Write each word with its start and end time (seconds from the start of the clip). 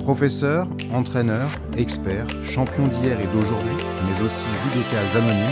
Professeur, 0.00 0.66
entraîneur, 0.94 1.50
expert, 1.76 2.26
champion 2.42 2.82
d'hier 2.84 3.20
et 3.20 3.26
d'aujourd'hui, 3.26 3.76
mais 4.06 4.24
aussi 4.24 4.44
judoka 4.64 4.98
anonyme, 5.14 5.46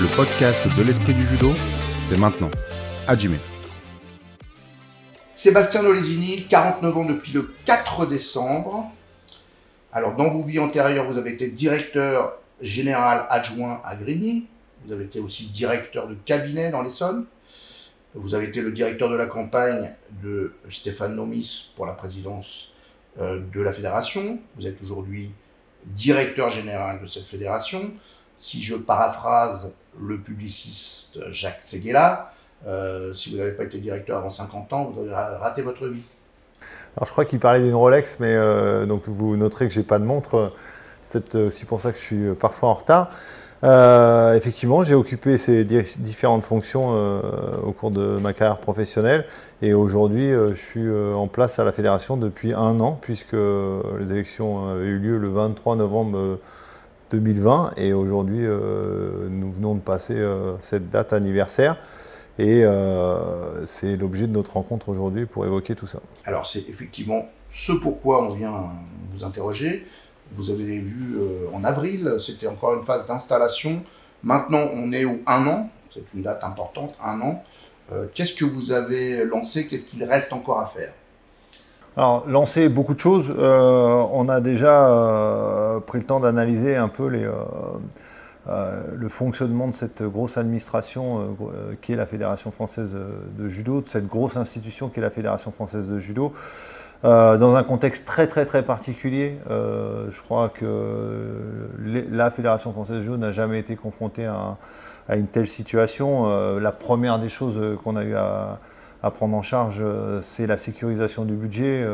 le 0.00 0.16
podcast 0.16 0.68
de 0.76 0.82
l'esprit 0.82 1.14
du 1.14 1.24
judo, 1.24 1.52
c'est 2.08 2.18
maintenant. 2.18 2.50
Hajime. 3.06 3.38
Sébastien 5.32 5.82
Nolesini, 5.82 6.46
49 6.48 6.96
ans 6.96 7.04
depuis 7.04 7.32
le 7.32 7.54
4 7.64 8.06
décembre. 8.06 8.90
Alors, 9.92 10.16
dans 10.16 10.30
vos 10.30 10.42
vies 10.42 10.58
antérieures, 10.58 11.10
vous 11.10 11.16
avez 11.16 11.32
été 11.32 11.48
directeur 11.48 12.38
général 12.60 13.26
adjoint 13.30 13.80
à 13.84 13.94
Grigny. 13.94 14.46
Vous 14.84 14.92
avez 14.92 15.04
été 15.04 15.20
aussi 15.20 15.46
directeur 15.46 16.08
de 16.08 16.14
cabinet 16.14 16.70
dans 16.70 16.82
l'Essonne. 16.82 17.24
Vous 18.14 18.34
avez 18.34 18.46
été 18.46 18.62
le 18.62 18.72
directeur 18.72 19.08
de 19.08 19.16
la 19.16 19.26
campagne 19.26 19.94
de 20.22 20.54
Stéphane 20.70 21.14
Nomis 21.14 21.70
pour 21.76 21.86
la 21.86 21.92
présidence 21.92 22.72
de 23.18 23.62
la 23.62 23.72
fédération. 23.72 24.38
Vous 24.56 24.66
êtes 24.66 24.80
aujourd'hui 24.82 25.30
directeur 25.86 26.50
général 26.50 27.00
de 27.00 27.06
cette 27.06 27.24
fédération. 27.24 27.92
Si 28.38 28.62
je 28.62 28.74
paraphrase 28.74 29.70
le 29.98 30.18
publiciste 30.18 31.18
Jacques 31.30 31.62
Seguela, 31.62 32.32
euh, 32.66 33.14
si 33.14 33.30
vous 33.30 33.38
n'avez 33.38 33.52
pas 33.52 33.64
été 33.64 33.78
directeur 33.78 34.18
avant 34.18 34.30
50 34.30 34.72
ans, 34.72 34.84
vous 34.84 35.02
avez 35.02 35.12
raté 35.12 35.62
votre 35.62 35.86
vie. 35.86 36.04
Alors 36.96 37.06
je 37.06 37.12
crois 37.12 37.24
qu'il 37.24 37.38
parlait 37.38 37.60
d'une 37.60 37.74
Rolex, 37.74 38.16
mais 38.20 38.34
euh, 38.34 38.86
donc 38.86 39.02
vous 39.06 39.36
noterez 39.36 39.68
que 39.68 39.74
j'ai 39.74 39.82
pas 39.82 39.98
de 39.98 40.04
montre. 40.04 40.50
C'est 41.02 41.22
peut-être 41.22 41.46
aussi 41.46 41.64
pour 41.64 41.80
ça 41.80 41.92
que 41.92 41.98
je 41.98 42.02
suis 42.02 42.34
parfois 42.34 42.70
en 42.70 42.74
retard. 42.74 43.10
Euh, 43.64 44.34
effectivement, 44.34 44.82
j'ai 44.82 44.94
occupé 44.94 45.38
ces 45.38 45.64
différentes 45.64 46.44
fonctions 46.44 46.92
euh, 46.94 47.20
au 47.64 47.72
cours 47.72 47.90
de 47.90 48.18
ma 48.18 48.32
carrière 48.32 48.58
professionnelle 48.58 49.26
et 49.62 49.72
aujourd'hui, 49.72 50.30
euh, 50.30 50.54
je 50.54 50.60
suis 50.60 51.14
en 51.14 51.26
place 51.26 51.58
à 51.58 51.64
la 51.64 51.72
fédération 51.72 52.16
depuis 52.16 52.52
un 52.52 52.80
an 52.80 52.98
puisque 53.00 53.32
les 53.32 54.12
élections 54.12 54.68
avaient 54.68 54.86
eu 54.86 54.98
lieu 54.98 55.16
le 55.18 55.28
23 55.28 55.76
novembre 55.76 56.38
2020 57.10 57.72
et 57.76 57.92
aujourd'hui, 57.92 58.46
nous 59.30 59.52
venons 59.52 59.74
de 59.74 59.80
passer 59.80 60.16
cette 60.60 60.90
date 60.90 61.12
anniversaire. 61.12 61.78
Et 62.38 62.64
c'est 63.64 63.96
l'objet 63.96 64.26
de 64.26 64.32
notre 64.32 64.54
rencontre 64.54 64.88
aujourd'hui 64.88 65.24
pour 65.24 65.46
évoquer 65.46 65.74
tout 65.74 65.86
ça. 65.86 66.00
Alors 66.24 66.46
c'est 66.46 66.68
effectivement 66.68 67.26
ce 67.50 67.72
pourquoi 67.72 68.28
on 68.28 68.34
vient 68.34 68.64
vous 69.14 69.24
interroger. 69.24 69.86
Vous 70.34 70.50
avez 70.50 70.78
vu 70.78 71.16
euh, 71.18 71.46
en 71.52 71.64
avril, 71.64 72.16
c'était 72.18 72.46
encore 72.46 72.74
une 72.74 72.82
phase 72.82 73.06
d'installation. 73.06 73.82
Maintenant, 74.22 74.64
on 74.74 74.92
est 74.92 75.04
au 75.04 75.18
un 75.26 75.46
an, 75.46 75.70
c'est 75.92 76.04
une 76.14 76.22
date 76.22 76.42
importante, 76.42 76.94
un 77.02 77.20
an. 77.20 77.44
Euh, 77.92 78.06
qu'est-ce 78.14 78.34
que 78.34 78.44
vous 78.44 78.72
avez 78.72 79.24
lancé? 79.24 79.68
Qu'est-ce 79.68 79.86
qu'il 79.86 80.02
reste 80.04 80.32
encore 80.32 80.60
à 80.60 80.72
faire? 80.74 80.92
Alors, 81.96 82.26
lancer 82.26 82.68
beaucoup 82.68 82.94
de 82.94 83.00
choses. 83.00 83.32
Euh, 83.38 84.04
on 84.12 84.28
a 84.28 84.40
déjà 84.40 85.80
pris 85.86 85.98
le 85.98 86.04
temps 86.04 86.20
d'analyser 86.20 86.76
un 86.76 86.88
peu 86.88 87.08
le 87.08 87.30
fonctionnement 89.08 89.68
de 89.68 89.74
cette 89.74 90.02
grosse 90.02 90.36
administration 90.36 91.36
qui 91.80 91.92
est 91.92 91.96
la 91.96 92.06
Fédération 92.06 92.50
française 92.50 92.90
de 92.92 93.48
judo, 93.48 93.80
de 93.80 93.86
cette 93.86 94.08
grosse 94.08 94.36
institution 94.36 94.90
qui 94.90 94.98
est 94.98 95.02
la 95.02 95.10
Fédération 95.10 95.52
française 95.52 95.86
de 95.86 95.98
judo. 95.98 96.34
Euh, 97.06 97.38
dans 97.38 97.54
un 97.54 97.62
contexte 97.62 98.04
très 98.04 98.26
très 98.26 98.44
très 98.46 98.64
particulier. 98.64 99.38
Euh, 99.48 100.08
je 100.10 100.20
crois 100.22 100.48
que 100.48 101.68
la 102.10 102.32
Fédération 102.32 102.72
française 102.72 102.96
de 102.96 103.02
judo 103.02 103.16
n'a 103.16 103.30
jamais 103.30 103.60
été 103.60 103.76
confrontée 103.76 104.26
à, 104.26 104.56
une 105.14 105.28
telle 105.28 105.46
situation. 105.46 106.24
Euh, 106.26 106.58
la 106.58 106.72
première 106.72 107.20
des 107.20 107.28
choses 107.28 107.78
qu'on 107.84 107.94
a 107.94 108.02
eu 108.02 108.16
à, 108.16 108.58
prendre 109.14 109.36
en 109.36 109.42
charge, 109.42 109.84
c'est 110.20 110.48
la 110.48 110.56
sécurisation 110.56 111.24
du 111.24 111.34
budget 111.34 111.86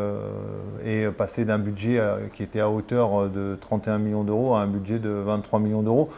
et 0.83 1.09
passer 1.09 1.45
d'un 1.45 1.59
budget 1.59 2.01
qui 2.33 2.43
était 2.43 2.61
à 2.61 2.71
hauteur 2.71 3.29
de 3.29 3.59
31 3.61 3.99
millions 3.99 4.25
d'euros 4.25 4.55
à 4.55 4.61
un 4.61 4.67
budget 4.67 4.99
de 4.99 5.11
23 5.11 5.61
millions 5.61 5.83
d'euros 5.83 6.09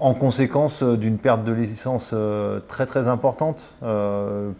en 0.00 0.14
conséquence 0.14 0.82
d'une 0.82 1.18
perte 1.18 1.44
de 1.44 1.52
licence 1.52 2.14
très 2.68 2.86
très 2.86 3.06
importante. 3.06 3.74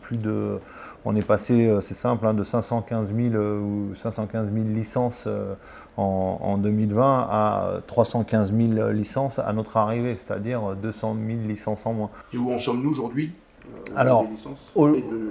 plus 0.02 0.18
de, 0.18 0.60
on 1.04 1.16
est 1.16 1.22
passé, 1.22 1.66
euh, 1.66 1.80
c'est 1.80 1.94
simple, 1.94 2.26
hein, 2.26 2.34
de 2.34 2.44
515 2.44 3.12
000 3.14 3.34
euh, 3.34 3.58
ou 3.58 3.94
515 3.94 4.52
000 4.52 4.66
licences 4.66 5.24
euh, 5.26 5.54
en, 5.96 6.58
2020 6.58 7.26
à 7.30 7.80
315 7.86 8.52
000 8.52 8.90
licences 8.90 9.38
à 9.38 9.52
notre 9.52 9.76
arrivée, 9.76 10.16
c'est-à-dire 10.18 10.76
200 10.76 11.16
000 11.26 11.38
licences 11.46 11.86
en 11.86 11.94
moins. 11.94 12.10
Et 12.34 12.38
où 12.38 12.52
en 12.52 12.58
sommes-nous 12.58 12.90
aujourd'hui 12.90 13.32
alors, 13.94 14.26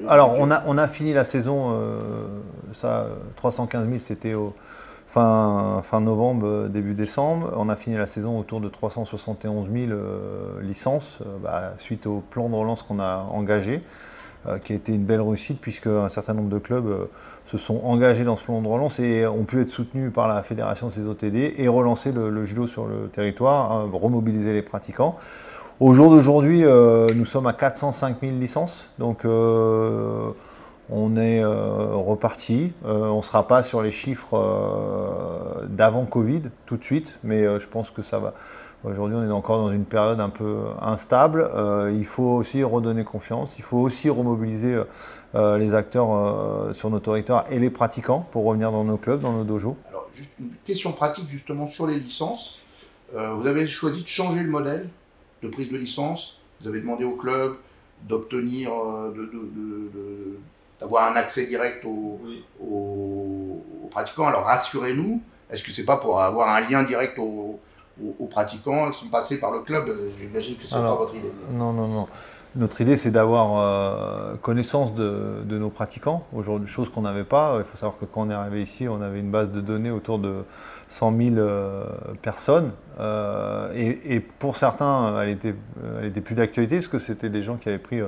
alors 0.07 0.35
on, 0.39 0.49
a, 0.49 0.63
on 0.65 0.77
a 0.77 0.87
fini 0.87 1.13
la 1.13 1.25
saison, 1.25 1.77
ça, 2.71 3.07
315 3.35 3.87
000 3.87 3.99
c'était 3.99 4.33
au 4.33 4.53
fin, 5.09 5.81
fin 5.83 5.99
novembre, 5.99 6.67
début 6.69 6.93
décembre. 6.93 7.51
On 7.57 7.67
a 7.67 7.75
fini 7.75 7.97
la 7.97 8.07
saison 8.07 8.39
autour 8.39 8.61
de 8.61 8.69
371 8.69 9.69
000 9.69 9.99
licences 10.61 11.19
bah, 11.43 11.73
suite 11.77 12.05
au 12.05 12.23
plan 12.29 12.47
de 12.47 12.55
relance 12.55 12.83
qu'on 12.83 12.99
a 12.99 13.27
engagé. 13.31 13.81
Euh, 14.47 14.57
qui 14.57 14.71
a 14.71 14.77
été 14.77 14.93
une 14.93 15.03
belle 15.03 15.19
réussite 15.19 15.59
puisque 15.59 15.87
un 15.87 16.07
certain 16.07 16.33
nombre 16.33 16.47
de 16.47 16.59
clubs 16.59 16.87
euh, 16.87 17.09
se 17.43 17.57
sont 17.57 17.81
engagés 17.83 18.23
dans 18.23 18.37
ce 18.37 18.43
plan 18.43 18.61
de 18.61 18.67
relance 18.69 18.97
et 19.01 19.27
ont 19.27 19.43
pu 19.43 19.59
être 19.59 19.69
soutenus 19.69 20.13
par 20.13 20.29
la 20.29 20.43
fédération 20.43 20.87
de 20.87 20.93
ces 20.93 21.07
OTD 21.07 21.55
et 21.57 21.67
relancer 21.67 22.13
le, 22.13 22.45
judo 22.45 22.65
sur 22.65 22.85
le 22.85 23.09
territoire, 23.09 23.69
hein, 23.69 23.89
remobiliser 23.91 24.53
les 24.53 24.61
pratiquants. 24.61 25.17
Au 25.81 25.93
jour 25.93 26.09
d'aujourd'hui, 26.09 26.63
euh, 26.63 27.09
nous 27.13 27.25
sommes 27.25 27.47
à 27.47 27.53
405 27.53 28.21
000 28.21 28.37
licences, 28.37 28.87
donc 28.97 29.25
on 30.91 31.15
est 31.17 31.43
reparti. 31.43 32.73
on 32.83 33.17
ne 33.17 33.21
sera 33.21 33.47
pas 33.47 33.63
sur 33.63 33.81
les 33.81 33.91
chiffres 33.91 35.65
d'avant 35.69 36.05
Covid 36.05 36.43
tout 36.65 36.77
de 36.77 36.83
suite, 36.83 37.19
mais 37.23 37.43
je 37.59 37.67
pense 37.67 37.91
que 37.91 38.01
ça 38.01 38.19
va, 38.19 38.33
Aujourd'hui, 38.85 39.17
on 39.17 39.27
est 39.27 39.31
encore 39.31 39.57
dans 39.57 39.73
une 39.73 39.83
période 39.83 40.21
un 40.21 40.29
peu 40.29 40.67
instable. 40.81 41.49
Euh, 41.53 41.93
il 41.93 42.05
faut 42.05 42.23
aussi 42.37 42.63
redonner 42.63 43.03
confiance. 43.03 43.51
Il 43.57 43.63
faut 43.63 43.79
aussi 43.79 44.09
remobiliser 44.09 44.73
euh, 44.73 44.83
euh, 45.35 45.57
les 45.57 45.73
acteurs 45.73 46.73
sur 46.73 46.89
nos 46.89 46.99
territoires 46.99 47.45
et 47.51 47.59
les 47.59 47.69
pratiquants 47.69 48.25
pour 48.31 48.45
revenir 48.45 48.71
dans 48.71 48.85
nos 48.85 48.95
clubs, 48.95 49.19
dans 49.19 49.33
nos 49.33 49.43
dojos. 49.43 49.75
Alors, 49.89 50.07
juste 50.13 50.31
une 50.39 50.51
question 50.63 50.93
pratique 50.93 51.29
justement 51.29 51.69
sur 51.69 51.87
les 51.87 51.99
licences. 51.99 52.59
vous 53.13 53.47
avez 53.47 53.67
choisi 53.67 54.03
de 54.03 54.07
changer 54.07 54.43
le 54.43 54.49
modèle 54.49 54.89
de 55.43 55.49
prise 55.49 55.69
de 55.69 55.77
licence. 55.77 56.39
Vous 56.61 56.67
avez 56.69 56.79
demandé 56.79 57.03
au 57.03 57.17
club 57.17 57.57
d'obtenir, 58.07 58.71
d'avoir 60.79 61.11
un 61.11 61.15
accès 61.15 61.45
direct 61.45 61.83
aux, 61.85 62.19
aux 62.61 63.87
pratiquants. 63.91 64.27
Alors, 64.27 64.43
rassurez-nous. 64.43 65.21
Est-ce 65.49 65.63
que 65.63 65.71
c'est 65.71 65.85
pas 65.85 65.97
pour 65.97 66.21
avoir 66.21 66.55
un 66.55 66.61
lien 66.61 66.83
direct 66.83 67.17
aux 67.17 67.59
aux, 68.19 68.25
pratiquants, 68.27 68.87
elles 68.87 68.93
sont 68.93 69.09
passées 69.09 69.39
par 69.39 69.51
le 69.51 69.59
club? 69.59 69.89
J'imagine 70.17 70.55
que 70.55 70.63
c'est 70.63 70.75
pas 70.75 70.95
votre 70.95 71.15
idée. 71.15 71.31
Non, 71.51 71.73
non, 71.73 71.87
non. 71.87 72.07
Notre 72.55 72.81
idée, 72.81 72.97
c'est 72.97 73.11
d'avoir 73.11 73.59
euh, 73.59 74.35
connaissance 74.41 74.95
de, 74.95 75.43
nos 75.47 75.69
pratiquants, 75.69 76.25
aujourd'hui, 76.33 76.67
chose 76.67 76.89
qu'on 76.89 77.01
n'avait 77.01 77.23
pas. 77.23 77.57
Il 77.59 77.63
faut 77.63 77.77
savoir 77.77 77.99
que 77.99 78.05
quand 78.05 78.21
on 78.21 78.31
est 78.31 78.33
arrivé 78.33 78.63
ici, 78.63 78.87
on 78.87 79.03
avait 79.03 79.19
une 79.19 79.29
base 79.29 79.51
de 79.51 79.61
données 79.61 79.91
autour 79.91 80.17
de 80.17 80.43
100 80.87 81.15
000 81.15 81.35
euh, 81.35 81.85
personnes. 82.23 82.71
Euh, 82.99 83.71
et, 83.75 84.19
pour 84.19 84.57
certains, 84.57 85.21
elle 85.21 85.29
était, 85.29 86.21
plus 86.21 86.33
d'actualité, 86.33 86.77
parce 86.77 86.87
que 86.87 86.97
c'était 86.97 87.29
des 87.29 87.43
gens 87.43 87.57
qui 87.57 87.69
avaient 87.69 87.77
pris 87.77 87.99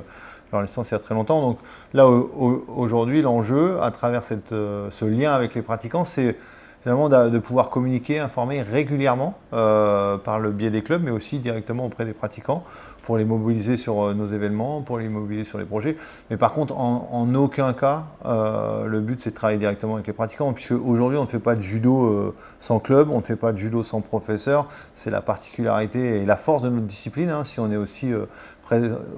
leur 0.52 0.60
licence 0.60 0.90
il 0.90 0.94
y 0.94 0.96
a 0.96 0.98
très 0.98 1.14
longtemps. 1.14 1.40
Donc 1.40 1.58
là, 1.94 2.08
aujourd'hui, 2.08 3.22
l'enjeu, 3.22 3.80
à 3.80 3.92
travers 3.92 4.24
ce 4.24 5.04
lien 5.04 5.32
avec 5.32 5.54
les 5.54 5.62
pratiquants, 5.62 6.04
c'est 6.04 6.36
finalement 6.82 7.08
de, 7.08 7.38
pouvoir 7.38 7.70
communiquer, 7.70 8.18
informer 8.18 8.62
régulièrement 8.62 9.34
euh, 9.52 10.18
par 10.18 10.40
le 10.40 10.50
biais 10.50 10.70
des 10.70 10.82
clubs, 10.82 11.02
mais 11.02 11.10
aussi 11.10 11.38
directement 11.38 11.86
auprès 11.86 12.04
des 12.04 12.12
pratiquants 12.12 12.64
pour 13.04 13.16
les 13.16 13.24
mobiliser 13.24 13.76
sur 13.76 14.02
euh, 14.02 14.14
nos 14.14 14.26
événements, 14.26 14.82
pour 14.82 14.98
les 14.98 15.08
mobiliser 15.08 15.44
sur 15.44 15.58
les 15.58 15.64
projets. 15.64 15.96
Mais 16.30 16.36
par 16.36 16.52
contre, 16.52 16.76
en, 16.76 17.34
aucun 17.34 17.72
cas, 17.72 18.04
euh, 18.26 18.86
le 18.86 19.00
but 19.00 19.20
c'est 19.20 19.30
de 19.30 19.34
travailler 19.34 19.58
directement 19.58 19.94
avec 19.94 20.06
les 20.06 20.12
pratiquants, 20.12 20.52
puisque 20.52 20.72
aujourd'hui 20.72 21.18
on 21.18 21.22
ne 21.22 21.28
fait 21.28 21.38
pas 21.38 21.54
de 21.54 21.60
judo 21.60 22.34
sans 22.60 22.80
club, 22.80 23.10
on 23.10 23.18
ne 23.18 23.24
fait 23.24 23.36
pas 23.36 23.52
de 23.52 23.58
judo 23.58 23.82
sans 23.82 24.00
professeur. 24.00 24.66
C'est 24.94 25.10
la 25.10 25.20
particularité 25.20 26.20
et 26.20 26.24
la 26.24 26.36
force 26.36 26.62
de 26.62 26.68
notre 26.68 26.86
discipline. 26.86 27.30
Hein, 27.30 27.44
si 27.44 27.60
on 27.60 27.70
est 27.70 27.76
aussi 27.76 28.12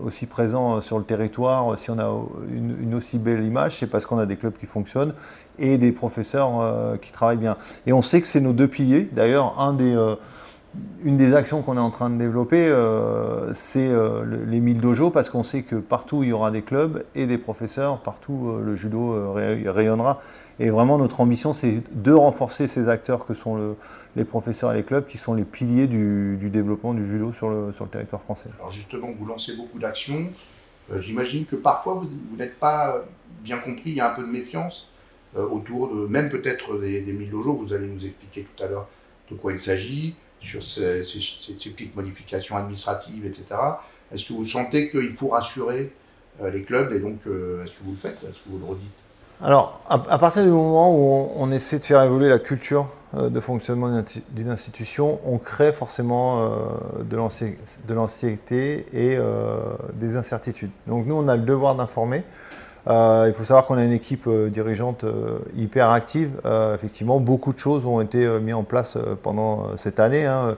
aussi 0.05 0.27
présent 0.27 0.81
sur 0.81 0.99
le 0.99 1.05
territoire, 1.05 1.79
si 1.79 1.91
on 1.91 1.99
a 1.99 2.11
une, 2.51 2.95
aussi 2.95 3.19
belle 3.19 3.45
image, 3.45 3.79
c'est 3.79 3.87
parce 3.87 4.07
qu'on 4.07 4.19
a 4.19 4.27
des 4.27 4.37
clubs 4.37 4.57
qui 4.57 4.67
fonctionnent 4.67 5.15
et 5.59 5.79
des 5.79 5.93
professeurs 5.93 6.99
qui 7.01 7.13
travaillent 7.13 7.37
bien. 7.37 7.57
Et 7.87 7.93
on 7.93 8.03
sait 8.03 8.21
que 8.21 8.27
c'est 8.27 8.41
nos 8.41 8.53
deux 8.53 8.69
piliers. 8.69 9.09
D'ailleurs, 9.13 9.55
des, 9.77 9.95
une 11.05 11.17
des 11.17 11.35
actions 11.35 11.63
qu'on 11.63 11.77
est 11.77 11.81
en 11.81 11.91
train 11.91 12.11
de 12.11 12.17
développer, 12.17 12.67
euh, 12.67 13.53
c'est 13.53 13.87
euh, 13.87 14.25
les 14.47 14.61
1000 14.61 14.81
dojos, 14.81 15.11
parce 15.11 15.29
qu'on 15.29 15.43
sait 15.43 15.63
que 15.63 15.77
partout 15.77 16.23
il 16.23 16.31
y 16.31 16.33
aura 16.33 16.51
des 16.51 16.63
clubs 16.63 17.05
et 17.15 17.27
des 17.27 17.39
professeurs, 17.39 18.01
partout 18.01 18.49
euh, 18.49 18.63
le 18.65 18.75
judo 18.75 19.35
rayonnera. 19.35 20.19
Et 20.59 20.71
vraiment, 20.71 20.99
notre 20.99 21.21
ambition, 21.21 21.53
c'est 21.53 21.83
de 21.93 22.13
renforcer 22.13 22.67
ces 22.67 22.89
acteurs 22.89 23.27
que 23.27 23.35
sont 23.35 23.77
les 24.17 24.25
professeurs 24.25 24.73
et 24.73 24.77
les 24.77 24.83
clubs, 24.83 25.07
qui 25.07 25.19
sont 25.19 25.35
les 25.35 25.45
piliers 25.45 25.87
du, 25.87 26.49
développement 26.51 26.95
du 26.95 27.07
judo 27.07 27.33
sur 27.33 27.51
le, 27.51 27.73
territoire 27.91 28.23
français. 28.23 28.49
Alors 28.59 28.71
justement, 28.71 29.09
vous 29.19 29.27
lancez 29.27 29.57
beaucoup 29.57 29.79
d'actions. 29.79 30.31
J'imagine 30.99 31.45
que 31.45 31.57
parfois, 31.57 31.95
vous 31.95 32.37
n'êtes 32.37 32.59
pas 32.59 33.03
bien 33.43 33.59
compris, 33.59 33.91
il 33.91 33.95
y 33.95 34.01
a 34.01 34.13
un 34.13 34.15
peu 34.15 34.23
de 34.23 34.31
méfiance. 34.31 34.91
Autour 35.37 35.95
de, 35.95 36.07
même 36.07 36.31
peut-être 36.31 36.79
des, 36.79 37.01
des 37.01 37.13
1000 37.13 37.31
logos, 37.31 37.65
vous 37.67 37.73
allez 37.73 37.87
nous 37.87 38.05
expliquer 38.05 38.47
tout 38.55 38.63
à 38.63 38.67
l'heure 38.67 38.89
de 39.31 39.37
quoi 39.37 39.53
il 39.53 39.61
s'agit, 39.61 40.17
sur 40.41 40.63
ces, 40.63 41.01
petites 41.01 41.97
modifications 41.97 42.57
administratives, 42.57 43.25
etc. 43.27 43.45
Est-ce 44.13 44.29
que 44.29 44.35
vous 44.35 44.45
sentez 44.45 44.91
qu'il 44.91 45.15
faut 45.17 45.29
rassurer 45.29 45.93
les 46.53 46.63
clubs 46.63 46.93
et 46.93 47.01
donc 47.01 47.21
est-ce 47.25 47.73
que 47.73 47.85
vous 47.85 47.93
le 47.93 47.97
faites 47.97 48.19
Est-ce 48.23 48.45
que 48.45 48.51
vous 48.51 48.59
le 48.59 48.67
redites? 48.67 49.05
Alors, 49.43 49.83
à, 49.89 50.19
partir 50.19 50.45
du 50.45 50.51
moment 50.51 50.95
où 50.97 51.29
on, 51.37 51.51
essaie 51.51 51.79
de 51.79 51.85
faire 51.85 52.03
évoluer 52.03 52.29
la 52.29 52.39
culture 52.39 52.87
euh, 53.17 53.29
de 53.29 53.41
fonctionnement 53.41 54.03
d'une 54.31 54.49
institution, 54.49 55.19
on 55.25 55.39
crée 55.39 55.73
forcément 55.73 56.41
euh, 56.41 57.03
de 57.03 57.95
l'anxiété 57.95 58.87
et 58.93 59.17
euh, 59.17 59.59
des 59.95 60.17
incertitudes. 60.17 60.71
Donc 60.87 61.07
nous, 61.07 61.17
on 61.17 61.27
a 61.27 61.37
le 61.37 61.43
devoir 61.43 61.75
d'informer. 61.75 62.23
Il 62.87 63.33
faut 63.35 63.45
savoir 63.45 63.67
qu'on 63.67 63.79
a 63.79 63.85
une 63.85 63.93
équipe 63.93 64.29
dirigeante 64.29 65.05
hyper 65.57 65.91
active. 65.91 66.31
effectivement, 66.75 67.19
beaucoup 67.21 67.53
de 67.53 67.59
choses 67.59 67.87
ont 67.87 68.01
été 68.01 68.27
mises 68.41 68.55
en 68.55 68.63
place 68.63 68.99
pendant 69.23 69.77
cette 69.77 70.01
année. 70.01 70.27
Hein. 70.27 70.57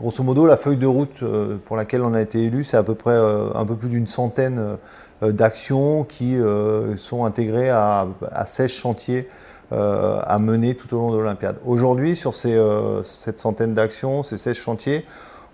Grosso 0.00 0.22
modo, 0.22 0.46
la 0.46 0.56
feuille 0.56 0.76
de 0.76 0.86
route 0.86 1.24
pour 1.64 1.76
laquelle 1.76 2.02
on 2.02 2.14
a 2.14 2.20
été 2.20 2.44
élu, 2.44 2.64
c'est 2.64 2.76
à 2.76 2.82
peu 2.82 2.94
près 2.94 3.16
un 3.16 3.64
peu 3.64 3.74
plus 3.74 3.88
d'une 3.88 4.06
centaine 4.06 4.76
euh, 5.24 5.32
d'actions 5.32 6.04
qui 6.04 6.36
euh, 6.36 6.96
sont 6.96 7.24
intégrées 7.24 7.70
à, 7.70 8.06
16 8.44 8.70
chantiers 8.70 9.28
euh, 9.72 10.20
à 10.24 10.38
mener 10.38 10.74
tout 10.74 10.94
au 10.94 10.98
long 10.98 11.12
de 11.12 11.18
l'Olympiade. 11.18 11.56
Aujourd'hui, 11.64 12.16
sur 12.16 12.34
ces, 12.34 12.60
cette 13.04 13.40
centaine 13.40 13.74
d'actions, 13.74 14.22
ces 14.22 14.38
16 14.38 14.56
chantiers, 14.56 15.06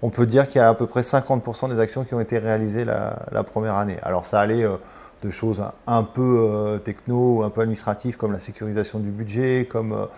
on 0.03 0.09
peut 0.09 0.27
dire 0.27 0.49
qu'il 0.49 0.61
y 0.61 0.65
a 0.65 0.69
à 0.69 0.75
peu 0.75 0.87
près 0.87 1.03
50% 1.03 1.69
des 1.71 1.79
actions 1.79 2.05
qui 2.05 2.15
ont 2.15 2.21
été 2.21 2.39
réalisées 2.39 2.85
la, 2.85 3.45
première 3.45 3.75
année. 3.75 3.99
Alors 4.03 4.25
ça 4.25 4.41
allait 4.41 4.67
de 5.23 5.31
choses 5.31 5.63
un 5.87 6.03
peu 6.03 6.81
techno, 6.85 7.43
un 7.43 7.51
peu 7.51 7.61
administratives, 7.61 8.17
comme 8.17 8.33
la 8.33 8.41
sécurisation 8.41 8.99
du 8.99 9.11
budget, 9.11 9.69
comme 9.71 10.09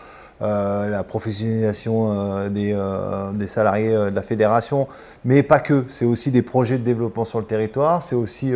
euh, 0.43 0.88
la 0.88 1.04
professionnalisation 1.04 2.10
euh, 2.10 2.49
euh, 2.50 3.32
des, 3.32 3.46
salariés 3.46 3.93
de 3.93 4.14
la 4.14 4.22
fédération, 4.22 4.88
mais 5.25 5.44
pas 5.44 5.60
que. 5.60 5.84
C'est 5.87 6.04
aussi 6.04 6.32
des 6.32 6.43
projets 6.43 6.78
de 6.78 6.82
développement 6.82 7.25
sur 7.25 7.38
le 7.38 7.44
territoire, 7.44 8.02
c'est 8.02 8.16
aussi 8.16 8.52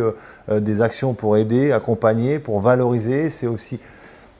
des 0.51 0.81
actions 0.81 1.13
pour 1.13 1.37
aider, 1.37 1.71
accompagner, 1.71 2.39
pour 2.39 2.59
valoriser. 2.59 3.29
C'est 3.29 3.47
aussi 3.47 3.79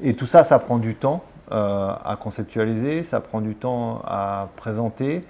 et 0.03 0.13
tout 0.13 0.25
ça, 0.25 0.43
ça 0.43 0.59
prend 0.59 0.77
du 0.77 0.95
temps 0.95 1.23
à 1.49 2.17
conceptualiser, 2.21 3.03
ça 3.03 3.21
prend 3.21 3.39
du 3.39 3.55
temps 3.55 4.01
à 4.05 4.49
présenter. 4.57 5.23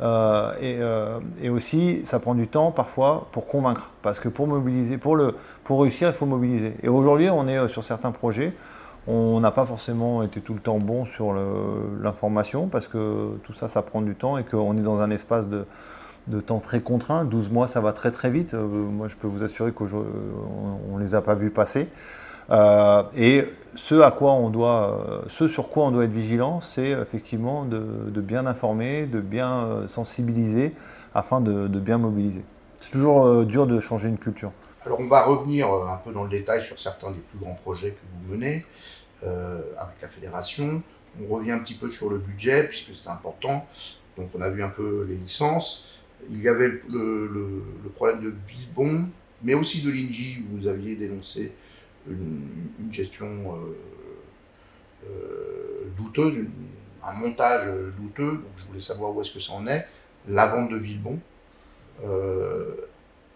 Et, 0.00 1.48
aussi, 1.48 2.00
ça 2.04 2.18
prend 2.18 2.34
du 2.34 2.48
temps 2.48 2.70
parfois 2.70 3.28
pour 3.32 3.46
convaincre, 3.46 3.90
parce 4.02 4.20
que 4.20 4.28
pour 4.28 4.46
mobiliser, 4.46 4.98
pour, 4.98 5.16
le, 5.16 5.34
pour 5.64 5.82
réussir, 5.82 6.08
il 6.08 6.14
faut 6.14 6.26
mobiliser. 6.26 6.74
Et 6.82 6.88
aujourd'hui, 6.88 7.30
on 7.30 7.48
est 7.48 7.68
sur 7.68 7.82
certains 7.82 8.12
projets 8.12 8.52
on 9.08 9.40
n'a 9.40 9.50
pas 9.50 9.64
forcément 9.64 10.22
été 10.22 10.42
tout 10.42 10.52
le 10.52 10.60
temps 10.60 10.78
bon 10.78 11.06
sur 11.06 11.32
l'information 11.32 12.68
parce 12.68 12.86
que 12.86 13.38
tout 13.42 13.54
ça, 13.54 13.66
ça 13.66 13.80
prend 13.80 14.02
du 14.02 14.14
temps 14.14 14.36
et 14.36 14.44
qu'on 14.44 14.76
est 14.76 14.82
dans 14.82 15.00
un 15.00 15.10
espace 15.10 15.48
de, 15.48 15.64
temps 16.42 16.60
très 16.60 16.82
contraint. 16.82 17.24
12 17.24 17.50
mois, 17.50 17.68
ça 17.68 17.80
va 17.80 17.94
très 17.94 18.10
très 18.10 18.30
vite. 18.30 18.52
Euh, 18.52 18.66
moi, 18.66 19.08
je 19.08 19.16
peux 19.16 19.26
vous 19.26 19.42
assurer 19.42 19.72
qu'on 19.72 19.86
ne 19.86 21.00
les 21.00 21.14
a 21.14 21.22
pas 21.22 21.34
vus 21.34 21.50
passer. 21.50 21.88
Euh, 22.50 23.02
et 23.16 23.44
ce, 23.74 24.00
à 24.00 24.10
quoi 24.10 24.32
on 24.32 24.48
doit, 24.50 25.04
euh, 25.08 25.20
ce 25.28 25.48
sur 25.48 25.68
quoi 25.68 25.86
on 25.86 25.90
doit 25.90 26.04
être 26.04 26.12
vigilant, 26.12 26.60
c'est 26.60 26.90
effectivement 26.90 27.64
de, 27.64 28.20
bien 28.20 28.46
informer, 28.46 29.06
de 29.06 29.20
bien 29.20 29.86
sensibiliser 29.88 30.74
afin 31.14 31.40
de, 31.40 31.66
bien 31.78 31.98
mobiliser. 31.98 32.42
C'est 32.80 32.92
toujours 32.92 33.44
dur 33.44 33.66
de 33.66 33.80
changer 33.80 34.08
une 34.08 34.18
culture. 34.18 34.52
Alors 34.84 35.00
on 35.00 35.08
va 35.08 35.24
revenir 35.24 35.68
un 35.68 36.00
peu 36.02 36.12
dans 36.12 36.24
le 36.24 36.30
détail 36.30 36.64
sur 36.64 36.78
certains 36.78 37.10
des 37.10 37.18
plus 37.18 37.38
grands 37.38 37.58
projets 37.62 37.90
que 37.90 38.00
vous 38.26 38.32
menez. 38.34 38.64
Euh, 39.24 39.62
avec 39.76 40.00
la 40.00 40.06
fédération. 40.06 40.80
On 41.20 41.26
revient 41.34 41.50
un 41.50 41.58
petit 41.58 41.74
peu 41.74 41.90
sur 41.90 42.08
le 42.08 42.18
budget, 42.18 42.68
puisque 42.68 42.90
c'est 42.94 43.10
important. 43.10 43.66
Donc 44.16 44.30
on 44.32 44.40
a 44.40 44.48
vu 44.48 44.62
un 44.62 44.68
peu 44.68 45.04
les 45.08 45.16
licences. 45.16 45.88
Il 46.30 46.40
y 46.40 46.46
avait 46.46 46.68
le, 46.88 47.64
problème 47.96 48.22
de 48.22 48.30
Bilbon, 48.30 49.08
mais 49.42 49.54
aussi 49.54 49.82
de 49.82 49.90
l'INGI, 49.90 50.44
vous 50.52 50.68
aviez 50.68 50.94
dénoncé 50.94 51.52
une, 52.08 52.92
gestion 52.92 53.26
euh, 53.26 53.76
euh, 55.06 55.90
douteuse, 55.96 56.46
un 57.04 57.12
montage 57.14 57.68
douteux. 57.98 58.32
Donc 58.32 58.52
je 58.56 58.66
voulais 58.66 58.80
savoir 58.80 59.14
où 59.14 59.20
est-ce 59.20 59.34
que 59.34 59.40
ça 59.40 59.52
en 59.52 59.66
est. 59.66 59.86
La 60.28 60.46
vente 60.46 60.70
de 60.70 60.76
Villebon 60.76 61.18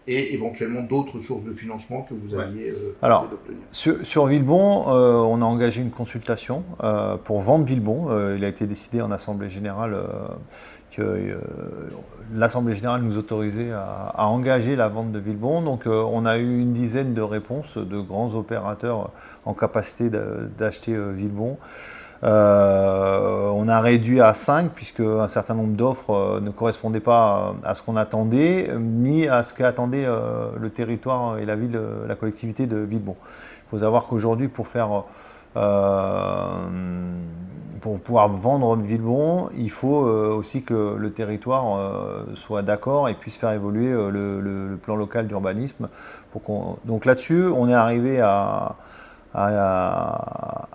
et 0.07 0.33
éventuellement 0.33 0.81
d'autres 0.81 1.19
sources 1.19 1.43
de 1.43 1.53
financement 1.53 2.01
que 2.01 2.13
vous 2.13 2.37
alliez 2.37 2.71
euh, 2.71 2.95
Alors, 3.01 3.27
sur, 3.71 4.05
sur, 4.05 4.25
Villebon, 4.25 4.89
euh, 4.89 5.13
on 5.13 5.41
a 5.41 5.45
engagé 5.45 5.81
une 5.81 5.91
consultation 5.91 6.63
euh, 6.83 7.15
pour 7.15 7.39
vendre 7.39 7.65
Villebon. 7.65 8.35
il 8.35 8.43
a 8.43 8.47
été 8.47 8.67
décidé 8.67 9.01
en 9.01 9.11
Assemblée 9.11 9.49
Générale 9.49 9.95
que 10.95 11.37
l'Assemblée 12.33 12.73
Générale 12.73 13.01
nous 13.01 13.17
autorisait 13.17 13.71
à, 13.71 14.27
engager 14.27 14.75
la 14.75 14.87
vente 14.87 15.11
de 15.11 15.19
Villebon. 15.19 15.61
Donc 15.61 15.85
on 15.87 16.25
a 16.25 16.37
eu 16.37 16.59
une 16.59 16.73
dizaine 16.73 17.13
de 17.13 17.21
réponses 17.21 17.77
de 17.77 17.99
grands 17.99 18.33
opérateurs 18.35 19.11
en 19.45 19.53
capacité 19.53 20.09
d'acheter 20.09 20.95
Villebon. 20.95 21.57
Euh, 22.23 23.49
on 23.53 23.67
a 23.67 23.81
réduit 23.81 24.21
à 24.21 24.33
5 24.33 24.71
puisque 24.73 25.01
un 25.01 25.27
certain 25.27 25.55
nombre 25.55 25.75
d'offres 25.75 26.11
euh, 26.11 26.39
ne 26.39 26.51
correspondaient 26.51 27.01
pas 27.01 27.53
à 27.63 27.75
ce 27.75 27.81
qu'on 27.81 27.97
attendait, 27.97 28.69
ni 28.79 29.27
à 29.27 29.43
ce 29.43 29.53
qu'attendait 29.53 30.05
euh, 30.05 30.51
le 30.57 30.69
territoire 30.69 31.37
et 31.39 31.45
la 31.45 31.57
ville, 31.57 31.77
la 32.07 32.15
collectivité 32.15 32.65
de 32.65 32.77
Villebon. 32.77 33.15
Il 33.19 33.69
faut 33.71 33.79
savoir 33.79 34.07
qu'aujourd'hui, 34.07 34.47
pour 34.47 34.67
faire 34.67 35.03
pour 37.83 37.99
pouvoir 37.99 38.29
vendre 38.29 38.77
Villebon, 38.77 39.49
il 39.57 39.69
faut 39.69 40.05
aussi 40.05 40.61
que 40.61 40.95
le 40.97 41.11
territoire 41.11 42.25
soit 42.33 42.61
d'accord 42.61 43.09
et 43.09 43.13
puisse 43.13 43.35
faire 43.35 43.51
évoluer 43.51 43.91
le, 43.91 44.77
plan 44.81 44.95
local 44.95 45.27
d'urbanisme. 45.27 45.89
Donc 46.85 47.03
là-dessus, 47.03 47.43
on 47.53 47.67
est 47.67 47.73
arrivé 47.73 48.21
à, 48.21 48.77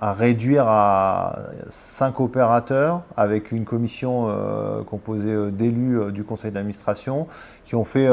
réduire 0.00 0.66
à 0.68 1.38
cinq 1.70 2.20
opérateurs 2.20 3.00
avec 3.16 3.52
une 3.52 3.64
commission 3.64 4.28
euh, 4.28 4.82
composée 4.82 5.32
euh, 5.32 5.50
d'élus 5.50 5.98
euh, 5.98 6.10
du 6.10 6.24
conseil 6.24 6.50
d'administration 6.50 7.26
qui 7.64 7.74
ont 7.74 7.84
fait 7.84 8.08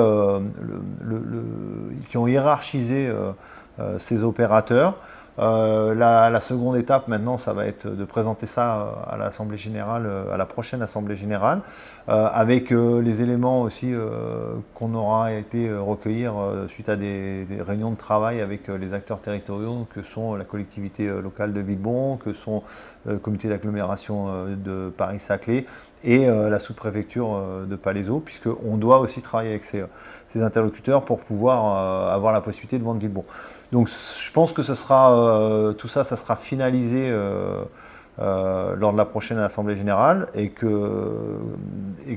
qui 2.08 2.18
ont 2.18 2.28
hiérarchisé 2.28 3.12
ces 3.98 4.24
opérateurs 4.24 4.96
euh, 5.38 5.94
la, 5.94 6.40
seconde 6.42 6.78
étape 6.78 7.08
maintenant, 7.08 7.38
ça 7.38 7.54
va 7.54 7.66
être 7.66 7.88
de 7.88 8.06
présenter 8.06 8.48
ça 8.48 8.80
euh, 8.80 8.92
à 9.08 9.18
l'Assemblée 9.18 9.58
générale, 9.58 10.06
euh, 10.06 10.34
à 10.34 10.38
la 10.38 10.46
prochaine 10.46 10.82
Assemblée 10.82 11.16
générale, 11.16 11.62
avec 12.08 12.70
les 12.70 13.24
éléments 13.24 13.64
aussi 13.64 13.92
qu'on 14.76 14.94
aura 14.94 15.34
été 15.34 15.76
recueillir 15.76 16.36
suite 16.68 16.88
à 16.88 16.96
des, 16.96 17.48
réunions 17.62 17.90
de 17.90 17.96
travail 17.96 18.42
avec 18.42 18.68
les 18.68 18.94
acteurs 18.94 19.22
territoriaux 19.22 19.88
que 19.92 20.04
sont 20.04 20.36
la 20.36 20.44
collectivité 20.44 21.08
locale 21.08 21.52
de 21.52 21.62
Villebon, 21.62 22.18
que 22.18 22.34
sont 22.34 22.62
le 23.08 23.18
comité 23.18 23.50
d'agglomération 23.50 24.46
de 24.56 24.94
Paris-Saclay 24.96 25.66
et 26.04 26.28
la 26.28 26.60
sous-préfecture 26.60 27.66
de 27.68 27.76
Palaiseau, 27.76 28.20
puisqu'on 28.20 28.78
doit 28.78 29.00
aussi 29.00 29.24
travailler 29.24 29.50
avec 29.50 29.64
ces, 29.64 29.84
interlocuteurs 30.44 31.04
pour 31.06 31.22
pouvoir 31.22 32.12
avoir 32.14 32.34
la 32.34 32.42
possibilité 32.42 32.78
de 32.78 32.84
vendre 32.84 33.00
Villebon. 33.00 33.24
Donc 33.72 33.90
je 33.90 34.32
pense 34.32 34.54
que 34.54 34.62
euh, 34.62 35.74
tout 35.74 35.88
ça, 35.88 36.04
sera 36.04 36.36
finalisé 36.36 37.10
euh, 37.10 37.64
euh, 38.20 38.76
lors 38.76 38.94
de 38.94 38.98
la 38.98 39.06
prochaine 39.06 39.40
Assemblée 39.40 39.76
Générale 39.76 40.28
et 40.36 40.52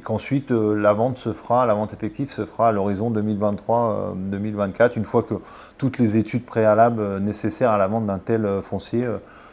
qu'ensuite 0.00 0.50
la 0.50 0.92
vente 0.92 1.18
se 1.18 1.32
fera, 1.32 1.66
la 1.66 1.74
vente 1.74 1.92
effective 1.92 2.30
se 2.30 2.44
fera 2.44 2.68
à 2.68 2.72
l'horizon 2.72 3.10
2023-2024, 3.12 4.96
une 4.96 5.04
fois 5.04 5.22
que 5.22 5.34
toutes 5.78 5.98
les 5.98 6.16
études 6.16 6.44
préalables 6.44 7.18
nécessaires 7.18 7.70
à 7.70 7.78
la 7.78 7.88
vente 7.88 8.06
d'un 8.06 8.18
tel 8.18 8.46
foncier 8.62 9.06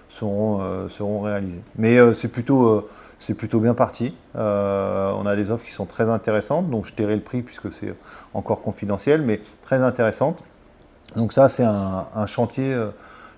seront, 0.10 0.88
seront 0.88 1.22
réalisées. 1.22 1.62
Mais 1.78 2.14
c'est 2.14 2.28
plutôt 2.28 2.88
c'est 3.18 3.34
plutôt 3.34 3.62
bien 3.62 3.74
parti. 3.74 4.16
on 4.36 5.25
a 5.25 5.36
des 5.36 5.50
offres 5.50 5.66
qui 5.66 5.72
sont 5.72 5.86
très 5.86 6.10
intéressantes, 6.10 6.70
donc 6.70 6.86
je 6.86 6.94
tairai 6.94 7.16
le 7.16 7.22
prix 7.22 7.42
puisque 7.42 7.72
c'est 7.72 7.96
encore 8.34 8.62
confidentiel, 8.62 9.24
mais 9.24 9.40
très 9.62 9.82
intéressantes. 9.82 10.44
Donc 11.16 11.32
ça, 11.32 11.48
c'est 11.50 11.64
un, 11.64 12.26
chantier, 12.26 12.74
euh, 12.74 12.88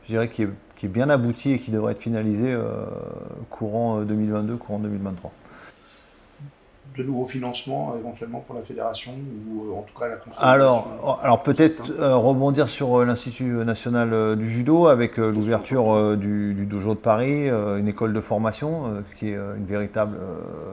je 0.06 0.14
dirais, 0.14 0.30
qui 0.30 0.44
est, 0.44 0.88
bien 0.88 1.10
abouti 1.10 1.54
et 1.54 1.60
qui 1.60 1.72
devrait 1.72 1.94
être 1.94 2.02
finalisé 2.02 2.52
euh, 2.52 2.86
courant 3.50 4.02
2022, 4.02 4.54
euh, 4.54 4.58
courant 4.58 4.80
2023 4.80 5.32
de 6.98 7.04
nouveaux 7.04 7.28
financements 7.28 7.96
éventuellement 7.96 8.40
pour 8.40 8.56
la 8.56 8.64
fédération 8.64 9.12
ou 9.52 9.72
en 9.78 9.84
tout 9.84 9.94
cas 10.00 10.08
la 10.08 10.18
Alors, 10.40 11.20
alors 11.22 11.44
peut-être 11.44 11.94
rebondir 11.94 12.70
sur 12.70 13.06
l'Institut 13.06 13.64
national 13.64 14.36
du 14.36 14.50
judo 14.50 14.88
avec 14.88 15.18
l'ouverture 15.18 16.18
du, 16.18 16.66
dojo 16.66 16.96
de 16.96 17.00
Paris, 17.00 17.50
une 17.50 17.88
école 17.88 18.14
de 18.14 18.22
formation 18.22 19.04
qui 19.16 19.30
est 19.30 19.36
une 19.36 19.66
véritable 19.68 20.18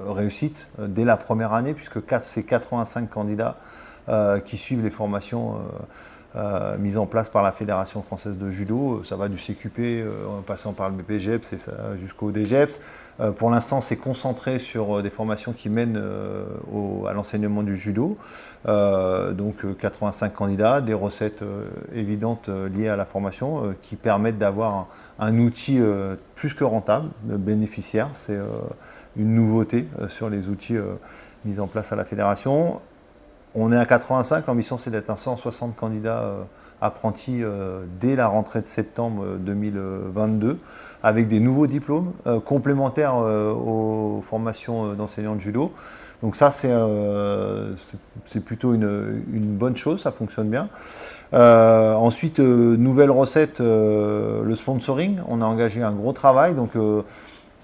réussite 0.08 0.68
dès 0.78 1.04
la 1.04 1.18
première 1.18 1.52
année 1.52 1.74
puisque 1.74 1.98
c'est 2.22 2.44
85 2.44 3.10
candidats 3.10 3.58
qui 4.46 4.56
suivent 4.56 4.82
les 4.82 4.90
formations 4.90 5.58
euh, 6.36 6.76
mise 6.78 6.98
en 6.98 7.06
place 7.06 7.30
par 7.30 7.44
la 7.44 7.52
Fédération 7.52 8.02
française 8.02 8.36
de 8.36 8.50
judo. 8.50 9.04
Ça 9.04 9.14
va 9.14 9.28
du 9.28 9.36
CQP 9.36 9.78
euh, 9.78 10.26
en 10.26 10.42
passant 10.42 10.72
par 10.72 10.90
le 10.90 10.96
BPGEPS 10.96 11.54
jusqu'au 11.94 12.32
DGEPS. 12.32 12.80
Euh, 13.20 13.30
pour 13.30 13.50
l'instant, 13.50 13.80
c'est 13.80 13.94
concentré 13.96 14.58
sur 14.58 15.00
des 15.00 15.10
formations 15.10 15.52
qui 15.52 15.68
mènent 15.68 15.96
à 15.96 17.12
l'enseignement 17.12 17.62
du 17.62 17.76
judo. 17.76 18.16
donc 18.66 19.64
85 19.78 20.34
candidats, 20.34 20.80
des 20.80 20.94
recettes 20.94 21.44
évidentes 21.94 22.48
liées 22.48 22.88
à 22.88 22.96
la 22.96 23.04
formation 23.04 23.74
qui 23.82 23.94
permettent 23.94 24.38
d'avoir 24.38 24.88
un, 25.18 25.38
outil 25.38 25.80
plus 26.34 26.54
que 26.54 26.64
rentable, 26.64 27.10
bénéficiaire. 27.22 28.08
C'est 28.14 28.38
une 29.16 29.34
nouveauté 29.34 29.86
sur 30.08 30.28
les 30.28 30.48
outils 30.48 30.78
mis 31.44 31.60
en 31.60 31.66
place 31.66 31.92
à 31.92 31.96
la 31.96 32.04
fédération. 32.04 32.80
On 33.56 33.70
est 33.70 33.76
à 33.76 33.86
85, 33.86 34.48
l'ambition 34.48 34.78
c'est 34.78 34.90
d'être 34.90 35.10
à 35.10 35.16
160 35.16 35.76
candidats 35.76 36.24
euh, 36.24 36.42
apprentis 36.80 37.44
euh, 37.44 37.84
dès 38.00 38.16
la 38.16 38.26
rentrée 38.26 38.60
de 38.60 38.66
septembre 38.66 39.36
2022, 39.38 40.48
euh, 40.48 40.54
avec 41.04 41.28
des 41.28 41.38
nouveaux 41.38 41.68
diplômes 41.68 42.12
complémentaires 42.44 43.14
aux 43.14 44.22
formations 44.26 44.94
d'enseignants 44.94 45.36
de 45.36 45.40
judo. 45.40 45.70
Donc 46.22 46.34
ça 46.34 46.50
c'est 46.50 46.70
plutôt 48.40 48.74
une, 48.74 49.56
bonne 49.56 49.76
chose, 49.76 50.02
ça 50.02 50.10
fonctionne 50.10 50.48
bien. 50.48 50.68
ensuite, 51.32 52.40
nouvelle 52.40 53.10
recette, 53.10 53.60
le 53.60 54.54
sponsoring. 54.54 55.20
On 55.28 55.42
a 55.42 55.44
engagé 55.44 55.82
un 55.82 55.92
gros 55.92 56.14
travail. 56.14 56.54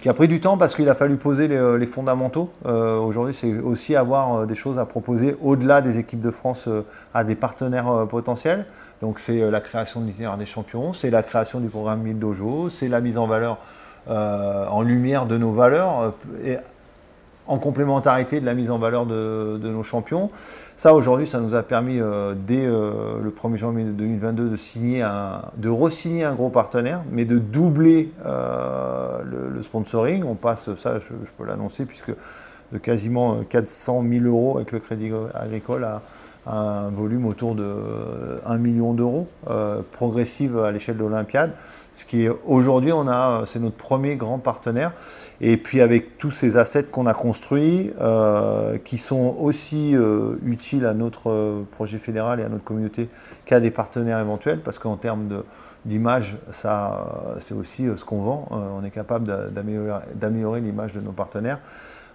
Qui 0.00 0.08
a 0.08 0.14
pris 0.14 0.28
du 0.28 0.40
temps 0.40 0.56
parce 0.56 0.74
qu'il 0.74 0.88
a 0.88 0.94
fallu 0.94 1.16
poser 1.16 1.46
les, 1.48 1.56
euh, 1.56 1.86
fondamentaux. 1.86 2.50
Euh, 2.66 2.98
aujourd'hui, 2.98 3.34
c'est 3.34 3.58
aussi 3.58 3.96
avoir 3.96 4.34
euh, 4.34 4.46
des 4.46 4.54
choses 4.54 4.78
à 4.78 4.86
proposer 4.86 5.36
au-delà 5.42 5.82
des 5.82 5.98
équipes 5.98 6.20
de 6.20 6.30
France 6.30 6.68
à 7.14 7.24
des 7.24 7.34
partenaires 7.34 8.06
potentiels. 8.08 8.66
Donc, 9.02 9.20
c'est 9.20 9.50
la 9.50 9.60
création 9.60 10.00
de 10.00 10.06
l'itinéraire 10.06 10.38
des 10.38 10.46
champions, 10.46 10.92
c'est 10.92 11.10
la 11.10 11.22
création 11.22 11.60
du 11.60 11.68
programme 11.68 12.02
1000 12.02 12.18
Dojo, 12.18 12.70
c'est 12.70 12.88
la 12.88 13.00
mise 13.00 13.18
en 13.18 13.26
valeur 13.26 13.58
en 14.08 14.82
lumière 14.82 15.26
de 15.26 15.36
nos 15.36 15.52
valeurs 15.52 16.14
en 17.46 17.58
complémentarité 17.58 18.40
de 18.40 18.46
la 18.46 18.54
mise 18.54 18.70
en 18.70 18.78
valeur 18.78 19.06
de, 19.06 19.58
nos 19.62 19.82
champions. 19.82 20.30
Ça, 20.76 20.94
aujourd'hui, 20.94 21.26
ça 21.26 21.40
nous 21.40 21.54
a 21.54 21.62
permis, 21.62 22.00
euh, 22.00 22.34
dès 22.34 22.64
euh, 22.64 23.20
le 23.22 23.30
1er 23.30 23.56
janvier 23.56 23.84
2022, 23.84 24.48
de, 24.48 24.56
signer 24.56 25.02
un, 25.02 25.42
re-signer 25.64 26.24
un 26.24 26.34
gros 26.34 26.48
partenaire, 26.48 27.02
mais 27.10 27.24
de 27.24 27.38
doubler 27.38 28.12
euh, 28.24 29.22
le, 29.24 29.62
sponsoring. 29.62 30.24
On 30.24 30.36
passe, 30.36 30.74
ça, 30.76 30.98
je, 30.98 31.12
peux 31.36 31.44
l'annoncer, 31.44 31.84
puisque 31.84 32.12
de 32.72 32.78
quasiment 32.78 33.42
400 33.48 34.04
000 34.08 34.24
euros 34.26 34.56
avec 34.56 34.70
le 34.72 34.78
crédit 34.78 35.10
agricole 35.34 35.84
à, 35.84 36.02
un 36.46 36.88
volume 36.88 37.26
autour 37.26 37.54
de 37.54 38.40
1 38.46 38.56
million 38.56 38.94
d'euros, 38.94 39.28
progressive 39.92 40.58
à 40.58 40.72
l'échelle 40.72 40.96
de 40.96 41.02
l'Olympiade. 41.02 41.52
Ce 41.92 42.06
qui 42.06 42.24
est 42.24 42.30
aujourd'hui, 42.46 42.92
c'est 43.44 43.58
notre 43.58 43.76
premier 43.76 44.16
grand 44.16 44.38
partenaire. 44.38 44.92
Et 45.42 45.56
puis 45.56 45.80
avec 45.80 46.18
tous 46.18 46.30
ces 46.30 46.58
assets 46.58 46.84
qu'on 46.84 47.06
a 47.06 47.14
construits, 47.14 47.92
euh, 48.00 48.76
qui 48.84 48.98
sont 48.98 49.36
aussi 49.40 49.96
euh, 49.96 50.36
utiles 50.44 50.84
à 50.84 50.92
notre 50.92 51.30
euh, 51.30 51.62
projet 51.70 51.98
fédéral 51.98 52.40
et 52.40 52.44
à 52.44 52.50
notre 52.50 52.64
communauté 52.64 53.08
qu'à 53.46 53.58
des 53.58 53.70
partenaires 53.70 54.18
éventuels, 54.18 54.60
parce 54.60 54.78
qu'en 54.78 54.96
termes 54.96 55.42
d'image, 55.86 56.36
ça, 56.50 57.36
c'est 57.38 57.54
aussi 57.54 57.86
ce 57.96 58.04
qu'on 58.04 58.20
vend. 58.20 58.48
on 58.50 58.84
est 58.84 58.90
capable 58.90 59.50
d'améliorer 60.14 60.60
l'image 60.60 60.92
de 60.92 61.00
nos 61.00 61.12
partenaires. 61.12 61.58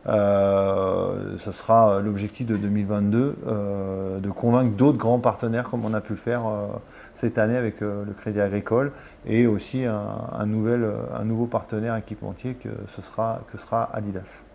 Euh, 0.07 1.35
ce 1.37 1.51
sera 1.51 1.99
l'objectif 1.99 2.45
de 2.45 2.57
2022, 2.57 3.35
euh, 3.47 4.19
de 4.19 4.29
convaincre 4.29 4.75
d'autres 4.75 4.99
grands 4.99 5.19
partenaires 5.19 5.63
comme 5.63 5.83
on 5.83 5.93
a 5.95 6.01
pu 6.01 6.13
le 6.13 6.19
faire 6.19 6.45
euh, 6.45 6.67
cette 7.15 7.39
année 7.39 7.57
avec 7.57 7.81
le 7.81 8.13
Crédit 8.15 8.39
Agricole 8.39 8.91
et 9.25 9.47
aussi 9.47 9.85
un, 9.85 10.45
nouvel, 10.45 10.87
un 11.13 11.23
nouveau 11.23 11.47
partenaire 11.47 11.95
équipementier 11.95 12.53
que 12.53 12.69
ce 12.87 13.01
sera, 13.01 13.41
que 13.51 13.57
sera 13.57 13.89
Adidas. 13.95 14.45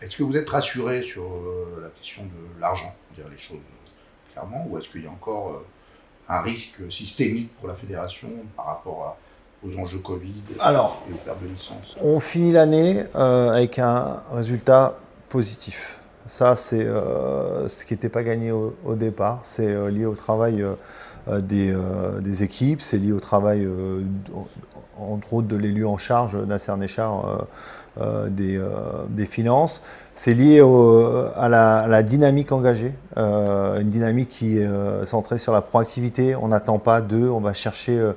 Est-ce 0.00 0.16
que 0.16 0.22
vous 0.22 0.34
êtes 0.34 0.48
rassuré 0.48 1.02
sur 1.02 1.24
la 1.82 1.88
question 1.88 2.22
de 2.22 2.60
l'argent, 2.60 2.94
dire 3.14 3.26
les 3.30 3.36
choses 3.36 3.58
clairement, 4.32 4.66
ou 4.70 4.78
est-ce 4.78 4.88
qu'il 4.88 5.04
y 5.04 5.06
a 5.06 5.10
encore 5.10 5.62
un 6.28 6.40
risque 6.40 6.90
systémique 6.90 7.54
pour 7.58 7.68
la 7.68 7.74
fédération 7.74 8.28
par 8.56 8.66
rapport 8.66 9.04
à 9.04 9.16
aux 9.66 9.78
enjeux 9.78 9.98
Covid 9.98 10.42
Alors, 10.58 11.02
et 11.08 11.12
aux 11.12 11.16
pertes 11.16 11.42
de 11.42 11.48
licence 11.48 11.96
On 12.00 12.20
finit 12.20 12.52
l'année 12.52 13.04
euh, 13.14 13.50
avec 13.50 13.78
un 13.78 14.20
résultat 14.32 14.96
positif. 15.28 16.00
Ça, 16.26 16.56
c'est 16.56 16.84
euh, 16.84 17.68
ce 17.68 17.84
qui 17.84 17.94
n'était 17.94 18.08
pas 18.08 18.22
gagné 18.22 18.52
au, 18.52 18.94
départ. 18.94 19.40
C'est 19.42 19.66
euh, 19.66 19.90
lié 19.90 20.06
au 20.06 20.14
travail 20.14 20.64
des, 21.42 21.74
des, 22.20 22.42
équipes, 22.42 22.80
c'est 22.80 22.96
lié 22.96 23.12
au 23.12 23.20
travail, 23.20 23.68
entre 24.96 25.34
autres, 25.34 25.48
de 25.48 25.56
l'élu 25.56 25.84
en 25.84 25.98
charge, 25.98 26.34
Nasser 26.34 26.74
Néchar, 26.76 27.46
des, 28.28 28.60
des, 29.08 29.26
finances. 29.26 29.82
C'est 30.14 30.32
lié 30.32 30.60
à, 31.36 31.48
la, 31.48 31.80
à, 31.80 31.86
la, 31.88 32.02
dynamique 32.02 32.52
engagée, 32.52 32.94
une 33.16 33.90
dynamique 33.90 34.30
qui 34.30 34.58
est 34.58 34.68
centrée 35.04 35.38
sur 35.38 35.52
la 35.52 35.60
proactivité. 35.60 36.34
On 36.34 36.48
n'attend 36.48 36.78
pas 36.78 37.00
d'eux, 37.02 37.28
on 37.28 37.40
va 37.40 37.52
chercher 37.52 38.12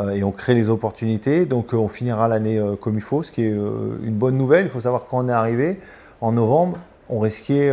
et 0.00 0.24
on 0.24 0.32
crée 0.32 0.54
les 0.54 0.68
opportunités. 0.68 1.46
Donc 1.46 1.72
euh, 1.72 1.76
on 1.76 1.88
finira 1.88 2.28
l'année 2.28 2.58
euh, 2.58 2.76
comme 2.76 2.96
il 2.96 3.00
faut, 3.00 3.22
ce 3.22 3.30
qui 3.32 3.42
est 3.42 3.50
une 3.50 4.14
bonne 4.14 4.36
nouvelle. 4.36 4.66
Il 4.66 4.70
faut 4.70 4.80
savoir 4.80 5.04
quand 5.08 5.24
on 5.24 5.28
est 5.28 5.32
arrivé 5.32 5.78
en 6.20 6.32
novembre, 6.32 6.78
on 7.08 7.20
risquait 7.20 7.70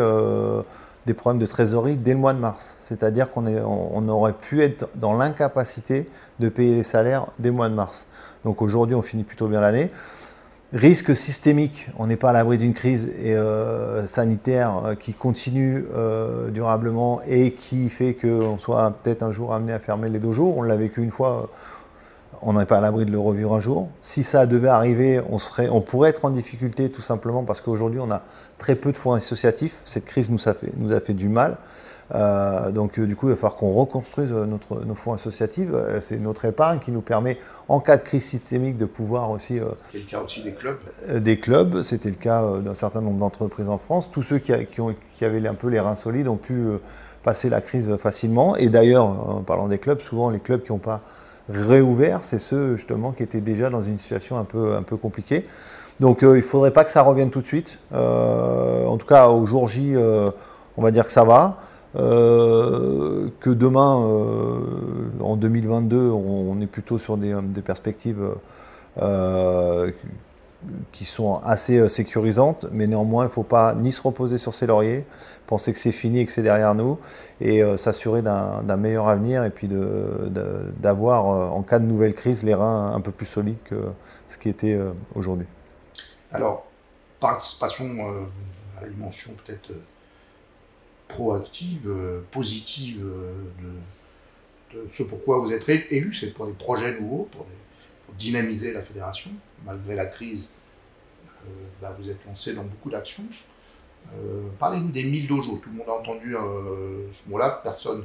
des 1.06 1.14
problèmes 1.14 1.40
de 1.40 1.46
trésorerie 1.46 1.96
dès 1.96 2.12
le 2.12 2.20
mois 2.20 2.34
de 2.34 2.40
mars. 2.40 2.76
C'est-à-dire 2.82 3.32
qu'on 3.32 3.46
on 3.48 4.10
aurait 4.10 4.34
pu 4.34 4.62
être 4.62 4.90
dans 4.96 5.14
l'incapacité 5.14 6.10
de 6.40 6.50
payer 6.50 6.76
les 6.76 6.84
salaires 6.84 7.28
dès 7.40 7.48
le 7.48 7.56
mois 7.56 7.70
de 7.70 7.76
mars. 7.76 8.08
Donc 8.44 8.62
aujourd'hui, 8.62 8.94
on 8.94 9.02
finit 9.02 9.24
plutôt 9.24 9.48
bien 9.48 9.62
l'année. 9.62 9.90
Risque 10.74 11.16
systémique, 11.16 11.88
on 11.98 12.08
n'est 12.08 12.18
pas 12.18 12.32
à 12.32 12.34
l'abri 12.34 12.58
d'une 12.58 12.74
crise 12.74 13.08
sanitaire 14.06 14.96
qui 15.00 15.14
continue 15.14 15.86
durablement 16.50 17.22
et 17.26 17.52
qui 17.52 17.88
fait 17.90 18.16
qu'on 18.16 18.58
soit 18.58 18.92
peut-être 19.02 19.24
un 19.24 19.32
jour 19.32 19.54
amené 19.54 19.72
à 19.72 19.80
fermer 19.80 20.10
les 20.10 20.20
dojos. 20.20 20.54
On 20.58 20.62
l'a 20.62 20.76
vécu 20.76 21.02
une 21.02 21.12
fois 21.12 21.50
on 22.42 22.54
n'est 22.54 22.66
pas 22.66 22.78
à 22.78 22.82
l'abri 22.82 23.06
de 23.06 23.12
le 23.12 23.20
revivre 23.20 23.54
un 23.54 23.60
jour. 23.60 23.90
Si 24.02 24.24
ça 24.24 24.46
devait 24.46 24.70
arriver, 24.70 25.22
on, 25.30 25.38
serait, 25.38 25.70
on 25.70 25.82
pourrait 25.82 26.10
être 26.10 26.26
en 26.26 26.30
difficulté 26.30 26.90
tout 26.90 27.02
simplement 27.02 27.44
parce 27.44 27.62
qu'aujourd'hui, 27.62 28.00
on 28.02 28.12
a 28.12 28.24
très 28.58 28.76
peu 28.76 28.92
de 28.92 28.98
fonds 28.98 29.14
associatifs. 29.14 29.82
Cette 29.86 30.06
crise 30.06 30.30
nous 30.30 30.48
a 30.48 30.54
fait, 30.54 30.72
nous 30.78 30.94
a 30.94 31.00
fait 31.00 31.14
du 31.14 31.30
mal. 31.30 31.58
Euh, 32.14 32.72
donc 32.72 33.00
euh, 33.00 33.06
du 33.06 33.16
coup, 33.16 33.28
il 33.28 33.32
va 33.32 33.36
falloir 33.36 33.56
qu'on 33.56 33.72
reconstruise 33.72 34.32
euh, 34.32 34.46
notre, 34.46 34.84
nos 34.84 34.96
fonds 34.96 35.14
associatifs. 35.14 35.70
c'est 36.00 36.18
notre 36.18 36.46
épargne 36.46 36.80
qui 36.80 36.92
nous 36.92 37.02
permet, 37.02 37.38
en 37.70 37.80
cas 37.80 37.98
de 37.98 38.04
crise 38.04 38.26
systémique, 38.26 38.78
de 38.78 38.86
pouvoir 38.86 39.32
aussi... 39.32 39.60
c'est 39.92 40.00
le 40.00 40.04
cas 40.04 40.20
aussi 40.20 40.44
des 40.44 40.52
clubs 40.52 40.78
Des 41.18 41.40
clubs, 41.40 41.82
c'était 41.84 42.10
le 42.10 42.16
cas 42.16 42.60
d'un 42.60 42.74
certain 42.74 43.02
nombre 43.02 43.20
d'entreprises 43.20 43.70
en 43.70 43.78
France. 43.78 44.12
Tous 44.12 44.24
ceux 44.24 44.40
qui, 44.40 44.54
ont, 44.82 44.96
qui, 45.16 45.26
avaient 45.26 45.46
un 45.48 45.54
peu 45.54 45.70
les 45.70 45.80
reins 45.80 45.96
solides 45.96 46.28
ont 46.28 46.38
pu 46.38 46.66
passer 47.24 47.50
la 47.50 47.62
crise 47.62 47.96
facilement. 47.98 48.56
Et 48.56 48.70
d'ailleurs, 48.70 49.06
en 49.06 49.42
parlant 49.42 49.68
des 49.68 49.78
clubs, 49.78 50.02
souvent 50.02 50.30
les 50.30 50.40
clubs 50.40 50.64
qui 50.64 50.72
n'ont 50.72 50.80
pas 50.80 51.02
réouverts, 51.50 52.20
c'est 52.24 52.40
ceux 52.40 52.76
justement 52.76 53.12
qui 53.12 53.24
étaient 53.24 53.42
déjà 53.42 53.70
dans 53.70 53.84
une 53.84 53.98
situation 53.98 54.38
un 54.38 54.44
peu, 54.44 54.98
compliquée. 54.98 55.44
Donc 56.00 56.24
euh, 56.24 56.34
il 56.34 56.38
ne 56.38 56.42
faudrait 56.42 56.72
pas 56.72 56.84
que 56.84 56.92
ça 56.92 57.02
revienne 57.02 57.30
tout 57.30 57.42
de 57.42 57.46
suite. 57.46 57.80
Euh, 57.94 58.86
en 58.86 58.98
tout 58.98 59.06
cas, 59.06 59.28
au 59.28 59.46
jour 59.46 59.68
J, 59.68 59.96
euh, 59.96 60.32
on 60.78 60.82
va 60.82 60.92
dire 60.92 61.06
que 61.06 61.12
ça 61.12 61.24
va. 61.24 61.58
que 61.94 63.50
demain, 63.50 63.96
en 65.20 65.36
2022, 65.36 65.98
on, 65.98 66.60
est 66.62 66.68
plutôt 66.68 66.98
sur 66.98 67.18
des, 67.18 67.36
des 67.44 67.62
perspectives 67.62 68.32
qui 70.92 71.06
sont 71.06 71.42
assez 71.44 71.90
sécurisantes, 71.90 72.68
mais 72.72 72.88
néanmoins, 72.88 73.24
il 73.24 73.28
ne 73.28 73.32
faut 73.32 73.44
pas 73.44 73.74
ni 73.76 73.92
se 73.92 74.02
reposer 74.02 74.38
sur 74.38 74.54
ses 74.54 74.68
lauriers, 74.68 75.06
penser 75.52 75.74
que 75.74 75.80
c'est 75.80 75.92
fini 75.92 76.20
et 76.20 76.26
que 76.26 76.32
c'est 76.32 76.44
derrière 76.44 76.74
nous, 76.76 76.98
et 77.40 77.62
euh, 77.62 77.78
s'assurer 77.78 78.22
d'un 78.22 78.78
meilleur 78.78 79.08
avenir 79.08 79.44
et 79.44 79.50
puis 79.50 79.68
d'avoir, 79.68 81.30
euh, 81.30 81.48
en 81.50 81.62
cas 81.62 81.80
de 81.80 81.86
nouvelle 81.86 82.16
crise, 82.16 82.44
les 82.44 82.54
reins 82.54 82.94
un 82.94 83.02
peu 83.02 83.12
plus 83.12 83.26
solides 83.26 83.62
que 83.66 83.90
ce 84.28 84.38
qui 84.38 84.50
était 84.50 84.80
aujourd'hui. 85.14 85.48
Alors, 86.32 86.66
passons 87.20 87.98
à 88.78 88.82
la 88.82 88.88
dimension 88.88 89.34
peut-être 89.46 89.72
proactive, 91.10 91.92
positive 92.32 93.06
de, 94.74 94.82
ce 94.94 95.04
pourquoi 95.04 95.40
vous 95.40 95.52
êtes 95.52 95.68
élu, 95.68 96.14
c'est 96.14 96.34
pour 96.34 96.48
des 96.48 96.54
projets 96.54 97.00
nouveaux, 97.00 97.28
pour 97.32 97.46
dynamiser 98.18 98.74
la 98.74 98.84
fédération 98.84 99.32
malgré 99.66 99.96
la 99.96 100.06
crise, 100.08 100.48
euh, 101.46 101.50
bah, 101.82 101.96
vous 102.00 102.10
êtes 102.10 102.24
lancé 102.26 102.54
dans 102.54 102.64
beaucoup 102.64 102.90
d'actions. 102.90 103.24
Euh, 104.14 104.42
parlez-nous 104.60 104.90
des 104.90 105.04
1000 105.04 105.28
dojos. 105.28 105.60
Tout 105.64 105.70
le 105.72 105.78
monde 105.78 105.88
a 105.90 106.00
entendu 106.00 106.36
euh, 106.36 107.08
ce 107.14 107.30
mot-là. 107.30 107.62
Personne 107.64 108.04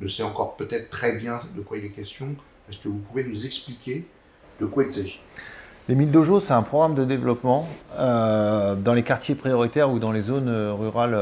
ne 0.00 0.08
sait 0.08 0.22
encore 0.22 0.56
peut-être 0.56 0.90
très 0.90 1.16
bien 1.16 1.40
de 1.54 1.60
quoi 1.60 1.78
il 1.78 1.84
est 1.84 1.90
question. 1.90 2.34
Est-ce 2.68 2.78
que 2.80 2.88
vous 2.88 2.98
pouvez 2.98 3.24
nous 3.24 3.44
expliquer 3.44 4.06
de 4.60 4.66
quoi 4.66 4.84
il 4.84 4.92
s'agit? 4.92 5.20
Les 5.88 5.94
1000 5.94 6.10
dojos, 6.10 6.40
c'est 6.40 6.52
un 6.52 6.62
programme 6.62 6.94
de 6.94 7.04
développement 7.04 7.68
dans 7.98 8.94
les 8.94 9.02
quartiers 9.02 9.34
prioritaires 9.34 9.90
ou 9.90 9.98
dans 9.98 10.12
les 10.12 10.22
zones 10.22 10.48
rurales 10.48 11.18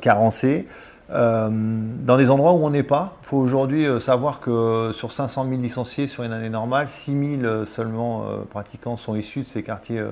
carencées. 0.00 0.66
Euh, 1.10 1.50
dans 1.50 2.16
des 2.16 2.30
endroits 2.30 2.52
où 2.52 2.64
on 2.64 2.70
n'est 2.70 2.82
pas. 2.82 3.16
Il 3.22 3.26
faut 3.26 3.36
aujourd'hui 3.36 3.86
euh, 3.86 4.00
savoir 4.00 4.40
que 4.40 4.90
sur 4.94 5.12
500 5.12 5.46
000 5.48 5.60
licenciés 5.60 6.08
sur 6.08 6.22
une 6.22 6.32
année 6.32 6.48
normale, 6.48 6.88
6 6.88 7.38
000 7.42 7.64
seulement 7.66 8.26
pratiquants 8.50 8.96
sont 8.96 9.14
issus 9.14 9.42
de 9.42 9.46
ces 9.46 9.62
quartiers 9.62 10.02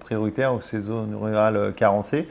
prioritaires 0.00 0.54
ou 0.54 0.60
ces 0.60 0.82
zones 0.82 1.14
rurales 1.14 1.72
carencées. 1.74 2.28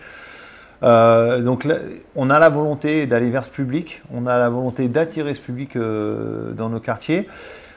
donc 0.81 1.67
on 2.15 2.29
a 2.29 2.39
la 2.39 2.49
volonté 2.49 3.05
d'aller 3.05 3.29
vers 3.29 3.45
ce 3.45 3.49
public, 3.49 4.01
on 4.13 4.27
a 4.27 4.37
la 4.37 4.49
volonté 4.49 4.89
d'attirer 4.89 5.33
ce 5.33 5.41
public 5.41 5.77
dans 5.77 6.69
nos 6.69 6.79
quartiers. 6.79 7.27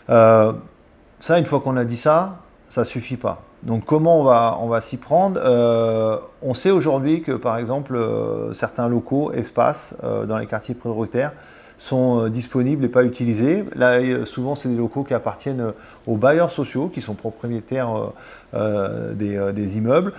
ça, 0.08 1.38
une 1.38 1.46
fois 1.46 1.60
qu'on 1.60 1.76
a 1.76 1.84
dit 1.84 1.96
ça, 1.96 2.38
ça 2.68 2.82
ne 2.82 2.86
suffit 2.86 3.16
pas. 3.16 3.45
Donc 3.62 3.84
comment 3.84 4.20
on 4.20 4.68
va, 4.68 4.80
s'y 4.80 4.96
prendre? 4.96 5.40
Euh, 5.42 6.18
On 6.42 6.54
sait 6.54 6.70
aujourd'hui 6.70 7.22
que 7.22 7.32
par 7.32 7.58
exemple 7.58 7.96
euh, 7.96 8.52
certains 8.52 8.88
locaux, 8.88 9.32
espaces 9.32 9.96
euh, 10.04 10.26
dans 10.26 10.38
les 10.38 10.46
quartiers 10.46 10.74
prioritaires 10.74 11.32
sont 11.78 12.28
disponibles 12.28 12.86
et 12.86 12.88
pas 12.88 13.04
utilisés. 13.04 13.62
Là, 13.74 13.98
souvent, 14.24 14.54
c'est 14.54 14.70
des 14.70 14.76
locaux 14.76 15.04
qui 15.04 15.12
appartiennent 15.12 15.74
aux 16.06 16.16
bailleurs 16.16 16.50
sociaux, 16.50 16.88
qui 16.88 17.02
sont 17.02 17.12
propriétaires 17.12 18.12
des, 18.54 19.52
des, 19.52 19.76
immeubles. 19.76 20.14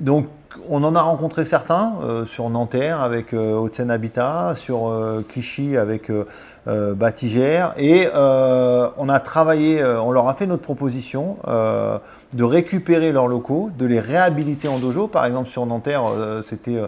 donc, 0.00 0.28
on 0.70 0.82
en 0.84 0.96
a 0.96 1.02
rencontré 1.02 1.44
certains 1.44 1.96
sur 2.24 2.48
Nanterre 2.48 3.02
avec 3.02 3.34
Haute-Seine 3.34 3.90
Habitat, 3.90 4.54
sur 4.56 4.90
Clichy 5.28 5.76
avec 5.76 6.10
Batigère, 6.66 7.74
et 7.76 8.08
on 8.12 9.08
a 9.08 9.20
travaillé, 9.20 9.84
on 9.84 10.10
leur 10.10 10.28
a 10.28 10.34
fait 10.34 10.46
notre 10.46 10.62
proposition 10.62 11.36
de 11.46 12.44
récupérer 12.44 13.12
leurs 13.12 13.28
locaux, 13.28 13.70
de 13.78 13.86
les 13.86 14.00
réhabiliter 14.00 14.68
en 14.68 14.78
dojo. 14.78 15.06
Par 15.06 15.24
exemple, 15.26 15.48
sur 15.48 15.64
Nanterre, 15.66 16.02
c'était 16.42 16.82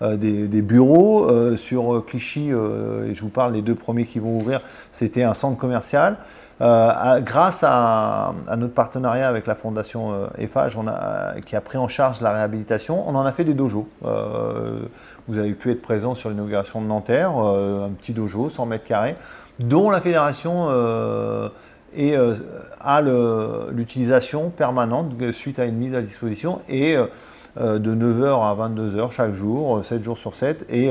des, 0.00 0.62
bureaux. 0.62 1.56
sur 1.56 2.04
Clichy, 2.06 2.50
et 2.50 3.14
je 3.14 3.20
vous 3.20 3.28
parle 3.28 3.54
des 3.54 3.62
deux 3.62 3.74
premiers 3.74 4.06
qui 4.06 4.20
vont 4.20 4.38
ouvrir, 4.38 4.60
c'était 4.92 5.24
un 5.24 5.34
centre 5.34 5.58
commercial. 5.58 6.16
Euh, 6.60 7.20
grâce 7.20 7.64
à, 7.66 8.32
notre 8.56 8.74
partenariat 8.74 9.28
avec 9.28 9.46
la 9.46 9.54
fondation 9.54 10.28
EFAGE, 10.38 10.78
euh, 10.78 11.40
qui 11.40 11.56
a 11.56 11.60
pris 11.60 11.78
en 11.78 11.88
charge 11.88 12.20
la 12.20 12.32
réhabilitation, 12.32 13.08
on 13.08 13.14
en 13.16 13.24
a 13.24 13.32
fait 13.32 13.44
des 13.44 13.54
dojos. 13.54 13.88
Euh, 15.28 15.32
vous 15.32 15.38
avez 15.38 15.52
pu 15.52 15.70
être 15.70 15.82
présent 15.82 16.14
sur 16.14 16.30
l'inauguration 16.30 16.80
de 16.80 16.86
Nanterre, 16.86 17.36
un 17.36 17.90
petit 17.90 18.12
dojo, 18.12 18.48
100 18.48 18.66
mètres 18.66 18.84
carrés, 18.84 19.16
dont 19.58 19.90
la 19.90 20.00
fédération 20.00 20.68
et, 21.96 22.16
a 22.80 23.00
l'utilisation 23.70 24.50
permanente 24.50 25.14
suite 25.32 25.58
à 25.58 25.64
une 25.64 25.76
mise 25.76 25.94
à 25.94 26.02
disposition 26.02 26.60
et 26.68 26.96
de 27.56 27.94
9h 27.94 28.42
à 28.42 28.68
22h 28.68 29.10
chaque 29.10 29.32
jour, 29.32 29.84
7 29.84 30.02
jours 30.02 30.18
sur 30.18 30.34
7, 30.34 30.66
et 30.68 30.90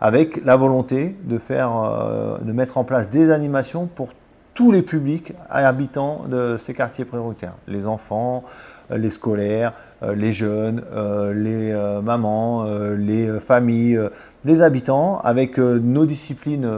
avec 0.00 0.44
la 0.44 0.56
volonté 0.56 1.16
de, 1.24 1.38
faire, 1.38 2.38
de 2.40 2.52
mettre 2.52 2.78
en 2.78 2.84
place 2.84 3.10
des 3.10 3.30
animations 3.30 3.86
pour 3.86 4.10
tous 4.54 4.70
les 4.70 4.82
publics 4.82 5.32
habitants 5.48 6.24
de 6.28 6.56
ces 6.58 6.74
quartiers 6.74 7.04
prioritaires. 7.04 7.54
Les 7.66 7.86
enfants, 7.86 8.44
euh, 8.46 8.81
les 8.96 9.10
scolaires, 9.10 9.72
euh, 10.02 10.14
les 10.14 10.32
jeunes, 10.32 10.82
euh, 10.92 11.32
les 11.32 11.72
mamans, 12.02 12.64
les 12.96 13.38
familles, 13.40 14.00
les 14.44 14.62
habitants, 14.62 15.18
avec 15.18 15.58
nos 15.58 16.06
disciplines 16.06 16.68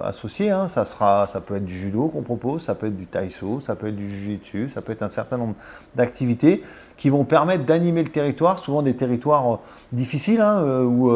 associées. 0.00 0.50
Hein. 0.50 0.68
Ça, 0.68 0.84
sera, 0.84 1.26
ça 1.26 1.40
peut 1.40 1.56
être 1.56 1.64
du 1.64 1.78
judo 1.78 2.08
qu'on 2.08 2.22
propose, 2.22 2.62
ça 2.62 2.74
peut 2.74 2.86
être 2.86 2.96
du 2.96 3.06
taïso, 3.06 3.60
ça 3.60 3.74
peut 3.74 3.88
être 3.88 3.96
du 3.96 4.08
jiu-jitsu, 4.08 4.68
ça 4.68 4.82
peut 4.82 4.92
être 4.92 5.02
un 5.02 5.08
certain 5.08 5.36
nombre 5.36 5.54
d'activités 5.94 6.62
qui 6.96 7.10
vont 7.10 7.24
permettre 7.24 7.64
d'animer 7.64 8.02
le 8.02 8.10
territoire, 8.10 8.58
souvent 8.58 8.82
des 8.82 8.96
territoires 8.96 9.60
difficiles, 9.92 10.40
hein, 10.40 10.62
où 10.82 11.10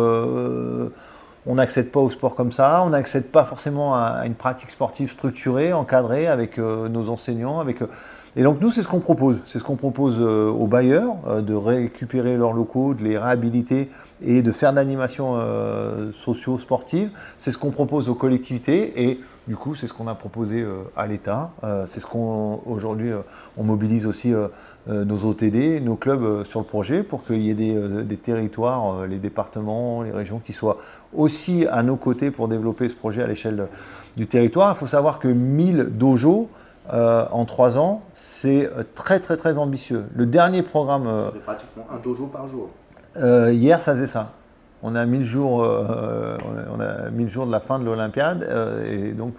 on 1.47 1.57
n'accède 1.57 1.91
pas 1.91 2.01
au 2.01 2.11
sport 2.11 2.35
comme 2.35 2.53
ça, 2.53 2.83
on 2.85 2.91
n'accède 2.91 3.27
pas 3.27 3.45
forcément 3.45 3.95
à, 3.97 4.23
une 4.27 4.35
pratique 4.35 4.71
sportive 4.71 5.11
structurée, 5.11 5.73
encadrée 5.73 6.29
avec 6.29 6.59
euh, 6.59 6.89
nos 6.89 7.09
enseignants. 7.09 7.59
Avec, 7.59 7.83
euh, 7.83 7.89
et 8.35 8.43
donc 8.43 8.61
nous, 8.61 8.71
c'est 8.71 8.83
ce 8.83 8.89
qu'on 8.89 9.01
propose. 9.01 9.41
C'est 9.45 9.59
ce 9.59 9.65
qu'on 9.65 9.77
propose 9.77 10.17
euh, 10.19 10.49
aux 10.51 10.67
bailleurs, 10.67 11.43
de 11.43 11.55
récupérer 11.55 12.37
leurs 12.37 12.53
locaux, 12.53 12.95
de 12.95 13.05
les 13.05 13.19
réhabiliter 13.19 13.91
et 14.25 14.41
de 14.43 14.53
faire 14.53 14.71
de 14.71 14.77
l'animation 14.77 15.37
socio-sportive. 16.13 17.11
C'est 17.37 17.51
ce 17.51 17.59
qu'on 17.59 17.71
propose 17.71 18.09
aux 18.09 18.15
collectivités 18.15 19.09
et 19.09 19.21
du 19.49 19.57
coup, 19.57 19.75
c'est 19.75 19.89
ce 19.89 19.93
qu'on 19.93 20.07
a 20.07 20.15
proposé 20.15 20.65
à 20.97 21.07
l'État. 21.09 21.51
c'est 21.87 21.99
ce 21.99 22.07
qu'on 22.07 22.61
aujourd'hui 22.65 23.11
on 23.57 23.65
mobilise 23.65 24.07
aussi 24.07 24.33
nos 24.87 25.25
OTD, 25.25 25.81
nos 25.83 25.97
clubs 25.97 26.45
sur 26.45 26.61
le 26.61 26.67
projet 26.67 27.03
pour 27.03 27.25
qu'il 27.25 27.43
y 27.43 27.51
ait 27.51 27.55
des, 27.55 27.75
des 28.05 28.17
territoires, 28.17 29.07
les 29.07 29.19
départements, 29.19 30.03
les 30.03 30.13
régions 30.13 30.39
qui 30.39 30.53
soient 30.53 30.77
aussi 31.13 31.67
à 31.67 31.83
nos 31.83 31.97
côtés 31.97 32.31
pour 32.31 32.47
développer 32.47 32.89
ce 32.89 32.95
projet 32.95 33.23
à 33.23 33.27
l'échelle 33.27 33.67
du 34.17 34.29
territoire. 34.29 34.77
Il 34.77 34.79
faut 34.79 34.87
savoir 34.87 35.19
que 35.19 35.29
1000 35.29 35.89
dojos 35.99 36.49
euh, 36.93 37.27
en 37.31 37.45
trois 37.45 37.79
ans, 37.79 38.01
c'est 38.13 38.69
très 38.95 39.21
très 39.21 39.37
très 39.37 39.57
ambitieux. 39.57 40.07
Le 40.15 40.27
dernier 40.27 40.63
programme... 40.63 41.07
Euh, 41.07 41.31
pratiquement 41.43 41.87
un 41.91 41.99
dojo 41.99 42.27
par 42.27 42.49
jour. 42.49 42.69
Euh, 43.17 43.53
hier, 43.53 43.81
ça 43.81 43.95
faisait 43.95 44.07
ça. 44.07 44.33
On 44.83 44.97
a 44.97 45.07
1000 45.07 45.23
jours, 45.23 45.59
on 45.61 46.81
a 46.81 47.11
1000 47.11 47.29
jours 47.29 47.47
de 47.47 47.53
la 47.53 47.61
fin 47.61 47.79
de 47.79 47.85
l'Olympiade 47.85 48.49
et 48.85 49.13
donc 49.13 49.35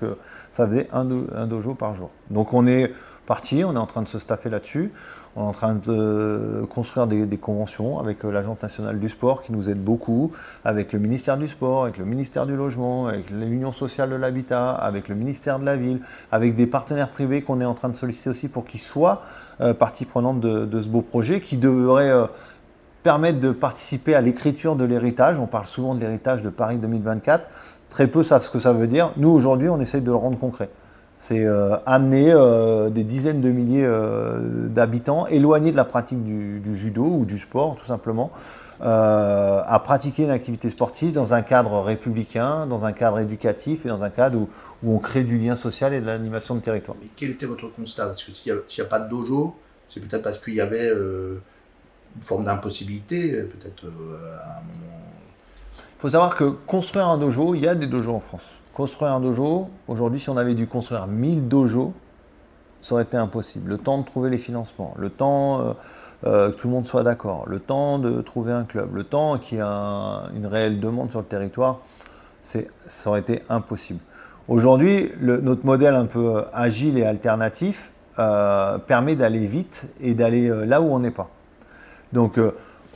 ça 0.53 0.65
faisait 0.65 0.88
un, 0.93 1.06
un, 1.36 1.47
dojo 1.47 1.73
par 1.73 1.95
jour. 1.95 2.12
Donc 2.29 2.53
on 2.53 2.65
est 2.65 2.93
parti, 3.25 3.65
on 3.65 3.73
est 3.73 3.77
en 3.77 3.86
train 3.86 4.03
de 4.03 4.08
se 4.08 4.19
staffer 4.19 4.49
là-dessus. 4.49 4.93
On 5.36 5.46
est 5.46 5.48
en 5.48 5.52
train 5.52 5.74
de 5.74 6.63
construire 6.69 7.08
des, 7.08 7.38
conventions 7.38 8.00
avec 8.00 8.24
euh, 8.24 8.32
l'Agence 8.32 8.62
nationale 8.62 9.00
du 9.00 9.10
sport 9.10 9.41
qui 9.41 9.52
nous 9.52 9.67
aide 9.67 9.84
beaucoup, 9.84 10.32
avec 10.63 10.93
le 10.93 11.00
ministère 11.00 11.38
du 11.38 11.48
sport, 11.48 11.84
avec 11.84 11.98
le 11.98 12.06
ministère 12.06 12.46
du 12.46 12.56
logement, 12.56 13.08
avec 13.08 13.32
l'Union 13.32 13.72
sociale 13.72 14.12
de 14.12 14.15
l'habitat, 14.15 14.72
avec 14.72 15.08
le 15.08 15.15
ministère 15.15 15.58
de 15.58 15.65
la 15.65 15.76
ville, 15.76 16.02
avec 16.32 16.56
des 16.56 16.67
partenaires 16.67 17.10
privés 17.10 17.41
qu'on 17.41 17.62
est 17.62 17.65
en 17.65 17.74
train 17.74 17.89
de 17.89 17.96
solliciter 17.96 18.30
aussi 18.30 18.48
pour 18.48 18.63
qu'ils 18.65 18.80
soient 18.80 19.24
euh, 19.60 19.74
partie 19.74 20.06
prenante 20.06 20.39
de, 20.39 20.82
ce 20.82 20.88
beau 20.88 21.02
projet 21.02 21.41
qui 21.41 21.58
devrait 21.58 22.12
euh, 22.12 22.28
permettre 23.02 23.39
de 23.39 23.52
participer 23.52 24.13
à 24.13 24.22
l'écriture 24.22 24.76
de 24.76 24.86
l'héritage. 24.86 25.39
On 25.39 25.48
parle 25.48 25.65
souvent 25.65 25.96
de 25.96 26.00
l'héritage 26.00 26.43
de 26.43 26.50
Paris 26.50 26.78
2024. 26.78 27.48
Très 27.89 28.06
peu 28.06 28.24
savent 28.24 28.43
ce 28.43 28.52
que 28.52 28.60
ça 28.60 28.72
veut 28.72 28.88
dire. 28.88 29.12
Nous, 29.17 29.30
aujourd'hui, 29.30 29.69
on 29.69 29.80
essaye 29.80 30.02
de 30.02 30.12
le 30.12 30.17
rendre 30.17 30.38
concret. 30.38 30.69
C'est 31.23 31.45
euh, 31.45 31.77
amener 31.86 32.33
euh, 32.33 32.89
des 32.89 33.05
dizaines 33.05 33.39
de 33.39 33.49
milliers 33.49 33.86
euh, 33.86 34.67
d'habitants 34.67 35.25
éloignés 35.27 35.71
de 35.71 35.77
la 35.77 35.86
pratique 35.86 36.21
du, 36.21 36.75
judo 36.75 37.05
ou 37.05 37.23
du 37.23 37.38
sport, 37.38 37.77
tout 37.77 37.86
simplement, 37.86 38.29
à 38.81 39.81
pratiquer 39.86 40.25
une 40.25 40.31
activité 40.31 40.69
sportive 40.69 41.13
dans 41.13 41.33
un 41.33 41.41
cadre 41.41 41.79
républicain, 41.79 42.67
dans 42.67 42.83
un 42.83 42.91
cadre 42.91 43.19
éducatif 43.19 43.86
et 43.86 43.88
dans 43.88 44.03
un 44.03 44.09
cadre 44.09 44.38
où, 44.83 44.93
on 44.93 44.99
crée 44.99 45.23
du 45.23 45.39
lien 45.39 45.55
social 45.55 45.93
et 45.93 46.01
de 46.01 46.05
l'animation 46.05 46.55
de 46.55 46.59
territoire. 46.59 46.97
Mais 46.99 47.07
quel 47.15 47.29
était 47.29 47.45
votre 47.45 47.69
constat? 47.73 48.07
Parce 48.07 48.23
que 48.25 48.33
s'il 48.33 48.53
n'y 48.53 48.81
a, 48.81 48.86
pas 48.89 48.99
de 48.99 49.09
dojo, 49.09 49.55
c'est 49.88 50.01
peut-être 50.01 50.23
parce 50.23 50.39
qu'il 50.39 50.55
y 50.55 50.62
avait 50.62 50.89
une 50.89 51.39
forme 52.21 52.43
d'impossibilité, 52.43 53.43
peut-être 53.43 53.86
à 53.86 54.59
un 54.59 54.62
moment. 54.63 54.99
Faut 56.03 56.09
savoir 56.09 56.35
que 56.35 56.43
construire 56.43 57.07
un 57.07 57.17
dojo, 57.17 57.55
il 57.55 57.63
y 57.63 57.67
a 57.69 57.75
des 57.75 57.87
dojos 57.87 58.15
en 58.15 58.19
France. 58.19 58.55
Construire 58.73 59.13
un 59.13 59.21
dojo, 59.21 59.69
aujourd'hui, 59.87 60.19
si 60.19 60.29
on 60.29 60.35
avait 60.35 60.53
dû 60.53 60.67
construire 60.67 61.07
1000 61.07 61.47
dojos, 61.47 61.93
ça 62.81 62.95
aurait 62.95 63.05
été 63.05 63.15
impossible. 63.15 63.69
Le 63.69 63.77
temps 63.77 63.99
de 63.99 64.03
trouver 64.03 64.29
les 64.29 64.37
financements, 64.37 64.93
le 64.97 65.09
temps 65.09 65.61
euh, 65.61 65.73
euh, 66.25 66.51
que 66.51 66.57
tout 66.57 66.67
le 66.67 66.73
monde 66.73 66.85
soit 66.85 67.03
d'accord, 67.03 67.45
le 67.47 67.61
temps 67.61 67.99
de 67.99 68.19
trouver 68.19 68.51
un 68.51 68.65
club, 68.65 68.93
le 68.93 69.05
temps 69.05 69.37
qu'il 69.37 69.59
y 69.59 69.61
ait 69.61 70.35
une 70.35 70.45
réelle 70.45 70.81
demande 70.81 71.09
sur 71.09 71.21
le 71.21 71.25
territoire, 71.25 71.79
ça 72.41 72.59
aurait 73.05 73.21
été 73.21 73.41
impossible. 73.47 74.01
Aujourd'hui, 74.49 75.09
notre 75.21 75.65
modèle 75.65 75.95
un 75.95 76.07
peu 76.07 76.43
agile 76.51 76.97
et 76.97 77.05
alternatif 77.05 77.93
euh, 78.19 78.77
permet 78.77 79.15
d'aller 79.15 79.47
vite 79.47 79.87
et 80.01 80.15
d'aller 80.15 80.51
là 80.65 80.81
où 80.81 80.93
on 80.93 80.99
n'est 80.99 81.11
pas. 81.11 81.29
Donc, 82.11 82.37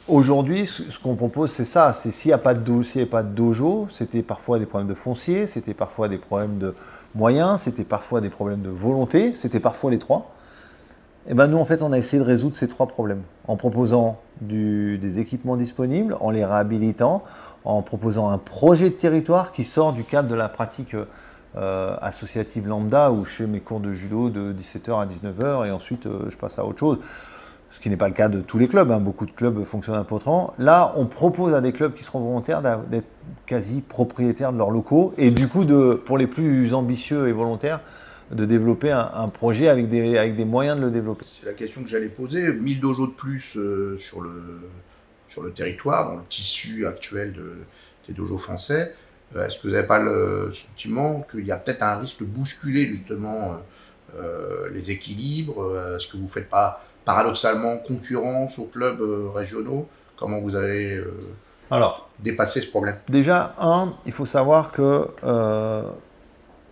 Aujourd'hui, 0.08 0.66
ce 0.68 0.98
qu'on 1.00 1.16
propose, 1.16 1.52
c'est 1.52 1.66
ça. 1.66 1.92
C'est 1.92 2.12
s'il 2.12 2.30
n'y 2.30 2.34
a 2.34 2.38
pas 2.38 2.54
de 2.54 2.62
dossier, 2.62 3.06
pas 3.06 3.24
de 3.24 3.36
dojo, 3.36 3.88
c'était 3.90 4.22
parfois 4.22 4.58
des 4.58 4.66
problèmes 4.66 4.88
de 4.88 4.94
foncier, 4.94 5.48
c'était 5.48 5.74
parfois 5.74 6.08
des 6.08 6.18
problèmes 6.18 6.60
de 6.60 6.74
moyens, 7.14 7.60
c'était 7.62 7.84
parfois 7.84 8.22
des 8.22 8.30
problèmes 8.30 8.62
de 8.62 8.70
volonté, 8.70 9.34
c'était 9.34 9.60
parfois 9.60 9.92
les 9.92 10.00
trois. 10.00 10.32
Et 11.26 11.32
eh 11.32 11.34
ben 11.34 11.48
nous, 11.48 11.58
en 11.58 11.66
fait, 11.66 11.82
on 11.82 11.92
a 11.92 11.98
essayé 11.98 12.24
de 12.24 12.26
résoudre 12.26 12.56
ces 12.56 12.70
trois 12.70 12.88
problèmes 12.88 13.22
en 13.50 13.58
proposant 13.58 14.18
des 14.40 15.20
équipements 15.20 15.58
disponibles, 15.58 16.16
en 16.22 16.32
les 16.32 16.46
réhabilitant, 16.46 17.26
en 17.66 17.82
proposant 17.82 18.30
un 18.30 18.38
projet 18.38 18.90
de 18.90 18.96
territoire 18.96 19.52
qui 19.52 19.66
sort 19.66 19.92
du 19.92 20.06
cadre 20.06 20.30
de 20.30 20.36
la 20.36 20.48
pratique 20.48 20.96
euh, 21.58 21.98
associative 22.02 22.66
lambda 22.66 23.12
où 23.12 23.26
je 23.26 23.32
fais 23.32 23.48
mes 23.48 23.60
cours 23.60 23.82
de 23.82 23.92
judo 23.92 24.30
de 24.30 24.54
17h 24.54 25.02
à 25.02 25.06
19h 25.06 25.68
et 25.68 25.72
ensuite 25.72 26.06
euh, 26.06 26.30
je 26.30 26.38
passe 26.38 26.60
à 26.60 26.66
autre 26.66 26.80
chose 26.80 27.00
ce 27.70 27.80
qui 27.80 27.90
n'est 27.90 27.98
pas 27.98 28.08
le 28.08 28.14
cas 28.14 28.30
de 28.30 28.42
tous 28.42 28.58
les 28.58 28.68
clubs, 28.68 28.90
hein. 28.92 29.00
beaucoup 29.00 29.26
de 29.26 29.32
clubs 29.32 29.64
fonctionnent 29.64 29.98
un 29.98 30.04
peu 30.04 30.16
autrement. 30.16 30.54
Là, 30.58 30.94
on 30.96 31.06
propose 31.06 31.54
à 31.54 31.62
des 31.62 31.74
clubs 31.74 31.94
qui 31.94 32.04
seront 32.04 32.20
volontaires 32.20 32.62
d'être 32.62 33.08
quasi 33.46 33.82
propriétaires 33.82 34.54
de 34.54 34.58
leurs 34.58 34.72
locaux 34.72 35.14
et 35.18 35.32
du 35.32 35.48
coup, 35.48 35.66
pour 36.06 36.18
les 36.18 36.28
plus 36.28 36.74
ambitieux 36.74 37.28
et 37.28 37.32
volontaires, 37.32 37.82
de 38.32 38.46
développer 38.46 38.92
un, 38.92 39.30
projet 39.30 39.70
avec 39.70 39.90
des, 39.90 40.46
moyens 40.46 40.78
de 40.78 40.86
le 40.86 40.92
développer. 40.92 41.26
C'est 41.40 41.46
la 41.46 41.54
question 41.54 41.82
que 41.82 41.88
j'allais 41.88 42.10
poser. 42.10 42.52
1000 42.52 42.82
dojos 42.82 43.08
de 43.08 43.12
plus 43.14 43.56
euh, 43.56 43.98
sur, 43.98 44.22
le, 44.22 45.52
territoire, 45.56 46.10
dans 46.10 46.18
le 46.18 46.26
tissu 46.28 46.86
actuel 46.86 47.32
de, 47.32 47.54
des 48.08 48.14
dojos 48.14 48.38
français. 48.38 48.94
Est-ce 49.34 49.58
que 49.58 49.68
vous 49.68 49.74
n'avez 49.74 49.88
pas 49.88 50.00
le 50.00 50.52
sentiment 50.54 51.26
qu'il 51.30 51.46
y 51.46 51.52
a 51.52 51.58
peut-être 51.58 51.84
un 51.84 51.98
risque 51.98 52.20
de 52.20 52.26
bousculer 52.26 52.86
justement 52.86 53.58
les 54.74 54.90
équilibres? 54.90 55.96
Est-ce 55.96 56.08
que 56.08 56.18
vous 56.18 56.24
ne 56.24 56.30
faites 56.30 56.50
pas 56.50 56.82
paradoxalement 57.08 57.80
concurrence 57.80 58.60
aux 58.60 58.66
clubs 58.66 59.02
régionaux 59.34 59.88
Comment 60.16 60.42
vous 60.42 60.56
avez 60.56 61.04
Alors, 61.72 62.10
dépassé 62.20 62.62
ce 62.62 62.70
problème? 62.70 62.98
Déjà, 63.08 63.56
un, 63.60 63.94
il 64.06 64.12
faut 64.12 64.26
savoir 64.26 64.72
que 64.72 65.10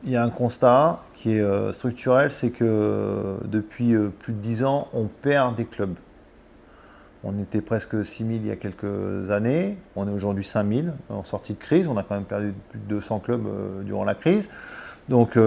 il 0.06 0.12
y 0.12 0.16
a 0.16 0.24
un 0.24 0.30
constat 0.30 1.00
qui 1.16 1.32
est 1.32 1.42
euh, 1.42 1.72
structurel, 1.72 2.32
c'est 2.32 2.52
que 2.52 2.64
euh, 2.64 3.38
depuis 3.46 3.94
euh, 3.94 4.10
plus 4.10 4.34
de 4.34 4.40
10 4.40 4.64
ans, 4.64 4.88
on 4.94 5.06
perd 5.06 5.56
des 5.56 5.66
clubs. 5.66 5.96
On 7.24 7.40
était 7.40 7.62
presque 7.62 8.06
6 8.06 8.24
000 8.24 8.36
il 8.36 8.46
y 8.46 8.52
a 8.52 8.56
quelques 8.56 9.32
années, 9.32 9.78
on 9.96 10.08
est 10.08 10.12
aujourd'hui 10.12 10.46
5 10.46 10.68
000 10.72 10.88
en 11.10 11.24
sortie 11.24 11.56
de 11.56 11.60
crise, 11.60 11.88
on 11.88 11.98
a 11.98 12.04
quand 12.04 12.14
même 12.14 12.26
perdu 12.26 12.54
plus 12.70 12.80
de 12.80 12.86
200 12.86 13.20
clubs 13.20 13.84
durant 13.84 14.04
la 14.04 14.14
crise. 14.14 14.48
Donc 15.10 15.40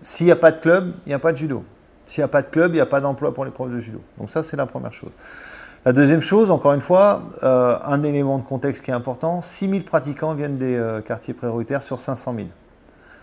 s'il 0.00 0.26
n'y 0.26 0.32
a 0.32 0.36
pas 0.36 0.50
de 0.50 0.58
club, 0.58 0.94
il 1.06 1.10
n'y 1.10 1.14
a 1.14 1.20
pas 1.20 1.30
de 1.30 1.36
judo. 1.36 1.62
S'il 2.08 2.22
n'y 2.22 2.24
a 2.24 2.28
pas 2.28 2.42
de 2.42 2.48
club, 2.48 2.72
il 2.72 2.74
n'y 2.74 2.80
a 2.80 2.86
pas 2.86 3.00
d'emploi 3.00 3.32
pour 3.32 3.44
les 3.44 3.50
profs 3.50 3.70
de 3.70 3.78
judo. 3.78 4.00
Donc 4.18 4.30
ça, 4.30 4.42
c'est 4.42 4.56
la 4.56 4.66
première 4.66 4.92
chose. 4.92 5.10
La 5.84 5.92
deuxième 5.92 6.20
chose, 6.20 6.50
encore 6.50 6.72
une 6.72 6.80
fois, 6.80 7.22
un 7.42 8.02
élément 8.02 8.38
de 8.38 8.42
contexte 8.42 8.82
qui 8.82 8.90
est 8.90 8.94
important, 8.94 9.40
6 9.40 9.68
000 9.68 9.82
pratiquants 9.82 10.34
viennent 10.34 10.58
des 10.58 10.82
quartiers 11.06 11.34
prioritaires 11.34 11.82
sur 11.82 11.98
500 11.98 12.34
000. 12.34 12.48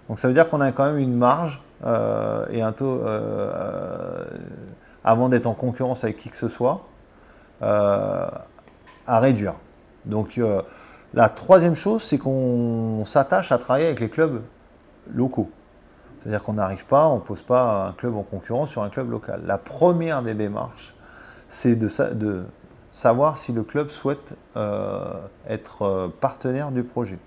Donc 0.08 0.20
ça 0.20 0.28
veut 0.28 0.34
dire 0.34 0.50
qu'on 0.50 0.62
a 0.62 0.72
quand 0.72 0.86
même 0.86 1.00
une 1.00 1.16
marge 1.16 1.62
euh, 1.86 2.46
et 2.50 2.62
un 2.62 2.72
taux, 2.72 3.02
euh, 3.02 3.06
euh, 3.06 4.24
avant 5.04 5.30
d'être 5.30 5.48
en 5.48 5.54
concurrence 5.54 6.04
avec 6.04 6.18
qui 6.18 6.30
que 6.30 6.38
ce 6.38 6.48
soit, 6.48 6.86
à 7.62 9.20
réduire. 9.20 9.56
Donc 10.06 10.40
la 11.14 11.30
troisième 11.30 11.76
chose, 11.76 12.04
c'est 12.04 12.18
qu'on 12.18 13.04
s'attache 13.06 13.52
à 13.52 13.58
travailler 13.58 13.88
avec 13.88 14.00
les 14.00 14.10
clubs 14.10 14.42
locaux. 15.12 15.50
C'est-à-dire 16.26 16.44
qu'on 16.44 16.54
n'arrive 16.54 16.86
pas, 16.88 17.08
on 17.08 17.18
ne 17.18 17.22
pose 17.22 17.44
pas 17.44 17.88
un 17.90 17.92
club 17.94 18.16
en 18.16 18.24
concurrence 18.24 18.72
sur 18.72 18.82
un 18.82 18.90
club 18.90 19.12
local. 19.12 19.44
La 19.46 19.60
première 19.60 20.24
des 20.24 20.34
démarches, 20.34 20.96
c'est 21.50 21.76
de, 21.76 21.88
de, 22.14 22.44
savoir 22.92 23.38
si 23.38 23.52
le 23.54 23.62
club 23.62 23.90
souhaite 23.90 24.34
être 25.48 26.12
partenaire 26.20 26.72
du 26.72 26.84
projet. 26.84 27.20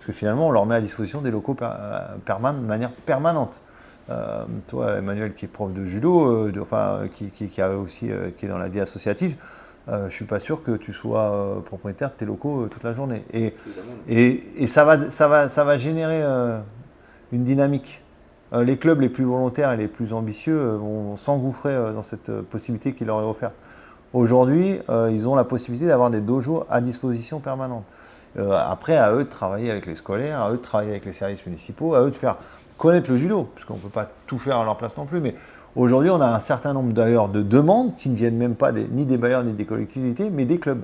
Parce 0.00 0.06
que 0.06 0.12
finalement, 0.12 0.48
on 0.48 0.50
leur 0.50 0.64
met 0.64 0.76
à 0.76 0.80
disposition 0.80 1.20
des 1.20 1.30
locaux 1.30 1.54
euh, 1.60 2.16
de 2.26 2.66
manière 2.66 2.90
permanente. 2.90 3.60
Euh, 4.08 4.46
toi, 4.66 4.96
Emmanuel, 4.96 5.34
qui 5.34 5.44
est 5.44 5.48
prof 5.48 5.74
de 5.74 5.84
judo, 5.84 6.48
euh, 6.48 6.52
enfin, 6.58 7.00
qui, 7.12 7.60
a 7.60 7.76
aussi, 7.76 8.10
qui 8.38 8.46
est 8.46 8.48
dans 8.48 8.56
la 8.56 8.68
vie 8.68 8.80
associative, 8.80 9.36
je 9.86 10.04
ne 10.04 10.08
suis 10.08 10.24
pas 10.24 10.38
sûr 10.38 10.62
que 10.62 10.76
tu 10.76 10.94
sois 10.94 11.62
propriétaire 11.66 12.10
de 12.10 12.14
tes 12.14 12.24
locaux 12.24 12.66
toute 12.68 12.82
la 12.82 12.94
journée. 12.94 13.24
Et, 13.34 13.54
et, 14.08 14.66
ça, 14.68 14.84
va, 14.84 15.10
ça, 15.10 15.28
va, 15.28 15.50
ça 15.50 15.64
va 15.64 15.76
générer 15.76 16.22
une 17.32 17.44
dynamique. 17.44 18.02
Les 18.52 18.76
clubs 18.76 19.00
les 19.00 19.08
plus 19.08 19.24
volontaires 19.24 19.72
et 19.72 19.76
les 19.76 19.88
plus 19.88 20.12
ambitieux 20.12 20.74
vont 20.74 21.16
s'engouffrer 21.16 21.92
dans 21.94 22.02
cette 22.02 22.30
possibilité 22.42 22.92
qui 22.94 23.04
leur 23.04 23.20
est 23.20 23.24
offerte. 23.24 23.54
Aujourd'hui, 24.12 24.78
ils 24.88 25.28
ont 25.28 25.36
la 25.36 25.44
possibilité 25.44 25.86
d'avoir 25.86 26.10
des 26.10 26.20
dojos 26.20 26.64
à 26.68 26.80
disposition 26.80 27.38
permanente. 27.38 27.84
Euh, 28.38 28.52
après, 28.52 28.96
à 28.96 29.12
eux 29.12 29.24
de 29.24 29.28
travailler 29.28 29.70
avec 29.70 29.86
les 29.86 29.94
scolaires, 29.94 30.40
à 30.40 30.50
eux 30.50 30.56
de 30.56 30.62
travailler 30.62 30.90
avec 30.90 31.04
les 31.04 31.12
services 31.12 31.44
municipaux, 31.46 31.94
à 31.94 32.02
eux 32.02 32.10
de 32.10 32.16
faire 32.16 32.36
connaître 32.78 33.10
le 33.10 33.16
judo, 33.16 33.48
parce 33.54 33.64
qu'on 33.66 33.74
ne 33.74 33.80
peut 33.80 33.88
pas 33.88 34.08
tout 34.26 34.38
faire 34.38 34.58
à 34.58 34.64
leur 34.64 34.76
place 34.76 34.96
non 34.96 35.04
plus. 35.04 35.20
Mais 35.20 35.34
aujourd'hui, 35.74 36.10
on 36.10 36.20
a 36.20 36.28
un 36.28 36.40
certain 36.40 36.72
nombre 36.72 36.92
d'ailleurs 36.92 37.28
de 37.28 37.42
demandes 37.42 37.96
qui 37.96 38.08
ne 38.08 38.14
viennent 38.14 38.36
même 38.36 38.54
pas 38.54 38.72
ni 38.72 39.04
des 39.04 39.16
bailleurs 39.16 39.42
ni 39.42 39.52
des 39.52 39.66
collectivités, 39.66 40.30
mais 40.30 40.44
des 40.44 40.58
clubs. 40.58 40.82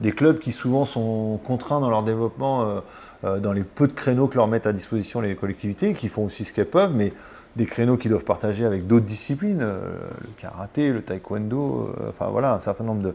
Des 0.00 0.12
clubs 0.12 0.38
qui 0.38 0.52
souvent 0.52 0.84
sont 0.84 1.38
contraints 1.46 1.80
dans 1.80 1.90
leur 1.90 2.02
développement, 2.02 2.62
euh, 2.62 2.80
euh, 3.24 3.40
dans 3.40 3.52
les 3.52 3.62
peu 3.62 3.86
de 3.86 3.92
créneaux 3.92 4.26
que 4.26 4.36
leur 4.36 4.48
mettent 4.48 4.66
à 4.66 4.72
disposition 4.72 5.20
les 5.20 5.36
collectivités, 5.36 5.94
qui 5.94 6.08
font 6.08 6.24
aussi 6.24 6.44
ce 6.44 6.52
qu'elles 6.52 6.66
peuvent, 6.66 6.94
mais 6.96 7.12
des 7.56 7.66
créneaux 7.66 7.96
qu'ils 7.96 8.10
doivent 8.10 8.24
partager 8.24 8.64
avec 8.64 8.86
d'autres 8.86 9.06
disciplines, 9.06 9.60
le 9.60 10.28
karaté, 10.38 10.90
le 10.90 11.02
taekwondo, 11.02 11.94
enfin 12.08 12.26
voilà, 12.26 12.52
un 12.52 12.58
certain 12.58 12.82
nombre 12.82 13.14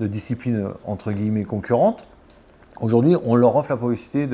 de 0.00 0.06
disciplines 0.08 0.70
entre 0.84 1.12
guillemets 1.12 1.44
concurrentes. 1.44 2.04
Aujourd'hui, 2.80 3.16
on 3.24 3.36
leur 3.36 3.56
offre 3.56 3.70
la 3.70 3.76
possibilité 3.78 4.26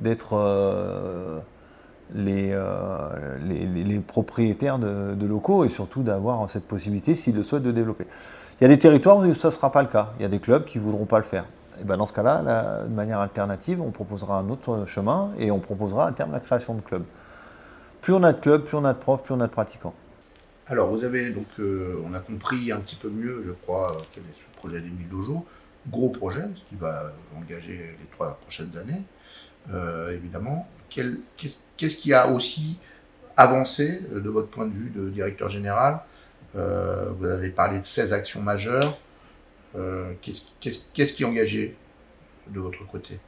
d'être 0.00 0.34
euh, 0.34 1.40
euh, 2.14 3.38
les, 3.42 3.98
propriétaires 4.00 4.78
de, 4.78 5.26
locaux 5.26 5.64
et 5.64 5.70
surtout 5.70 6.02
d'avoir 6.02 6.50
cette 6.50 6.66
possibilité, 6.66 7.14
s'ils 7.14 7.34
le 7.34 7.42
souhaitent, 7.42 7.62
de 7.62 7.72
développer. 7.72 8.06
Il 8.60 8.64
y 8.64 8.66
a 8.66 8.68
des 8.68 8.78
territoires 8.78 9.18
où 9.18 9.34
ça 9.34 9.48
ne 9.48 9.52
sera 9.52 9.72
pas 9.72 9.82
le 9.82 9.88
cas. 9.88 10.12
Il 10.18 10.22
y 10.22 10.24
a 10.24 10.28
des 10.28 10.38
clubs 10.38 10.66
qui 10.66 10.78
ne 10.78 10.82
voudront 10.82 11.06
pas 11.06 11.16
le 11.16 11.24
faire. 11.24 11.46
Et 11.80 11.84
ben 11.84 11.96
dans 11.96 12.04
ce 12.04 12.12
cas-là, 12.12 12.84
de 12.84 12.94
manière 12.94 13.20
alternative, 13.20 13.80
on 13.80 13.90
proposera 13.90 14.38
un 14.38 14.50
autre 14.50 14.84
chemin 14.86 15.30
et 15.38 15.50
on 15.50 15.60
proposera 15.60 16.06
à 16.06 16.12
terme 16.12 16.32
la 16.32 16.40
création 16.40 16.74
de 16.74 16.82
clubs. 16.82 17.04
Plus 18.02 18.12
on 18.12 18.22
a 18.22 18.34
de 18.34 18.38
clubs, 18.38 18.62
plus 18.62 18.76
on 18.76 18.84
a 18.84 18.92
de 18.92 18.98
profs, 18.98 19.22
plus 19.22 19.32
on 19.32 19.40
a 19.40 19.46
de 19.46 19.52
pratiquants. 19.52 19.94
Alors, 20.66 20.90
vous 20.90 21.04
avez 21.04 21.30
donc, 21.30 21.46
euh, 21.58 22.02
on 22.04 22.12
a 22.12 22.20
compris 22.20 22.70
un 22.70 22.80
petit 22.80 22.96
peu 22.96 23.08
mieux, 23.08 23.42
je 23.46 23.52
crois, 23.52 24.02
quel 24.12 24.24
est 24.24 24.36
ce 24.36 24.58
projet 24.58 24.80
d'Emile 24.80 25.08
Dojo 25.08 25.46
gros 25.88 26.10
projet 26.10 26.44
qui 26.68 26.76
va 26.76 27.12
engager 27.36 27.96
les 27.98 28.06
trois 28.12 28.38
prochaines 28.42 28.76
années, 28.76 29.04
euh, 29.72 30.14
évidemment. 30.14 30.68
Qu'est-ce 30.88 31.96
qui 31.96 32.12
a 32.12 32.30
aussi 32.30 32.76
avancé 33.36 34.02
euh, 34.12 34.20
de 34.20 34.28
votre 34.28 34.48
point 34.48 34.66
de 34.66 34.72
vue 34.72 34.90
de 34.90 35.08
directeur 35.08 35.48
général 35.48 36.00
Vous 36.54 37.26
avez 37.26 37.50
parlé 37.50 37.78
de 37.78 37.86
16 37.86 38.12
actions 38.12 38.42
majeures. 38.42 38.98
Qu'est-ce 40.20 41.12
qui 41.12 41.22
est 41.22 41.26
engagé 41.26 41.76
de 42.48 42.60
votre 42.60 42.86
côté? 42.86 43.20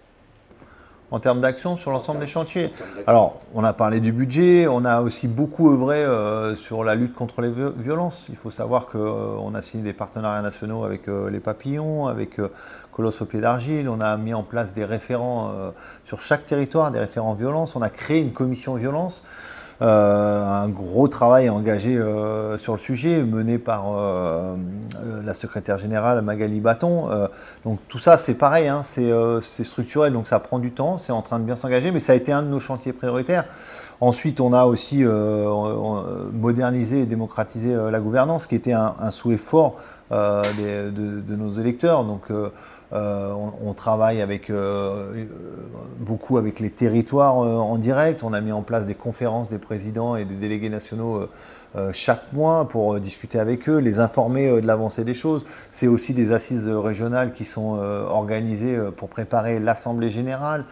En 1.12 1.20
termes 1.20 1.42
d'action 1.42 1.76
sur 1.76 1.90
l'ensemble 1.90 2.20
des 2.20 2.26
chantiers. 2.26 2.72
Alors, 3.06 3.38
on 3.52 3.62
a 3.64 3.74
parlé 3.74 4.00
du 4.00 4.12
budget, 4.12 4.66
on 4.66 4.86
a 4.86 5.02
aussi 5.02 5.28
beaucoup 5.28 5.70
œuvré 5.70 5.96
euh, 5.96 6.56
sur 6.56 6.84
la 6.84 6.94
lutte 6.94 7.14
contre 7.14 7.42
les 7.42 7.52
violences. 7.76 8.24
Il 8.30 8.36
faut 8.36 8.48
savoir 8.48 8.86
qu'on 8.86 9.54
euh, 9.54 9.58
a 9.58 9.60
signé 9.60 9.84
des 9.84 9.92
partenariats 9.92 10.40
nationaux 10.40 10.84
avec 10.84 11.08
euh, 11.08 11.28
les 11.28 11.40
papillons, 11.40 12.06
avec 12.06 12.40
Colosse 12.92 13.20
au 13.20 13.26
pied 13.26 13.42
d'argile, 13.42 13.90
on 13.90 14.00
a 14.00 14.16
mis 14.16 14.32
en 14.32 14.42
place 14.42 14.72
des 14.72 14.86
référents 14.86 15.52
sur 16.04 16.18
chaque 16.18 16.44
territoire, 16.44 16.90
des 16.90 16.98
référents 16.98 17.34
violences, 17.34 17.76
on 17.76 17.82
a 17.82 17.90
créé 17.90 18.20
une 18.20 18.32
commission 18.32 18.74
violence. 18.74 19.22
Euh, 19.82 20.44
un 20.44 20.68
gros 20.68 21.08
travail 21.08 21.50
engagé 21.50 21.96
euh, 21.96 22.56
sur 22.56 22.72
le 22.72 22.78
sujet, 22.78 23.24
mené 23.24 23.58
par 23.58 23.86
euh, 23.96 24.54
la 25.24 25.34
secrétaire 25.34 25.76
générale 25.76 26.22
Magali 26.22 26.60
Bâton. 26.60 27.08
donc 27.64 27.80
tout 27.88 27.98
ça, 27.98 28.16
c'est 28.16 28.34
pareil, 28.34 28.68
hein, 28.68 28.82
c'est 28.84 29.64
structurel, 29.64 30.12
donc 30.12 30.28
ça 30.28 30.38
prend 30.38 30.60
du 30.60 30.70
temps, 30.70 30.98
c'est 30.98 31.10
en 31.10 31.22
train 31.22 31.40
de 31.40 31.44
bien 31.44 31.56
s'engager, 31.56 31.90
mais 31.90 31.98
ça 31.98 32.12
a 32.12 32.14
été 32.14 32.30
un 32.30 32.42
de 32.42 32.48
nos 32.48 32.60
chantiers 32.60 32.92
prioritaires. 32.92 33.44
Ensuite, 34.00 34.40
on 34.40 34.52
a 34.52 34.64
aussi 34.64 35.04
modernisé 36.32 37.00
et 37.00 37.06
démocratisé 37.06 37.74
la 37.90 38.00
gouvernance, 38.00 38.46
qui 38.46 38.54
était 38.54 38.72
un, 38.72 39.10
souhait 39.10 39.36
fort 39.36 39.76
de, 40.10 41.36
nos 41.36 41.50
électeurs. 41.52 42.04
Donc, 42.04 42.24
on, 42.92 43.72
travaille 43.74 44.20
avec, 44.20 44.50
euh, 44.50 45.24
beaucoup 45.98 46.36
avec 46.36 46.60
les 46.60 46.70
territoires 46.70 47.40
euh, 47.40 47.56
en 47.56 47.76
direct. 47.76 48.22
On 48.22 48.32
a 48.32 48.40
mis 48.40 48.52
en 48.52 48.62
place 48.62 48.86
des 48.86 48.94
conférences 48.94 49.48
des 49.48 49.58
présidents 49.58 50.16
et 50.16 50.24
des 50.24 50.34
délégués 50.34 50.68
nationaux 50.68 51.28
chaque 51.94 52.34
mois 52.34 52.68
pour 52.68 53.00
discuter 53.00 53.38
avec 53.38 53.66
eux, 53.66 53.78
les 53.78 53.98
informer 53.98 54.60
de 54.60 54.66
l'avancée 54.66 55.04
des 55.04 55.14
choses. 55.14 55.46
C'est 55.70 55.86
aussi 55.86 56.12
des 56.12 56.32
assises 56.32 56.68
régionales 56.68 57.32
qui 57.32 57.46
sont 57.46 57.78
organisées 57.78 58.78
pour 58.94 59.08
préparer 59.08 59.58
l'Assemblée 59.58 60.10
générale. 60.10 60.66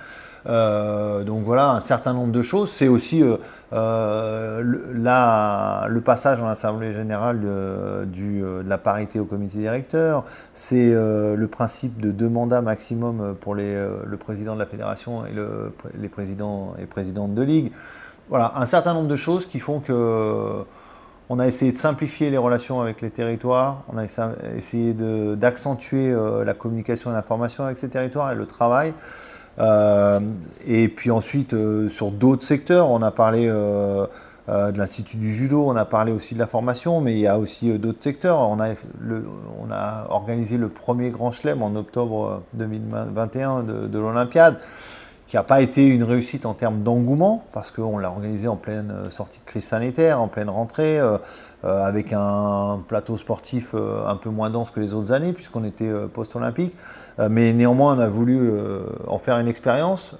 Euh, 0.46 1.22
donc 1.24 1.44
voilà, 1.44 1.70
un 1.70 1.80
certain 1.80 2.12
nombre 2.12 2.32
de 2.32 2.42
choses. 2.42 2.70
C'est 2.70 2.88
aussi 2.88 3.22
euh, 3.22 3.36
euh, 3.72 4.62
le, 4.62 6.00
passage 6.00 6.38
dans 6.38 6.46
l'Assemblée 6.46 6.92
générale 6.92 7.40
de, 7.40 8.62
la 8.66 8.78
parité 8.78 9.20
au 9.20 9.24
comité 9.24 9.58
directeur. 9.58 10.24
C'est 10.54 10.92
le 10.92 11.46
principe 11.46 12.00
de 12.00 12.10
deux 12.10 12.28
mandats 12.28 12.62
maximum 12.62 13.36
pour 13.40 13.54
le 13.54 14.16
président 14.18 14.54
de 14.54 14.60
la 14.60 14.66
fédération 14.66 15.24
et 15.26 15.32
les 15.98 16.08
présidents 16.08 16.74
et 16.80 16.86
présidentes 16.86 17.34
de 17.34 17.42
ligue. 17.42 17.72
Voilà, 18.28 18.52
un 18.56 18.66
certain 18.66 18.94
nombre 18.94 19.08
de 19.08 19.16
choses 19.16 19.46
qui 19.46 19.58
font 19.58 19.80
que 19.80 20.64
on 21.32 21.38
a 21.38 21.46
essayé 21.46 21.70
de 21.70 21.76
simplifier 21.78 22.30
les 22.30 22.38
relations 22.38 22.80
avec 22.80 23.00
les 23.00 23.10
territoires, 23.10 23.84
on 23.92 23.98
a 23.98 24.04
essayé 24.56 24.94
d'accentuer 25.36 26.12
la 26.44 26.54
communication 26.54 27.10
et 27.10 27.14
l'information 27.14 27.64
avec 27.64 27.78
ces 27.78 27.88
territoires 27.88 28.32
et 28.32 28.34
le 28.34 28.46
travail. 28.46 28.94
Euh, 29.60 30.20
et 30.66 30.88
puis 30.88 31.10
ensuite, 31.10 31.52
euh, 31.54 31.88
sur 31.88 32.10
d'autres 32.10 32.42
secteurs, 32.42 32.88
on 32.90 33.02
a 33.02 33.10
parlé 33.10 33.46
euh, 33.48 34.06
de 34.48 34.78
l'Institut 34.78 35.16
du 35.16 35.32
judo, 35.32 35.64
on 35.66 35.76
a 35.76 35.84
parlé 35.84 36.12
aussi 36.12 36.34
de 36.34 36.40
la 36.40 36.46
formation, 36.46 37.00
mais 37.00 37.12
il 37.12 37.20
y 37.20 37.26
a 37.26 37.38
aussi 37.38 37.78
d'autres 37.78 38.02
secteurs. 38.02 38.40
On 38.40 38.58
a, 38.58 38.70
on 39.60 39.70
a, 39.70 40.06
organisé 40.08 40.56
le 40.56 40.68
premier 40.68 41.10
grand 41.10 41.30
chelem 41.30 41.62
en 41.62 41.76
octobre 41.76 42.42
2021 42.54 43.62
de, 43.62 43.98
l'Olympiade. 43.98 44.58
Qui 45.30 45.36
n'a 45.36 45.44
pas 45.44 45.60
été 45.60 45.86
une 45.86 46.02
réussite 46.02 46.44
en 46.44 46.54
termes 46.54 46.82
d'engouement, 46.82 47.44
parce 47.52 47.70
qu'on 47.70 47.98
l'a 47.98 48.10
organisé 48.10 48.48
en 48.48 48.56
pleine 48.56 48.90
euh, 48.90 49.10
sortie 49.10 49.38
de 49.38 49.44
crise 49.44 49.62
sanitaire, 49.62 50.20
en 50.20 50.26
pleine 50.26 50.50
rentrée, 50.50 50.98
euh, 50.98 51.18
euh, 51.62 51.84
avec 51.84 52.12
un 52.12 52.80
plateau 52.88 53.16
sportif 53.16 53.72
un 53.74 54.16
peu 54.16 54.28
moins 54.28 54.50
dense 54.50 54.72
que 54.72 54.80
les 54.80 54.92
autres 54.92 55.12
années, 55.12 55.32
puisqu'on 55.32 55.62
était 55.62 55.92
post-olympique. 56.12 56.74
mais 57.28 57.52
néanmoins, 57.52 57.94
on 57.94 58.00
a 58.00 58.08
voulu 58.08 58.50
en 59.06 59.18
faire 59.18 59.38
une 59.38 59.46
expérience. 59.46 60.14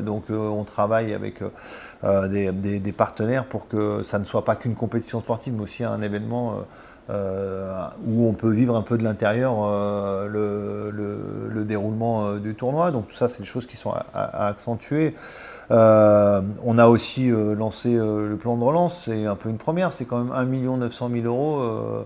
donc 0.00 0.26
on 0.30 0.62
travaille 0.62 1.12
avec 1.14 1.42
des, 2.04 2.94
partenaires 2.96 3.44
pour 3.44 3.66
que 3.66 4.04
ça 4.04 4.20
ne 4.20 4.24
soit 4.24 4.44
pas 4.44 4.54
qu'une 4.54 4.76
compétition 4.76 5.18
sportive, 5.18 5.54
mais 5.56 5.62
aussi 5.62 5.82
un 5.82 6.00
événement 6.00 6.58
euh, 7.10 7.88
où 8.06 8.28
on 8.28 8.32
peut 8.32 8.50
vivre 8.50 8.76
un 8.76 8.82
peu 8.82 8.96
de 8.96 9.02
l'intérieur 9.02 9.56
euh, 9.64 10.28
le, 10.28 11.64
déroulement 11.64 12.26
euh, 12.26 12.38
du 12.38 12.54
tournoi. 12.54 12.92
Donc 12.92 13.08
tout 13.08 13.14
ça, 13.14 13.26
c'est 13.26 13.40
des 13.40 13.48
choses 13.48 13.66
qui 13.66 13.76
sont 13.76 13.92
à, 13.92 14.46
accentuer. 14.46 15.14
on 15.70 16.78
a 16.78 16.86
aussi 16.86 17.28
lancé 17.28 17.94
le 17.94 18.36
plan 18.36 18.56
de 18.56 18.62
relance, 18.62 19.04
c'est 19.04 19.26
un 19.26 19.36
peu 19.36 19.48
une 19.48 19.58
première, 19.58 19.92
c'est 19.92 20.04
quand 20.04 20.22
même 20.22 20.32
1 20.32 20.76
900 20.76 21.10
000 21.12 21.26
euros 21.26 22.04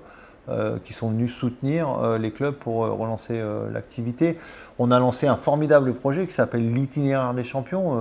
euh, 0.49 0.77
qui 0.85 0.93
sont 0.93 1.11
venus 1.11 1.35
soutenir 1.35 1.99
euh, 1.99 2.19
les 2.19 2.31
clubs 2.31 2.55
pour 2.55 2.85
euh, 2.85 2.93
relancer 2.93 3.43
l'activité. 3.73 4.37
On 4.79 4.93
a 4.93 5.01
lancé 5.01 5.27
un 5.27 5.35
formidable 5.35 5.93
projet 5.93 6.25
qui 6.25 6.33
s'appelle 6.33 6.73
l'itinéraire 6.73 7.35
des 7.35 7.43
champions. 7.43 7.97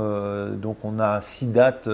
donc 0.57 0.77
on 0.83 0.99
a 0.99 1.21
six 1.21 1.47
dates, 1.47 1.87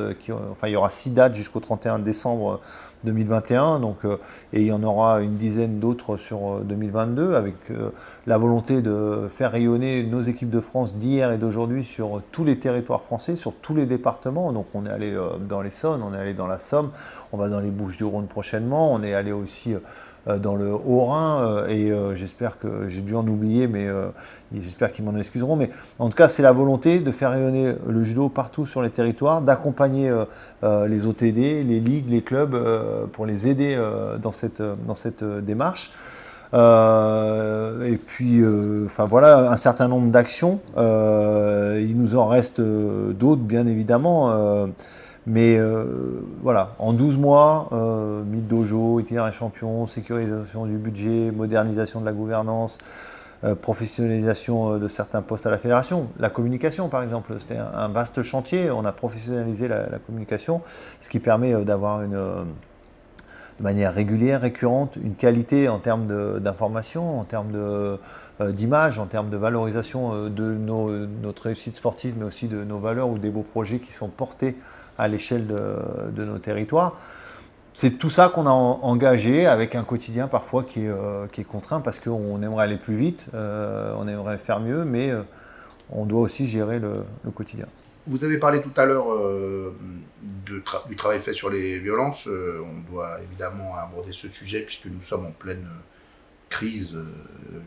enfin 0.51 0.67
il 0.67 0.71
y 0.71 0.75
aura 0.75 0.89
six 0.89 1.11
dates 1.11 1.35
jusqu'au 1.35 1.59
31 1.59 1.99
décembre 1.99 2.59
2021. 3.03 3.79
Donc, 3.79 3.97
et 4.53 4.61
il 4.61 4.65
y 4.65 4.71
en 4.71 4.81
aura 4.83 5.21
une 5.21 5.35
dizaine 5.35 5.79
d'autres 5.79 6.17
sur 6.17 6.61
2022 6.61 7.35
avec 7.35 7.55
la 8.25 8.37
volonté 8.39 8.81
de 8.81 9.27
faire 9.29 9.51
rayonner 9.51 10.03
nos 10.03 10.23
équipes 10.23 10.49
de 10.49 10.59
France 10.59 10.95
d'hier 10.95 11.31
et 11.31 11.37
d'aujourd'hui 11.37 11.85
sur 11.85 12.21
tous 12.31 12.43
les 12.43 12.57
territoires 12.57 13.03
français, 13.03 13.35
sur 13.35 13.53
tous 13.53 13.75
les 13.75 13.85
départements. 13.85 14.51
Donc 14.51 14.65
on 14.73 14.87
est 14.87 14.91
allé 14.91 15.15
dans 15.47 15.61
l'Essonne, 15.61 16.01
on 16.03 16.15
est 16.15 16.19
allé 16.19 16.33
dans 16.33 16.47
la 16.47 16.57
Somme, 16.57 16.89
on 17.31 17.37
va 17.37 17.49
dans 17.49 17.59
les 17.59 17.71
Bouches 17.71 17.97
du 17.97 18.03
Rhône 18.03 18.27
prochainement, 18.27 18.91
on 18.91 19.03
est 19.03 19.13
allé 19.13 19.31
aussi 19.31 19.75
dans 20.27 20.55
le 20.55 20.71
Haut-Rhin, 20.71 21.43
euh, 21.43 21.67
et 21.67 21.91
euh, 21.91 22.15
j'espère 22.15 22.59
que 22.59 22.87
j'ai 22.87 23.01
dû 23.01 23.15
en 23.15 23.27
oublier, 23.27 23.67
mais 23.67 23.87
j'espère 24.55 24.91
qu'ils 24.91 25.05
m'en 25.05 25.15
excuseront. 25.17 25.55
Mais 25.55 25.69
en 25.99 26.09
tout 26.09 26.15
cas, 26.15 26.27
c'est 26.27 26.43
la 26.43 26.51
volonté 26.51 26.99
de 26.99 27.11
faire 27.11 27.31
rayonner 27.31 27.73
le 27.87 28.03
judo 28.03 28.29
partout 28.29 28.65
sur 28.65 28.81
les 28.81 28.89
territoires, 28.89 29.41
d'accompagner 29.41 30.13
les 30.63 31.07
OTD, 31.07 31.63
les 31.63 31.79
ligues, 31.79 32.09
les 32.09 32.21
clubs 32.21 32.57
pour 33.11 33.25
les 33.25 33.47
aider 33.47 33.79
dans 34.21 34.31
cette, 34.31 34.61
dans 34.61 34.95
cette 34.95 35.23
démarche. 35.23 35.91
et 36.53 37.97
puis, 38.05 38.43
enfin 38.85 39.05
voilà, 39.05 39.51
un 39.51 39.57
certain 39.57 39.87
nombre 39.87 40.11
d'actions. 40.11 40.59
il 40.77 41.93
nous 41.95 42.15
en 42.15 42.27
reste 42.27 42.61
d'autres, 42.61 43.41
bien 43.41 43.65
évidemment. 43.65 44.67
Mais 45.27 45.57
euh, 45.57 46.23
voilà, 46.41 46.75
en 46.79 46.93
12 46.93 47.17
mois, 47.17 47.69
euh, 47.73 48.23
mythe 48.23 48.47
dojo, 48.47 48.99
itinéraire 48.99 49.31
champion, 49.31 49.85
sécurisation 49.85 50.65
du 50.65 50.77
budget, 50.77 51.31
modernisation 51.31 52.01
de 52.01 52.05
la 52.05 52.11
gouvernance, 52.11 52.79
euh, 53.43 53.53
professionnalisation 53.53 54.79
de 54.79 54.87
certains 54.87 55.21
postes 55.21 55.45
à 55.45 55.51
la 55.51 55.59
fédération. 55.59 56.07
La 56.19 56.29
communication, 56.29 56.89
par 56.89 57.03
exemple, 57.03 57.35
c'était 57.39 57.57
un, 57.57 57.87
vaste 57.89 58.23
chantier. 58.23 58.71
On 58.71 58.83
a 58.83 58.91
professionnalisé 58.91 59.67
la, 59.67 59.99
communication, 60.05 60.61
ce 61.01 61.09
qui 61.09 61.19
permet 61.19 61.53
d'avoir 61.65 62.01
une 62.01 62.17
de 63.61 63.63
manière 63.63 63.93
régulière, 63.93 64.41
récurrente, 64.41 64.95
une 64.95 65.13
qualité 65.13 65.69
en 65.69 65.77
termes 65.77 66.39
d'information, 66.39 67.19
en 67.19 67.23
termes 67.25 67.51
d'image, 68.39 68.97
en 68.97 69.05
termes 69.05 69.29
de 69.29 69.37
valorisation 69.37 70.29
de 70.29 70.57
notre 71.21 71.43
réussite 71.43 71.77
sportive, 71.77 72.15
mais 72.17 72.25
aussi 72.25 72.47
de 72.47 72.63
nos 72.63 72.79
valeurs 72.79 73.09
ou 73.09 73.19
des 73.19 73.29
beaux 73.29 73.43
projets 73.43 73.77
qui 73.77 73.93
sont 73.93 74.09
portés 74.09 74.57
à 74.97 75.07
l'échelle 75.07 75.47
de, 75.47 76.25
nos 76.25 76.37
territoires. 76.37 76.97
C'est 77.73 77.91
tout 77.91 78.09
ça 78.09 78.29
qu'on 78.29 78.47
a 78.47 78.51
engagé 78.51 79.45
avec 79.47 79.75
un 79.75 79.83
quotidien 79.83 80.27
parfois 80.27 80.63
qui 80.63 80.85
est, 80.85 80.89
euh, 80.89 81.27
qui 81.31 81.41
est 81.41 81.45
contraint 81.45 81.79
parce 81.79 81.99
qu'on 81.99 82.41
aimerait 82.41 82.65
aller 82.65 82.77
plus 82.77 82.95
vite, 82.95 83.27
euh, 83.33 83.95
on 83.97 84.07
aimerait 84.07 84.37
faire 84.37 84.59
mieux, 84.59 84.83
mais 84.83 85.09
euh, 85.09 85.21
on 85.89 86.05
doit 86.05 86.19
aussi 86.19 86.47
gérer 86.47 86.79
le, 86.79 87.05
quotidien. 87.33 87.65
Vous 88.07 88.23
avez 88.23 88.37
parlé 88.37 88.61
tout 88.61 88.73
à 88.77 88.85
l'heure 88.85 89.73
du 90.45 90.95
travail 90.95 91.21
fait 91.21 91.33
sur 91.33 91.49
les 91.49 91.79
violences. 91.79 92.27
on 92.27 92.91
doit 92.91 93.21
évidemment 93.21 93.75
aborder 93.77 94.11
ce 94.11 94.27
sujet 94.27 94.61
puisque 94.61 94.85
nous 94.85 95.03
sommes 95.03 95.25
en 95.25 95.31
pleine 95.31 95.67
crise 96.49 96.97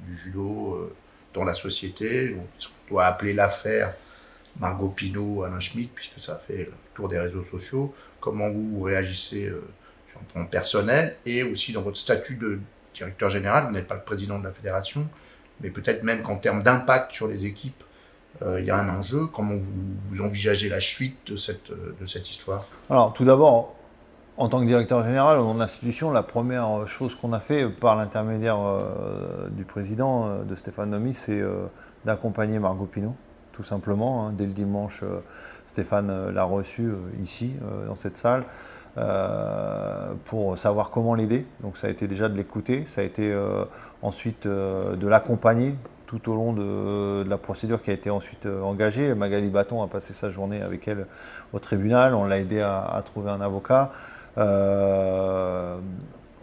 du 0.07 0.17
judo 0.17 0.91
dans 1.35 1.45
la 1.45 1.55
société. 1.55 2.37
On 2.39 2.47
doit 2.89 3.07
appeler 3.07 3.33
l'affaire 3.33 3.95
Margot 4.59 4.89
Pinault, 4.89 5.43
Alain 5.43 5.61
Schmitt, 5.61 5.93
puisque 5.95 6.21
ça 6.21 6.41
fait 6.47 6.65
le 6.65 6.73
tour 6.95 7.09
des 7.09 7.19
réseaux 7.19 7.45
sociaux. 7.45 7.95
Comment 8.21 8.51
vous 8.51 8.81
réagissez 8.81 9.47
euh, 9.47 9.63
sur 10.09 10.21
un 10.21 10.25
plan 10.25 10.47
personnel 10.47 11.17
et 11.27 11.43
aussi 11.43 11.73
dans 11.73 11.83
votre 11.83 11.97
statut 11.97 12.37
de 12.37 12.61
directeur 12.95 13.31
général 13.31 13.67
Vous 13.67 13.73
n'êtes 13.73 13.89
pas 13.89 13.97
le 13.97 14.03
président 14.03 14.39
de 14.39 14.45
la 14.45 14.53
fédération, 14.53 15.09
mais 15.61 15.71
peut-être 15.71 16.05
même 16.05 16.23
qu'en 16.23 16.37
termes 16.37 16.63
d'impact 16.63 17.13
sur 17.13 17.29
les 17.29 17.47
équipes, 17.47 17.83
euh, 17.83 17.84
il 18.59 18.65
y 18.65 18.71
a 18.71 18.79
un 18.79 18.99
enjeu. 18.99 19.27
Comment 19.27 19.55
vous, 20.11 20.23
envisagez 20.23 20.69
la 20.69 20.81
suite 20.81 21.19
de 21.27 21.37
cette, 21.37 21.71
euh, 21.71 21.95
de 22.01 22.07
cette 22.07 22.31
histoire? 22.31 22.67
Alors, 22.91 23.13
tout 23.13 23.25
d'abord, 23.25 23.75
en 24.37 24.49
tant 24.49 24.61
que 24.61 24.67
directeur 24.67 25.03
général, 25.03 25.39
de 25.39 25.59
l'institution, 25.59 26.11
la 26.11 26.23
première 26.23 26.87
chose 26.89 27.15
qu'on 27.15 27.33
a 27.33 27.41
fait 27.41 27.69
par 27.69 27.97
l'intermédiaire 27.97 28.59
du 29.53 29.65
président 29.65 30.45
de 30.45 30.55
Stéphane 30.57 30.91
Nomi, 30.91 31.15
c'est 31.15 31.41
d'accompagner 32.05 32.59
Margot 32.59 32.87
Pinault 32.87 33.15
tout 33.55 33.65
simplement. 33.65 34.27
Hein. 34.27 34.33
Dès 34.37 34.47
le 34.47 34.53
dimanche, 34.53 35.01
euh, 35.03 35.21
Stéphane 35.67 36.11
euh, 36.11 36.33
l'a 36.33 36.45
reçu 36.45 36.83
euh, 36.83 36.97
ici, 37.23 37.55
dans 37.87 37.95
cette 37.95 38.17
salle, 38.17 38.45
pour 40.25 40.57
savoir 40.57 40.91
comment 40.91 41.17
l'aider. 41.17 41.47
Donc 41.63 41.77
ça 41.79 41.89
a 41.89 41.91
été 41.91 42.07
déjà 42.07 42.29
de 42.29 42.37
l'écouter, 42.37 42.85
ça 42.87 43.01
a 43.01 43.05
été 43.05 43.37
ensuite 44.03 44.47
de 44.47 45.07
l'accompagner 45.09 45.75
tout 46.19 46.31
au 46.31 46.35
long 46.35 46.53
de, 46.53 47.25
la 47.29 47.39
procédure 47.39 47.83
qui 47.83 47.91
a 47.91 47.95
été 47.95 48.11
ensuite 48.11 48.47
engagée. 48.47 49.15
Magali 49.15 49.49
Baton 49.49 49.83
a 49.83 49.89
passé 49.89 50.15
sa 50.15 50.31
journée 50.31 50.63
avec 50.63 50.87
elle 50.89 51.07
au 51.53 51.59
tribunal, 51.59 52.15
on 52.15 52.25
l'a 52.25 52.39
aidé 52.39 52.61
à, 52.61 53.03
trouver 53.05 53.31
un 53.31 53.41
avocat. 53.41 53.93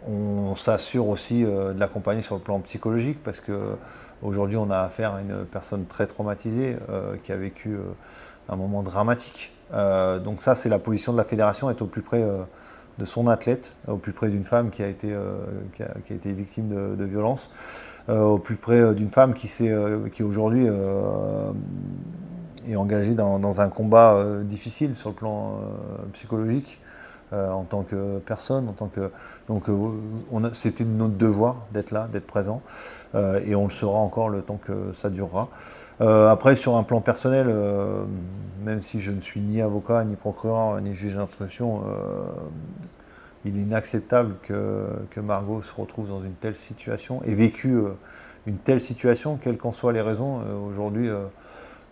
on 0.06 0.54
s'assure 0.56 1.08
aussi 1.08 1.42
de 1.42 1.78
l'accompagner 1.78 2.22
sur 2.22 2.34
le 2.34 2.40
plan 2.40 2.60
psychologique 2.60 3.18
parce 3.22 3.40
que 3.40 3.76
Aujourd'hui, 4.22 4.56
on 4.56 4.70
a 4.70 4.78
affaire 4.78 5.14
à 5.14 5.20
une 5.20 5.44
personne 5.44 5.84
très 5.86 6.06
traumatisée 6.06 6.76
euh, 6.88 7.16
qui 7.24 7.32
a 7.32 7.36
vécu 7.36 7.70
euh, 7.70 7.80
un 8.48 8.54
moment 8.54 8.82
dramatique. 8.82 9.52
Euh, 9.74 10.20
donc 10.20 10.42
ça, 10.42 10.54
c'est 10.54 10.68
la 10.68 10.78
position 10.78 11.12
de 11.12 11.18
la 11.18 11.24
fédération, 11.24 11.68
être 11.70 11.82
au 11.82 11.86
plus 11.86 12.02
près 12.02 12.24
de 12.98 13.04
son 13.04 13.26
athlète, 13.26 13.74
au 13.88 13.96
plus 13.96 14.12
près 14.12 14.28
d'une 14.28 14.44
femme 14.44 14.70
qui 14.70 14.82
a 14.82 14.86
été, 14.86 15.12
qui 15.74 15.82
a, 15.82 16.14
été 16.14 16.32
victime 16.32 16.68
de, 16.68 16.94
de 16.94 17.04
violence, 17.04 17.50
au 18.08 18.38
plus 18.38 18.56
près 18.56 18.94
d'une 18.94 19.08
femme 19.08 19.34
qui, 19.34 19.48
qui 20.12 20.22
aujourd'hui 20.22 20.66
est 22.68 22.76
engagée 22.76 23.14
dans, 23.14 23.60
un 23.60 23.68
combat 23.68 24.24
difficile 24.42 24.96
sur 24.96 25.10
le 25.10 25.14
plan 25.14 25.60
psychologique. 26.12 26.78
Euh, 27.32 27.50
en 27.50 27.62
tant 27.64 27.82
que 27.82 28.18
personne, 28.18 28.68
en 28.68 28.72
tant 28.72 28.88
que 28.88 29.10
donc 29.48 29.70
euh, 29.70 30.50
c'était 30.52 30.84
notre 30.84 31.14
devoir 31.14 31.64
d'être 31.72 31.90
là, 31.90 32.06
d'être 32.12 32.26
présent, 32.26 32.60
euh, 33.14 33.40
et 33.46 33.54
on 33.54 33.64
le 33.64 33.70
sera 33.70 33.98
encore 33.98 34.28
le 34.28 34.42
temps 34.42 34.58
que 34.62 34.92
ça 34.92 35.08
durera. 35.08 35.48
après, 35.98 36.56
sur 36.56 36.76
un 36.76 36.82
plan 36.82 37.00
personnel, 37.00 37.46
même 38.64 38.82
si 38.82 39.00
je 39.00 39.12
ne 39.12 39.20
suis 39.20 39.40
ni 39.40 39.62
avocat, 39.62 40.04
ni 40.04 40.16
procureur, 40.16 40.78
ni 40.82 40.94
juge 40.94 41.14
d'instruction, 41.14 41.82
il 43.44 43.58
est 43.58 43.62
inacceptable 43.62 44.34
que, 44.42 44.86
que, 45.10 45.20
Margot 45.20 45.62
se 45.62 45.74
retrouve 45.74 46.08
dans 46.08 46.22
une 46.22 46.34
telle 46.34 46.56
situation 46.56 47.22
et 47.24 47.34
vécu 47.34 47.76
une 48.46 48.58
telle 48.58 48.80
situation, 48.80 49.36
quelles 49.36 49.56
qu'en 49.56 49.72
soient 49.72 49.92
les 49.92 50.00
raisons. 50.00 50.42
Aujourd'hui, 50.68 51.10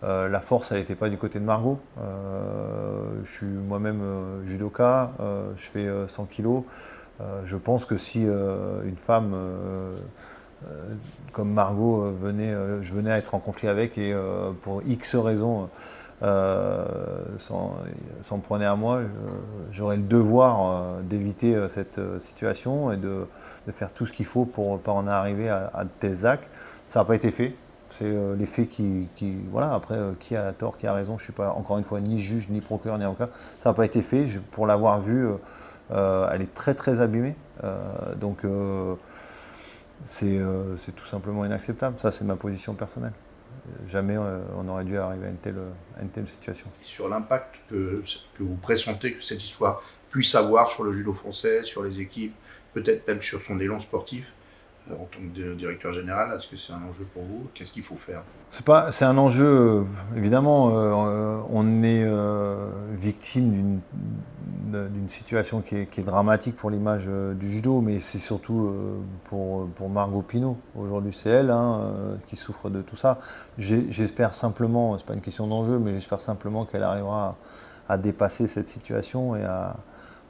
euh, 0.03 0.27
la 0.27 0.39
force, 0.39 0.71
elle 0.71 0.79
n'était 0.79 0.95
pas 0.95 1.09
du 1.09 1.17
côté 1.17 1.39
de 1.39 1.45
Margot. 1.45 1.79
Euh, 1.99 3.03
je 3.23 3.31
suis 3.31 3.45
moi-même 3.45 4.01
euh, 4.01 4.47
judoka, 4.47 5.11
je 5.55 5.63
fais 5.63 5.87
100 6.07 6.25
kilos. 6.25 6.63
je 7.45 7.57
pense 7.57 7.85
que 7.85 7.97
si 7.97 8.23
une 8.23 8.97
femme 8.97 9.35
comme 11.33 11.51
Margot 11.51 12.11
venait, 12.19 12.53
je 12.81 12.93
venais 12.93 13.11
à 13.11 13.17
être 13.17 13.35
en 13.35 13.39
conflit 13.39 13.67
avec 13.67 13.97
et 13.97 14.15
pour 14.63 14.81
X 14.87 15.15
raisons 15.15 15.69
s'en 16.21 18.39
prenait 18.43 18.65
à 18.65 18.75
moi, 18.75 19.01
j'aurais 19.71 19.97
le 19.97 20.03
devoir 20.03 21.01
d'éviter 21.03 21.67
cette 21.69 21.99
situation 22.19 22.91
et 22.91 22.97
de, 22.97 23.25
faire 23.69 23.91
tout 23.91 24.05
ce 24.05 24.11
qu'il 24.11 24.25
faut 24.25 24.45
pour 24.45 24.73
ne 24.73 24.77
pas 24.77 24.91
en 24.91 25.07
arriver 25.07 25.49
à, 25.49 25.71
à 25.73 25.85
tels 25.85 26.25
actes. 26.25 26.49
Ça 26.87 26.99
n'a 26.99 27.05
pas 27.05 27.15
été 27.15 27.31
fait. 27.31 27.55
C'est 27.91 28.05
euh, 28.05 28.35
les 28.35 28.45
faits 28.45 28.69
qui, 28.69 29.07
Voilà, 29.51 29.73
après, 29.73 29.95
euh, 29.95 30.13
qui 30.19 30.35
a 30.35 30.51
tort, 30.53 30.77
qui 30.77 30.87
a 30.87 30.93
raison, 30.93 31.17
je 31.17 31.23
ne 31.23 31.25
suis 31.25 31.33
pas, 31.33 31.51
encore 31.51 31.77
une 31.77 31.83
fois, 31.83 31.99
ni 31.99 32.19
juge, 32.19 32.49
ni 32.49 32.61
procureur, 32.61 32.97
ni 32.97 33.03
avocat. 33.03 33.29
Ça 33.57 33.69
n'a 33.69 33.73
pas 33.73 33.85
été 33.85 34.01
fait. 34.01 34.25
pour 34.51 34.65
l'avoir 34.65 35.01
vu, 35.01 35.27
euh, 35.91 36.29
elle 36.31 36.41
est 36.41 36.53
très, 36.53 36.73
très 36.73 37.01
abîmée. 37.01 37.35
donc, 38.19 38.45
c'est 40.05 40.95
tout 40.95 41.05
simplement 41.05 41.45
inacceptable. 41.45 41.99
Ça, 41.99 42.11
c'est 42.11 42.25
ma 42.25 42.35
position 42.35 42.73
personnelle. 42.73 43.13
Jamais 43.87 44.17
on 44.17 44.67
aurait 44.67 44.83
dû 44.83 44.97
arriver 44.97 45.27
à 45.27 45.29
une 46.01 46.09
telle, 46.09 46.27
situation. 46.27 46.67
sur 46.83 47.09
l'impact 47.09 47.55
que, 47.69 48.03
que 48.37 48.43
vous 48.43 48.55
pressentez 48.55 49.13
que 49.13 49.23
cette 49.23 49.43
histoire 49.43 49.81
puisse 50.09 50.35
avoir 50.35 50.69
sur 50.69 50.83
le 50.83 50.91
judo 50.91 51.13
français, 51.13 51.63
sur 51.63 51.83
les 51.83 51.99
équipes, 51.99 52.35
peut-être 52.73 53.07
même 53.07 53.21
sur 53.21 53.41
son 53.41 53.59
élan 53.59 53.79
sportif, 53.79 54.25
euh, 54.25 54.40
en 54.93 55.05
tant 55.05 55.19
que 55.19 55.53
directeur 55.53 55.91
général 55.91 56.35
Est-ce 56.35 56.49
que 56.49 56.57
c'est 56.57 56.73
un 56.73 56.83
enjeu 56.83 57.05
pour 57.13 57.23
vous? 57.23 57.47
Qu'est-ce 57.53 57.71
qu'il 57.71 57.83
faut 57.83 57.95
faire? 57.95 58.23
C'est 58.49 58.65
pas, 58.65 58.91
c'est 58.91 59.05
un 59.05 59.17
enjeu. 59.17 59.45
Euh, 59.45 59.83
évidemment, 60.15 60.71
euh, 60.73 61.39
on 61.49 61.83
est 61.83 62.05
victime 62.95 63.81
d'une 64.65 65.09
situation 65.09 65.61
qui 65.61 65.75
est, 65.75 65.99
dramatique 66.05 66.55
pour 66.55 66.69
l'image 66.69 67.07
du 67.07 67.51
judo, 67.51 67.81
mais 67.81 67.99
c'est 67.99 68.19
surtout 68.19 68.73
pour, 69.25 69.89
Margot 69.89 70.21
Pinault. 70.21 70.57
Aujourd'hui, 70.75 71.13
c'est 71.13 71.29
elle 71.29 71.49
hein, 71.49 71.81
qui 72.27 72.35
souffre 72.35 72.69
de 72.69 72.81
tout 72.81 72.95
ça. 72.95 73.19
J'espère 73.57 74.33
simplement, 74.33 74.97
c'est 74.97 75.05
pas 75.05 75.13
une 75.13 75.21
question 75.21 75.47
d'enjeu, 75.47 75.79
mais 75.79 75.93
j'espère 75.93 76.21
simplement 76.21 76.65
qu'elle 76.65 76.83
arrivera 76.83 77.35
à, 77.89 77.97
dépasser 77.97 78.47
cette 78.47 78.67
situation 78.67 79.35
et 79.35 79.43
à, 79.43 79.75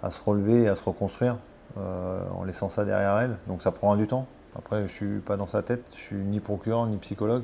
se 0.09 0.21
relever 0.21 0.63
et 0.63 0.67
à 0.69 0.75
se 0.75 0.83
reconstruire 0.83 1.37
en 1.77 2.43
laissant 2.43 2.69
ça 2.69 2.85
derrière 2.85 3.17
elle. 3.17 3.37
Donc 3.47 3.61
ça 3.61 3.71
prendra 3.71 3.97
du 3.97 4.07
temps. 4.07 4.27
Après, 4.57 4.77
je 4.77 4.83
ne 4.83 4.87
suis 4.87 5.19
pas 5.19 5.37
dans 5.37 5.47
sa 5.47 5.61
tête, 5.61 5.83
je 5.93 5.99
suis 5.99 6.15
ni 6.15 6.39
procureur 6.39 6.85
ni 6.85 6.97
psychologue, 6.97 7.43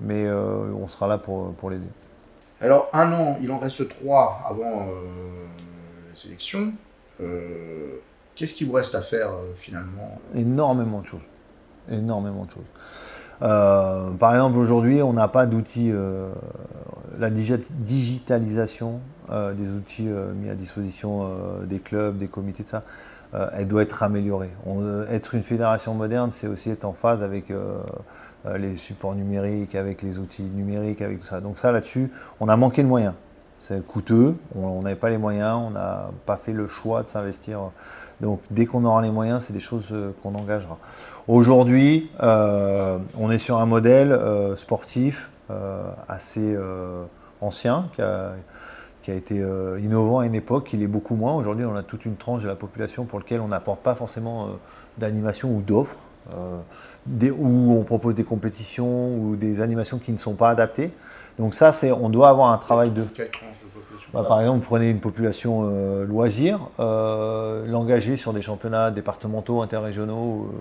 mais 0.00 0.26
euh, 0.26 0.72
on 0.72 0.88
sera 0.88 1.06
là 1.06 1.18
pour, 1.18 1.52
pour 1.54 1.70
l'aider. 1.70 1.88
Alors, 2.60 2.88
un 2.92 3.12
an, 3.12 3.38
il 3.40 3.50
en 3.52 3.58
reste 3.58 3.88
trois 3.88 4.42
avant 4.48 4.88
euh, 4.88 4.92
la 6.10 6.16
sélection. 6.16 6.72
Euh, 7.20 7.98
qu'est-ce 8.34 8.54
qu'il 8.54 8.66
vous 8.66 8.72
reste 8.72 8.94
à 8.94 9.02
faire 9.02 9.30
finalement? 9.58 10.18
Énormément 10.34 11.00
de 11.00 11.06
choses. 11.06 11.20
Énormément 11.90 12.44
de 12.44 12.50
choses. 12.50 14.18
par 14.18 14.32
exemple, 14.32 14.58
aujourd'hui, 14.58 15.02
on 15.02 15.12
n'a 15.12 15.28
pas 15.28 15.46
d'outils. 15.46 15.92
la 17.18 17.30
digitalisation 17.30 19.00
des 19.30 19.70
outils 19.70 20.08
mis 20.34 20.50
à 20.50 20.54
disposition 20.54 21.30
des 21.64 21.78
clubs, 21.78 22.18
des 22.18 22.28
comités, 22.28 22.62
de 22.62 22.68
ça 22.68 22.78
euh, 22.78 22.82
elle 23.32 23.68
doit 23.68 23.82
être 23.82 24.02
améliorée. 24.02 24.50
Euh, 24.66 25.06
être 25.10 25.34
une 25.34 25.42
fédération 25.42 25.94
moderne, 25.94 26.30
c'est 26.32 26.46
aussi 26.46 26.70
être 26.70 26.84
en 26.84 26.92
phase 26.92 27.22
avec 27.22 27.50
euh, 27.50 27.78
les 28.56 28.76
supports 28.76 29.14
numériques, 29.14 29.74
avec 29.74 30.02
les 30.02 30.18
outils 30.18 30.42
numériques, 30.42 31.02
avec 31.02 31.20
tout 31.20 31.26
ça. 31.26 31.40
Donc 31.40 31.58
ça, 31.58 31.72
là-dessus, 31.72 32.10
on 32.40 32.48
a 32.48 32.56
manqué 32.56 32.82
de 32.82 32.88
moyens. 32.88 33.14
C'est 33.56 33.84
coûteux, 33.84 34.36
on 34.54 34.82
n'avait 34.82 34.94
pas 34.94 35.10
les 35.10 35.18
moyens, 35.18 35.58
on 35.66 35.70
n'a 35.70 36.10
pas 36.26 36.36
fait 36.36 36.52
le 36.52 36.68
choix 36.68 37.02
de 37.02 37.08
s'investir. 37.08 37.72
Donc 38.20 38.40
dès 38.52 38.66
qu'on 38.66 38.84
aura 38.84 39.02
les 39.02 39.10
moyens, 39.10 39.44
c'est 39.44 39.52
des 39.52 39.58
choses 39.58 39.92
qu'on 40.22 40.36
engagera. 40.36 40.78
Aujourd'hui, 41.26 42.08
on 42.20 43.30
est 43.32 43.38
sur 43.38 43.58
un 43.58 43.66
modèle 43.66 44.16
sportif 44.54 45.32
assez 46.06 46.56
ancien, 47.40 47.88
qui 49.08 49.12
a 49.12 49.16
été 49.16 49.40
euh, 49.40 49.80
innovant 49.82 50.18
à 50.18 50.26
une 50.26 50.34
époque, 50.34 50.70
il 50.74 50.82
est 50.82 50.86
beaucoup 50.86 51.16
moins. 51.16 51.34
Aujourd'hui, 51.34 51.64
on 51.64 51.74
a 51.74 51.82
toute 51.82 52.04
une 52.04 52.16
tranche 52.16 52.42
de 52.42 52.46
la 52.46 52.56
population 52.56 53.06
pour 53.06 53.18
laquelle 53.18 53.40
on 53.40 53.48
n'apporte 53.48 53.80
pas 53.80 53.94
forcément 53.94 54.44
euh, 54.44 54.48
d'animation 54.98 55.50
ou 55.50 55.62
d'offres, 55.62 56.00
euh, 56.34 56.60
où 57.38 57.72
on 57.72 57.84
propose 57.84 58.14
des 58.14 58.24
compétitions 58.24 59.16
ou 59.16 59.34
des 59.36 59.62
animations 59.62 59.98
qui 59.98 60.12
ne 60.12 60.18
sont 60.18 60.34
pas 60.34 60.50
adaptées. 60.50 60.92
Donc 61.38 61.54
ça, 61.54 61.72
c'est, 61.72 61.90
on 61.90 62.10
doit 62.10 62.28
avoir 62.28 62.52
un 62.52 62.58
travail 62.58 62.90
de... 62.90 63.04
Quelle 63.04 63.30
tranche 63.30 63.56
de 63.64 63.80
population 63.80 64.10
bah, 64.12 64.24
Par 64.28 64.42
exemple, 64.42 64.66
prenez 64.66 64.90
une 64.90 65.00
population 65.00 65.62
loisir, 66.04 66.68
l'engager 66.78 68.18
sur 68.18 68.34
des 68.34 68.42
championnats 68.42 68.90
départementaux, 68.90 69.62
interrégionaux 69.62 70.52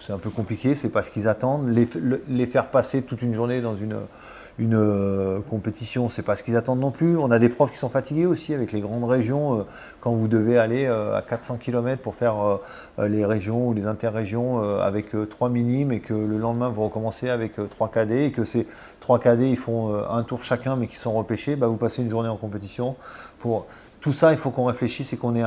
c'est 0.00 0.12
un 0.12 0.18
peu 0.18 0.30
compliqué, 0.30 0.74
c'est 0.74 0.88
pas 0.88 1.04
ce 1.04 1.12
qu'ils 1.12 1.28
attendent. 1.28 1.68
Les, 1.68 1.88
les, 2.26 2.46
faire 2.46 2.72
passer 2.72 3.02
toute 3.02 3.22
une 3.22 3.34
journée 3.34 3.60
dans 3.60 3.76
une, 3.76 3.94
une 4.58 4.74
euh, 4.74 5.40
compétition, 5.40 6.08
c'est 6.08 6.22
pas 6.22 6.36
ce 6.36 6.42
qu'ils 6.42 6.56
attendent 6.56 6.80
non 6.80 6.90
plus. 6.90 7.16
On 7.16 7.30
a 7.30 7.38
des 7.38 7.48
profs 7.48 7.72
qui 7.72 7.78
sont 7.78 7.88
fatigués 7.88 8.26
aussi 8.26 8.52
avec 8.52 8.72
les 8.72 8.80
grandes 8.80 9.04
régions. 9.04 9.60
Euh, 9.60 9.62
quand 10.00 10.12
vous 10.12 10.28
devez 10.28 10.58
aller 10.58 10.84
euh, 10.86 11.16
à 11.16 11.22
400 11.22 11.56
km 11.56 12.02
pour 12.02 12.14
faire 12.14 12.58
les 12.98 13.24
régions 13.24 13.68
ou 13.68 13.74
les 13.74 13.86
interrégions 13.86 14.60
avec 14.80 15.10
3 15.28 15.48
minimes 15.48 15.92
et 15.92 16.00
que 16.00 16.12
le 16.12 16.38
lendemain 16.38 16.68
vous 16.68 16.84
recommencez 16.84 17.28
avec 17.28 17.54
3 17.70 17.88
KD 17.90 18.10
et 18.12 18.32
que 18.32 18.44
ces 18.44 18.66
3 19.00 19.20
KD 19.20 19.42
ils 19.42 19.56
font 19.56 19.94
un 19.94 20.22
tour 20.22 20.42
chacun 20.42 20.76
mais 20.76 20.86
qui 20.86 20.96
sont 20.96 21.12
repêchés, 21.12 21.56
bah, 21.56 21.66
vous 21.66 21.76
passez 21.76 22.02
une 22.02 22.10
journée 22.10 22.28
en 22.28 22.36
compétition. 22.36 22.96
Pour 23.40 23.66
tout 24.00 24.12
ça, 24.12 24.32
il 24.32 24.38
faut 24.38 24.50
qu'on 24.50 24.64
réfléchisse 24.64 25.12
et 25.12 25.16
qu'on 25.16 25.36
ait 25.36 25.44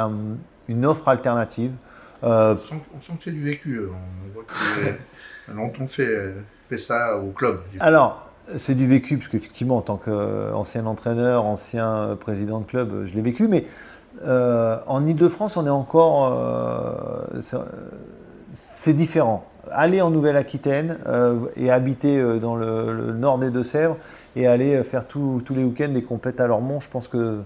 une 0.67 0.85
offre 0.85 1.07
alternative. 1.07 1.73
on, 2.21 2.57
sent, 2.57 2.75
que 3.01 3.23
c'est 3.23 3.31
du 3.31 3.43
vécu. 3.43 3.81
On 3.87 4.33
voit 4.33 4.43
que 4.43 5.87
fait, 5.87 6.35
fait 6.69 6.77
ça 6.77 7.17
au 7.17 7.31
club. 7.31 7.59
Alors, 7.79 8.31
c'est 8.57 8.75
du 8.75 8.87
vécu, 8.87 9.17
parce 9.17 9.29
qu'effectivement, 9.29 9.77
en 9.77 9.81
tant 9.81 9.97
qu'ancien 9.97 10.85
entraîneur, 10.85 11.45
ancien 11.45 12.17
président 12.19 12.59
de 12.59 12.65
club, 12.65 13.05
je 13.05 13.13
l'ai 13.15 13.21
vécu, 13.21 13.47
mais 13.47 13.65
euh, 14.23 14.77
en 14.87 15.05
Ile-de-France, 15.05 15.57
on 15.57 15.65
est 15.65 15.69
encore. 15.69 16.31
Euh, 16.33 17.41
c'est 18.53 18.93
différent. 18.93 19.45
Aller 19.71 20.01
en 20.01 20.11
Nouvelle-Aquitaine 20.11 20.99
euh, 21.07 21.39
et 21.55 21.71
habiter 21.71 22.21
dans 22.39 22.55
le, 22.55 23.13
nord 23.13 23.39
des 23.39 23.49
Deux-Sèvres 23.49 23.97
et 24.35 24.47
aller 24.47 24.83
faire 24.83 25.07
tous 25.07 25.43
les 25.49 25.63
week-ends 25.63 25.89
des 25.89 26.03
compètes 26.03 26.39
à 26.39 26.47
Lormont, 26.47 26.79
je 26.79 26.89
pense 26.89 27.07
que 27.07 27.41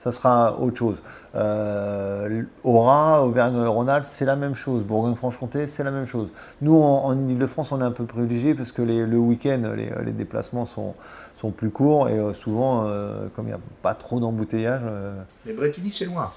ça 0.00 0.12
sera 0.12 0.58
autre 0.58 0.78
chose. 0.78 1.02
Euh, 1.34 2.42
Aura, 2.64 3.22
Auvergne-Rhône-Alpes, 3.22 4.06
c'est 4.06 4.24
la 4.24 4.34
même 4.34 4.54
chose. 4.54 4.82
Bourgogne-Franche-Comté, 4.82 5.66
c'est 5.66 5.84
la 5.84 5.90
même 5.90 6.06
chose. 6.06 6.32
Nous, 6.62 6.74
en, 6.74 7.28
Ile-de-France, 7.28 7.70
on 7.72 7.82
est 7.82 7.84
un 7.84 7.90
peu 7.90 8.06
privilégié 8.06 8.54
parce 8.54 8.72
que 8.72 8.80
le 8.80 9.18
week-end, 9.18 9.60
les, 9.76 10.12
déplacements 10.12 10.64
sont, 10.64 10.94
sont 11.36 11.50
plus 11.50 11.68
courts 11.68 12.08
et 12.08 12.18
euh, 12.18 12.32
souvent, 12.32 12.86
euh, 12.86 13.26
comme 13.36 13.44
il 13.44 13.48
n'y 13.48 13.54
a 13.54 13.60
pas 13.82 13.92
trop 13.92 14.20
d'embouteillage. 14.20 14.80
mais 15.44 15.52
Bretigny, 15.52 15.92
c'est 15.92 16.06
loin. 16.06 16.32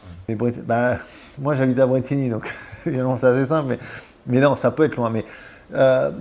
bah, 0.65 0.97
moi, 1.39 1.56
j'habite 1.56 1.80
à 1.80 1.86
Bretigny, 1.86 2.30
donc 2.30 2.52
évidemment, 2.86 3.15
c'est 3.15 3.28
assez 3.28 3.45
simple. 3.47 3.69
Mais, 3.69 3.80
mais 4.28 4.41
non, 4.41 4.58
ça 4.58 4.71
peut 4.71 4.84
être 4.84 4.97
loin. 4.97 5.10
Mais 5.10 5.23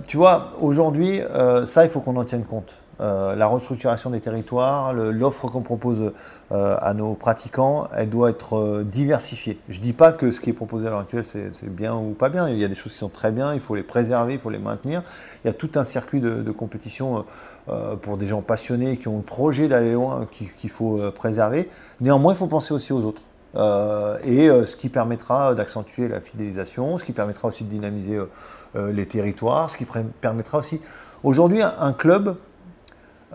tu 0.07 0.15
vois, 0.15 0.53
aujourd'hui, 0.61 1.19
ça, 1.65 1.83
il 1.83 1.89
faut 1.89 1.99
qu'on 1.99 2.15
en 2.15 2.23
tienne 2.23 2.45
compte. 2.45 2.82
Euh, 3.01 3.35
la 3.35 3.47
restructuration 3.47 4.11
des 4.11 4.19
territoires, 4.19 4.93
l'offre 4.93 5.47
qu'on 5.47 5.61
propose 5.61 6.11
euh, 6.51 6.77
à 6.79 6.93
nos 6.93 7.15
pratiquants, 7.15 7.87
elle 7.95 8.09
doit 8.09 8.29
être 8.29 8.57
euh, 8.57 8.83
diversifiée. 8.83 9.57
Je 9.67 9.79
ne 9.79 9.83
dis 9.83 9.93
pas 9.93 10.11
que 10.11 10.31
ce 10.31 10.39
qui 10.39 10.51
est 10.51 10.53
proposé 10.53 10.85
à 10.85 10.91
l'heure 10.91 10.99
actuelle, 10.99 11.25
c'est 11.25 11.73
bien 11.73 11.95
ou 11.95 12.11
pas 12.11 12.29
bien. 12.29 12.47
Il 12.49 12.57
y 12.57 12.63
a 12.63 12.67
des 12.67 12.75
choses 12.75 12.91
qui 12.91 12.99
sont 12.99 13.09
très 13.09 13.31
bien, 13.31 13.53
il 13.53 13.61
faut 13.61 13.75
les 13.75 13.83
préserver, 13.83 14.33
il 14.33 14.39
faut 14.39 14.51
les 14.51 14.59
maintenir. 14.59 15.01
Il 15.43 15.47
y 15.47 15.49
a 15.49 15.53
tout 15.53 15.71
un 15.75 15.83
circuit 15.83 16.21
de, 16.21 16.51
compétition 16.51 17.25
pour 18.01 18.17
des 18.17 18.27
gens 18.27 18.41
passionnés 18.41 18.97
qui 18.97 19.07
ont 19.07 19.17
le 19.17 19.23
projet 19.23 19.67
d'aller 19.67 19.93
loin 19.93 20.27
qu'il 20.31 20.69
faut 20.69 20.99
préserver. 21.11 21.69
Néanmoins, 21.99 22.33
il 22.33 22.37
faut 22.37 22.47
penser 22.47 22.73
aussi 22.73 22.93
aux 22.93 23.01
autres. 23.01 23.23
et 24.23 24.49
ce 24.49 24.75
qui 24.75 24.89
permettra 24.89 25.55
d'accentuer 25.55 26.07
la 26.07 26.21
fidélisation, 26.21 26.97
ce 26.99 27.03
qui 27.03 27.11
permettra 27.11 27.47
aussi 27.47 27.63
de 27.63 27.69
dynamiser 27.69 28.19
les 28.75 29.05
territoires, 29.07 29.69
ce 29.69 29.77
qui 29.77 29.87
permettra 30.21 30.59
aussi... 30.59 30.79
Aujourd'hui, 31.23 31.61
un 31.61 31.93
club, 31.93 32.35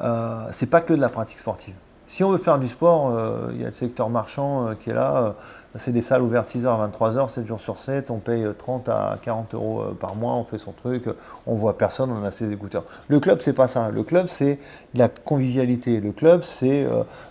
euh, 0.00 0.46
c'est 0.50 0.66
pas 0.66 0.80
que 0.80 0.92
de 0.92 1.00
la 1.00 1.08
pratique 1.08 1.38
sportive. 1.38 1.74
Si 2.06 2.24
on 2.24 2.30
veut 2.30 2.38
faire 2.38 2.58
du 2.58 2.68
sport, 2.68 3.10
euh, 3.10 3.50
il 3.52 3.60
y 3.60 3.64
a 3.64 3.68
le 3.68 3.74
secteur 3.74 4.08
marchand 4.08 4.68
euh, 4.68 4.74
qui 4.74 4.88
est 4.88 4.94
là. 4.94 5.34
c'est 5.74 5.92
des 5.92 6.00
salles 6.00 6.22
ouvertes 6.22 6.48
6h 6.48 6.66
à 6.66 6.88
23h, 6.88 7.28
7 7.28 7.46
jours 7.46 7.60
sur 7.60 7.76
7. 7.76 8.10
On 8.10 8.18
paye 8.18 8.46
30 8.56 8.88
à 8.88 9.18
40 9.20 9.54
euros 9.54 9.84
par 10.00 10.14
mois, 10.14 10.32
on 10.34 10.44
fait 10.44 10.56
son 10.56 10.72
truc. 10.72 11.04
On 11.46 11.54
voit 11.54 11.76
personne, 11.76 12.10
on 12.10 12.24
a 12.24 12.30
ses 12.30 12.50
écouteurs. 12.50 12.84
Le 13.08 13.20
club, 13.20 13.40
c'est 13.42 13.52
pas 13.52 13.68
ça. 13.68 13.90
Le 13.90 14.02
club, 14.02 14.28
c'est 14.28 14.58
la 14.94 15.08
convivialité. 15.08 16.00
Le 16.00 16.12
club, 16.12 16.44
c'est 16.44 16.86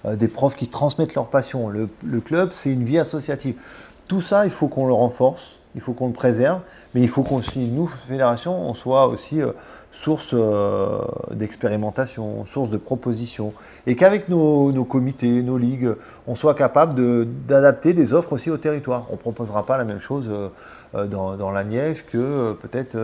des 0.06 0.28
profs 0.28 0.56
qui 0.56 0.68
transmettent 0.68 1.16
leur 1.16 1.28
passion. 1.28 1.70
Le, 1.70 1.90
le 2.04 2.22
club, 2.22 2.50
c'est 2.52 2.72
une 2.72 2.84
vie 2.84 3.00
associative. 3.00 3.60
Tout 4.08 4.22
ça, 4.22 4.46
il 4.46 4.52
faut 4.52 4.68
qu'on 4.68 4.86
le 4.86 4.94
renforce 4.94 5.57
il 5.76 5.82
faut 5.82 5.94
qu'on 5.94 6.08
le 6.08 6.14
préserve, 6.14 6.62
mais 6.94 7.02
il 7.02 7.08
faut 7.08 7.24
qu'on, 7.24 7.42
nous, 7.56 7.88
fédération, 8.08 8.70
on 8.70 8.74
soit 8.74 9.08
aussi 9.08 9.42
euh, 9.42 9.52
source 9.92 10.32
euh, 10.34 11.02
d'expérimentation, 11.32 12.46
source 12.46 12.70
de 12.70 12.78
propositions, 12.78 13.54
et 13.86 13.96
qu'avec 13.96 14.30
nos, 14.30 14.72
comités, 14.86 15.42
nos 15.44 15.58
ligues, 15.58 15.94
on 16.28 16.36
soit 16.36 16.56
capable 16.56 16.96
d'adapter 17.48 17.94
des 17.94 18.14
offres 18.14 18.34
aussi 18.34 18.50
au 18.50 18.58
territoire. 18.58 19.06
On 19.10 19.14
ne 19.14 19.18
proposera 19.18 19.66
pas 19.66 19.78
la 19.78 19.86
même 19.86 20.00
chose 20.00 20.30
euh, 20.32 20.50
dans, 20.94 21.52
la 21.52 21.64
Nièvre 21.64 22.06
que 22.06 22.54
peut-être 22.54 22.98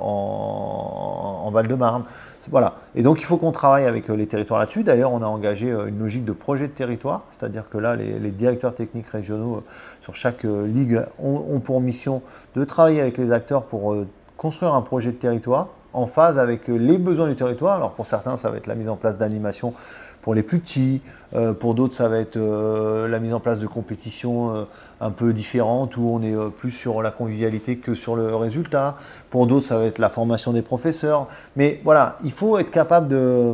en, 0.00 1.50
Val-de-Marne. 1.52 2.04
Voilà. 2.50 2.74
Et 2.94 3.02
donc 3.02 3.20
il 3.20 3.24
faut 3.24 3.36
qu'on 3.36 3.52
travaille 3.52 3.84
avec 3.84 4.08
les 4.08 4.26
territoires 4.26 4.58
là-dessus. 4.58 4.82
D'ailleurs, 4.82 5.12
on 5.12 5.22
a 5.22 5.26
engagé 5.26 5.68
une 5.68 5.98
logique 5.98 6.24
de 6.24 6.32
projet 6.32 6.66
de 6.66 6.72
territoire, 6.72 7.24
c'est-à-dire 7.30 7.68
que 7.68 7.78
là, 7.78 7.94
les, 7.94 8.30
directeurs 8.30 8.74
techniques 8.74 9.08
régionaux 9.08 9.62
sur 10.00 10.14
chaque 10.14 10.44
ligue 10.44 11.02
ont 11.18 11.60
pour 11.60 11.80
mission 11.80 12.22
de 12.54 12.64
travailler 12.64 13.00
avec 13.00 13.18
les 13.18 13.32
acteurs 13.32 13.64
pour 13.64 13.92
euh, 13.92 14.06
construire 14.36 14.74
un 14.74 14.82
projet 14.82 15.12
de 15.12 15.16
territoire 15.16 15.68
en 15.92 16.06
phase 16.06 16.38
avec 16.38 16.68
les 16.68 16.98
besoins 16.98 17.28
du 17.28 17.34
territoire. 17.34 17.76
Alors 17.76 17.92
pour 17.92 18.06
certains, 18.06 18.36
ça 18.36 18.50
va 18.50 18.56
être 18.56 18.66
la 18.66 18.74
mise 18.74 18.88
en 18.88 18.96
place 18.96 19.16
d'animation 19.16 19.74
pour 20.22 20.34
les 20.34 20.42
plus 20.42 20.60
petits, 20.60 21.02
euh, 21.34 21.52
pour 21.52 21.74
d'autres, 21.74 21.94
ça 21.94 22.08
va 22.08 22.18
être 22.18 22.36
euh, 22.36 23.08
la 23.08 23.18
mise 23.18 23.34
en 23.34 23.40
place 23.40 23.58
de 23.58 23.66
compétitions 23.66 24.54
euh, 24.54 24.64
un 25.00 25.10
peu 25.10 25.32
différentes 25.32 25.96
où 25.96 26.08
on 26.08 26.22
est 26.22 26.34
plus 26.58 26.70
sur 26.70 27.02
la 27.02 27.10
convivialité 27.10 27.76
que 27.76 27.94
sur 27.94 28.14
le 28.14 28.34
résultat. 28.36 28.96
Pour 29.30 29.46
d'autres, 29.46 29.66
ça 29.66 29.78
va 29.78 29.84
être 29.84 29.98
la 29.98 30.08
formation 30.08 30.52
des 30.52 30.62
professeurs. 30.62 31.26
Mais 31.56 31.80
voilà, 31.84 32.16
il 32.24 32.32
faut 32.32 32.56
être 32.58 32.70
capable 32.70 33.08
de, 33.08 33.52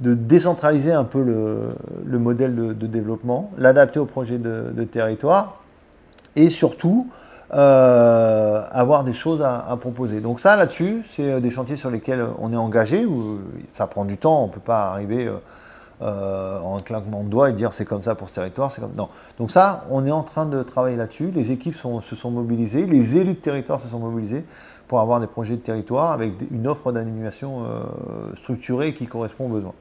décentraliser 0.00 0.92
un 0.92 1.04
peu 1.04 1.22
le, 1.22 2.18
modèle 2.18 2.56
de, 2.56 2.86
développement, 2.86 3.52
l'adapter 3.56 4.00
au 4.00 4.06
projet 4.06 4.38
de 4.38 4.84
territoire 4.84 5.60
et 6.36 6.48
surtout 6.48 7.08
euh, 7.52 8.62
avoir 8.70 9.02
des 9.02 9.12
choses 9.12 9.42
à, 9.42 9.76
proposer. 9.80 10.20
Donc 10.20 10.38
ça, 10.38 10.54
là-dessus, 10.54 11.02
c'est 11.04 11.32
euh, 11.32 11.40
des 11.40 11.50
chantiers 11.50 11.74
sur 11.74 11.90
lesquels 11.90 12.24
on 12.38 12.52
est 12.52 12.56
engagé, 12.56 13.04
où 13.04 13.40
ça 13.68 13.88
prend 13.88 14.04
du 14.04 14.18
temps, 14.18 14.44
on 14.44 14.46
ne 14.46 14.52
peut 14.52 14.60
pas 14.60 14.90
arriver 14.90 15.28
euh, 16.00 16.60
en 16.60 16.78
un 16.78 16.80
claquement 16.80 17.24
de 17.24 17.28
doigts 17.28 17.50
et 17.50 17.52
dire 17.52 17.72
c'est 17.72 17.84
comme 17.84 18.04
ça 18.04 18.14
pour 18.14 18.28
ce 18.28 18.36
territoire, 18.36 18.70
c'est 18.70 18.80
comme... 18.80 18.94
Non. 18.96 19.08
Donc 19.38 19.50
ça, 19.50 19.84
on 19.90 20.06
est 20.06 20.12
en 20.12 20.22
train 20.22 20.46
de 20.46 20.62
travailler 20.62 20.96
là-dessus, 20.96 21.32
les 21.34 21.50
équipes 21.50 21.74
se 21.74 22.14
sont 22.14 22.30
mobilisées, 22.30 22.86
les 22.86 23.16
élus 23.16 23.34
de 23.34 23.40
territoire 23.40 23.80
se 23.80 23.88
sont 23.88 23.98
mobilisés 23.98 24.44
pour 24.86 25.00
avoir 25.00 25.18
des 25.18 25.26
projets 25.26 25.56
de 25.56 25.60
territoire 25.60 26.12
avec 26.12 26.34
une 26.52 26.68
offre 26.68 26.92
d'animation 26.92 27.64
structurée 28.34 28.94
qui 28.94 29.06
correspond 29.06 29.46
aux 29.46 29.50
besoins. 29.54 29.74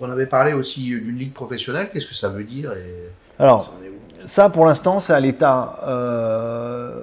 On 0.00 0.10
avait 0.10 0.26
parlé 0.26 0.54
aussi 0.54 0.82
d'une 0.84 1.16
ligue 1.16 1.34
professionnelle, 1.34 1.90
qu'est-ce 1.92 2.06
que 2.06 2.14
ça 2.14 2.30
veut 2.30 2.44
dire 2.44 2.72
et... 2.72 3.10
Alors, 3.38 3.72
ça, 4.24 4.48
pour 4.48 4.64
l'instant, 4.66 5.00
c'est 5.00 5.12
à 5.12 5.20
l'état. 5.20 5.78
Euh, 5.86 7.00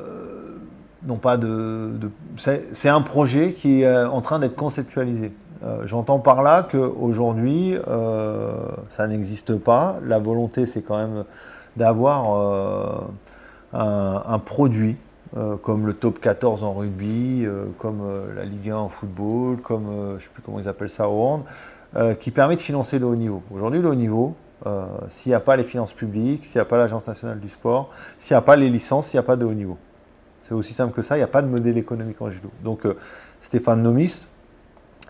non 1.05 1.15
pas 1.15 1.37
de. 1.37 1.91
c'est 2.37 2.89
un 2.89 3.01
projet 3.01 3.53
qui 3.53 3.81
est 3.81 3.85
euh, 3.85 4.09
en 4.09 4.21
train 4.21 4.39
d'être 4.39 4.55
conceptualisé. 4.55 5.31
Euh, 5.63 5.83
j'entends 5.85 6.19
par 6.19 6.41
là 6.41 6.67
qu'aujourd'hui, 6.69 7.75
ça 8.89 9.07
n'existe 9.07 9.57
pas. 9.57 9.99
La 10.05 10.19
volonté, 10.19 10.65
c'est 10.65 10.81
quand 10.81 10.97
même 10.97 11.23
d'avoir 11.77 13.05
un, 13.73 14.39
produit 14.39 14.97
comme 15.63 15.85
le 15.85 15.93
top 15.93 16.19
14 16.19 16.63
en 16.63 16.73
rugby, 16.73 17.45
comme 17.77 18.01
la 18.35 18.43
Ligue 18.43 18.71
1 18.71 18.75
en 18.75 18.89
football, 18.89 19.57
comme 19.57 19.85
je 20.09 20.13
ne 20.15 20.19
sais 20.19 20.29
plus 20.33 20.41
comment 20.43 20.59
ils 20.59 20.67
appellent 20.67 20.89
ça 20.89 21.07
au 21.07 21.23
hand, 21.23 21.43
qui 22.19 22.31
permet 22.31 22.55
de 22.55 22.61
financer 22.61 22.99
le 22.99 23.05
haut 23.05 23.15
niveau. 23.15 23.43
Aujourd'hui, 23.53 23.81
le 23.81 23.89
haut 23.89 23.95
niveau, 23.95 24.35
euh, 24.65 24.85
s'il 25.09 25.31
n'y 25.31 25.35
a 25.35 25.39
pas 25.39 25.55
les 25.55 25.63
finances 25.63 25.93
publiques, 25.93 26.45
s'il 26.45 26.59
n'y 26.59 26.61
a 26.61 26.65
pas 26.65 26.77
l'Agence 26.77 27.05
nationale 27.07 27.39
du 27.39 27.49
sport, 27.49 27.89
s'il 28.17 28.35
n'y 28.35 28.37
a 28.37 28.41
pas 28.41 28.55
les 28.55 28.69
licences, 28.69 29.07
s'il 29.07 29.17
n'y 29.17 29.23
a 29.23 29.27
pas 29.27 29.35
de 29.35 29.45
haut 29.45 29.53
niveau. 29.53 29.77
C'est 30.43 30.53
aussi 30.53 30.73
simple 30.73 30.93
que 30.93 31.01
ça, 31.01 31.15
il 31.15 31.19
n'y 31.19 31.23
a 31.23 31.27
pas 31.27 31.41
de 31.41 31.47
modèle 31.47 31.77
économique 31.77 32.21
en 32.21 32.29
judo. 32.29 32.49
Donc 32.63 32.85
euh, 32.85 32.95
Stéphane 33.39 33.81
Nomis, 33.81 34.27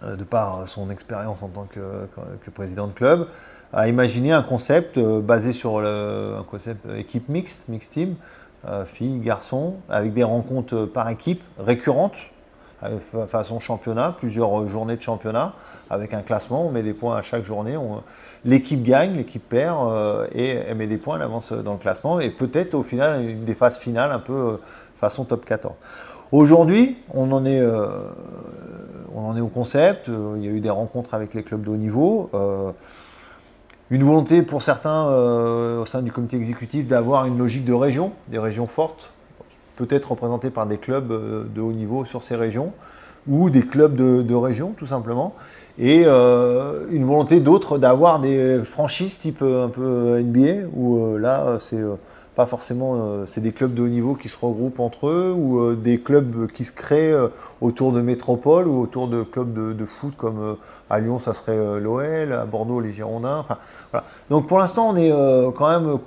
euh, 0.03 0.15
de 0.15 0.23
par 0.23 0.67
son 0.67 0.89
expérience 0.89 1.43
en 1.43 1.49
tant 1.49 1.65
que, 1.65 2.07
président 2.51 2.87
de 2.87 2.93
club, 2.93 3.27
a 3.73 3.87
imaginé 3.87 4.31
un 4.31 4.43
concept 4.43 4.99
basé 4.99 5.53
sur 5.53 5.79
un 5.79 6.43
concept 6.43 6.85
équipe 6.97 7.29
mixte, 7.29 7.69
mixed 7.69 7.89
team, 7.89 8.15
filles, 8.85 9.19
garçons, 9.19 9.75
avec 9.87 10.11
des 10.11 10.25
rencontres 10.25 10.85
par 10.87 11.07
équipe 11.07 11.41
récurrentes, 11.57 12.17
façon 13.27 13.59
championnat, 13.59 14.15
plusieurs 14.17 14.67
journées 14.67 14.95
de 14.95 15.01
championnat, 15.01 15.53
avec 15.89 16.13
un 16.13 16.21
classement, 16.21 16.65
on 16.67 16.71
met 16.71 16.83
des 16.83 16.93
points 16.93 17.15
à 17.15 17.21
chaque 17.21 17.43
journée, 17.43 17.77
l'équipe 18.45 18.81
gagne, 18.83 19.13
l'équipe 19.13 19.47
perd, 19.47 19.77
euh, 19.91 20.27
et 20.33 20.49
elle 20.49 20.77
met 20.77 20.87
des 20.87 20.97
points, 20.97 21.17
elle 21.17 21.23
avance 21.23 21.51
dans 21.51 21.73
le 21.73 21.77
classement, 21.77 22.19
et 22.19 22.31
peut-être 22.31 22.73
au 22.73 22.83
final 22.83 23.23
une 23.23 23.45
des 23.45 23.53
phases 23.53 23.77
finales 23.77 24.11
un 24.11 24.19
peu 24.19 24.33
euh, 24.33 24.57
façon 24.97 25.25
top 25.25 25.45
14. 25.45 25.75
Aujourd'hui, 26.31 26.97
on, 27.13 27.31
en 27.31 27.45
est, 27.45 27.59
euh, 27.59 27.87
on 29.13 29.25
en 29.27 29.37
est 29.37 29.41
au 29.41 29.47
concept, 29.47 30.07
il 30.07 30.43
y 30.43 30.47
a 30.47 30.51
eu 30.51 30.59
des 30.59 30.69
rencontres 30.69 31.13
avec 31.13 31.33
les 31.33 31.43
clubs 31.43 31.61
de 31.63 31.69
haut 31.69 31.77
niveau, 31.77 32.29
une 33.89 34.03
volonté 34.03 34.41
pour 34.41 34.61
certains 34.61 35.07
au 35.07 35.85
sein 35.85 36.01
du 36.01 36.13
comité 36.13 36.37
exécutif 36.37 36.87
d'avoir 36.87 37.25
une 37.25 37.37
logique 37.37 37.65
de 37.65 37.73
région, 37.73 38.13
des 38.29 38.39
régions 38.39 38.67
fortes, 38.67 39.11
peut-être 39.85 40.11
représentés 40.11 40.51
par 40.51 40.67
des 40.67 40.77
clubs 40.77 41.11
euh, 41.11 41.43
de 41.55 41.61
haut 41.61 41.71
niveau 41.71 42.05
sur 42.05 42.21
ces 42.21 42.35
régions 42.35 42.73
ou 43.27 43.49
des 43.49 43.61
clubs 43.61 43.95
de, 43.95 44.35
région 44.35 44.73
tout 44.75 44.85
simplement. 44.85 45.33
Et 45.77 46.03
euh, 46.05 46.85
une 46.91 47.05
volonté 47.05 47.39
d'autres 47.39 47.77
d'avoir 47.77 48.19
des 48.19 48.59
franchises 48.63 49.19
type 49.19 49.41
euh, 49.41 49.65
un 49.65 49.69
peu 49.69 50.19
NBA 50.21 50.67
où 50.75 51.17
là 51.17 51.57
c'est 51.59 51.81
pas 52.35 52.45
forcément 52.45 53.25
c'est 53.25 53.41
des 53.41 53.51
clubs 53.51 53.73
de 53.73 53.81
haut 53.81 53.89
niveau 53.89 54.15
qui 54.15 54.29
se 54.29 54.37
regroupent 54.39 54.79
entre 54.79 55.07
eux 55.07 55.35
ou 55.37 55.75
des 55.75 55.99
clubs 55.99 56.47
qui 56.47 56.63
se 56.63 56.71
créent 56.71 57.13
autour 57.59 57.91
de 57.91 58.01
métropoles 58.01 58.67
ou 58.67 58.81
autour 58.81 59.09
de 59.09 59.21
clubs 59.21 59.53
de, 59.53 59.85
foot 59.85 60.13
comme 60.15 60.55
à 60.89 60.99
Lyon 60.99 61.19
ça 61.19 61.33
serait 61.33 61.79
l'OL 61.81 62.31
à 62.31 62.45
Bordeaux 62.45 62.79
les 62.79 62.93
Girondins 62.93 63.39
enfin 63.39 63.57
donc 64.29 64.47
pour 64.47 64.59
l'instant 64.59 64.91
on 64.91 64.95
est 64.95 65.11
quand 65.57 65.69
même 65.69 65.99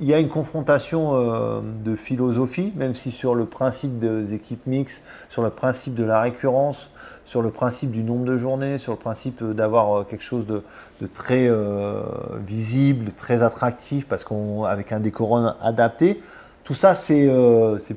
il 0.00 0.06
y 0.06 0.14
a 0.14 0.18
une 0.18 0.28
confrontation 0.28 1.14
euh, 1.14 1.60
de 1.84 1.96
philosophie, 1.96 2.72
même 2.76 2.94
si 2.94 3.10
sur 3.10 3.34
le 3.34 3.44
principe 3.44 3.98
des 3.98 4.34
équipes 4.34 4.66
mixtes, 4.66 5.02
sur 5.28 5.42
le 5.42 5.50
principe 5.50 5.94
de 5.94 6.04
la 6.04 6.20
récurrence, 6.20 6.90
sur 7.24 7.42
le 7.42 7.50
principe 7.50 7.90
du 7.90 8.02
nombre 8.02 8.24
de 8.24 8.36
journées, 8.36 8.78
sur 8.78 8.92
le 8.92 8.98
principe 8.98 9.42
d'avoir 9.42 10.00
euh, 10.00 10.04
quelque 10.04 10.24
chose 10.24 10.46
de, 10.46 10.62
très 11.06 11.48
euh, 11.48 12.02
visible, 12.46 13.12
très 13.12 13.42
attractif, 13.42 14.06
parce 14.06 14.24
qu'avec 14.24 14.92
un 14.92 15.00
décorum 15.00 15.54
adapté, 15.60 16.20
tout 16.64 16.74
ça 16.74 16.94
c'est 16.94 17.28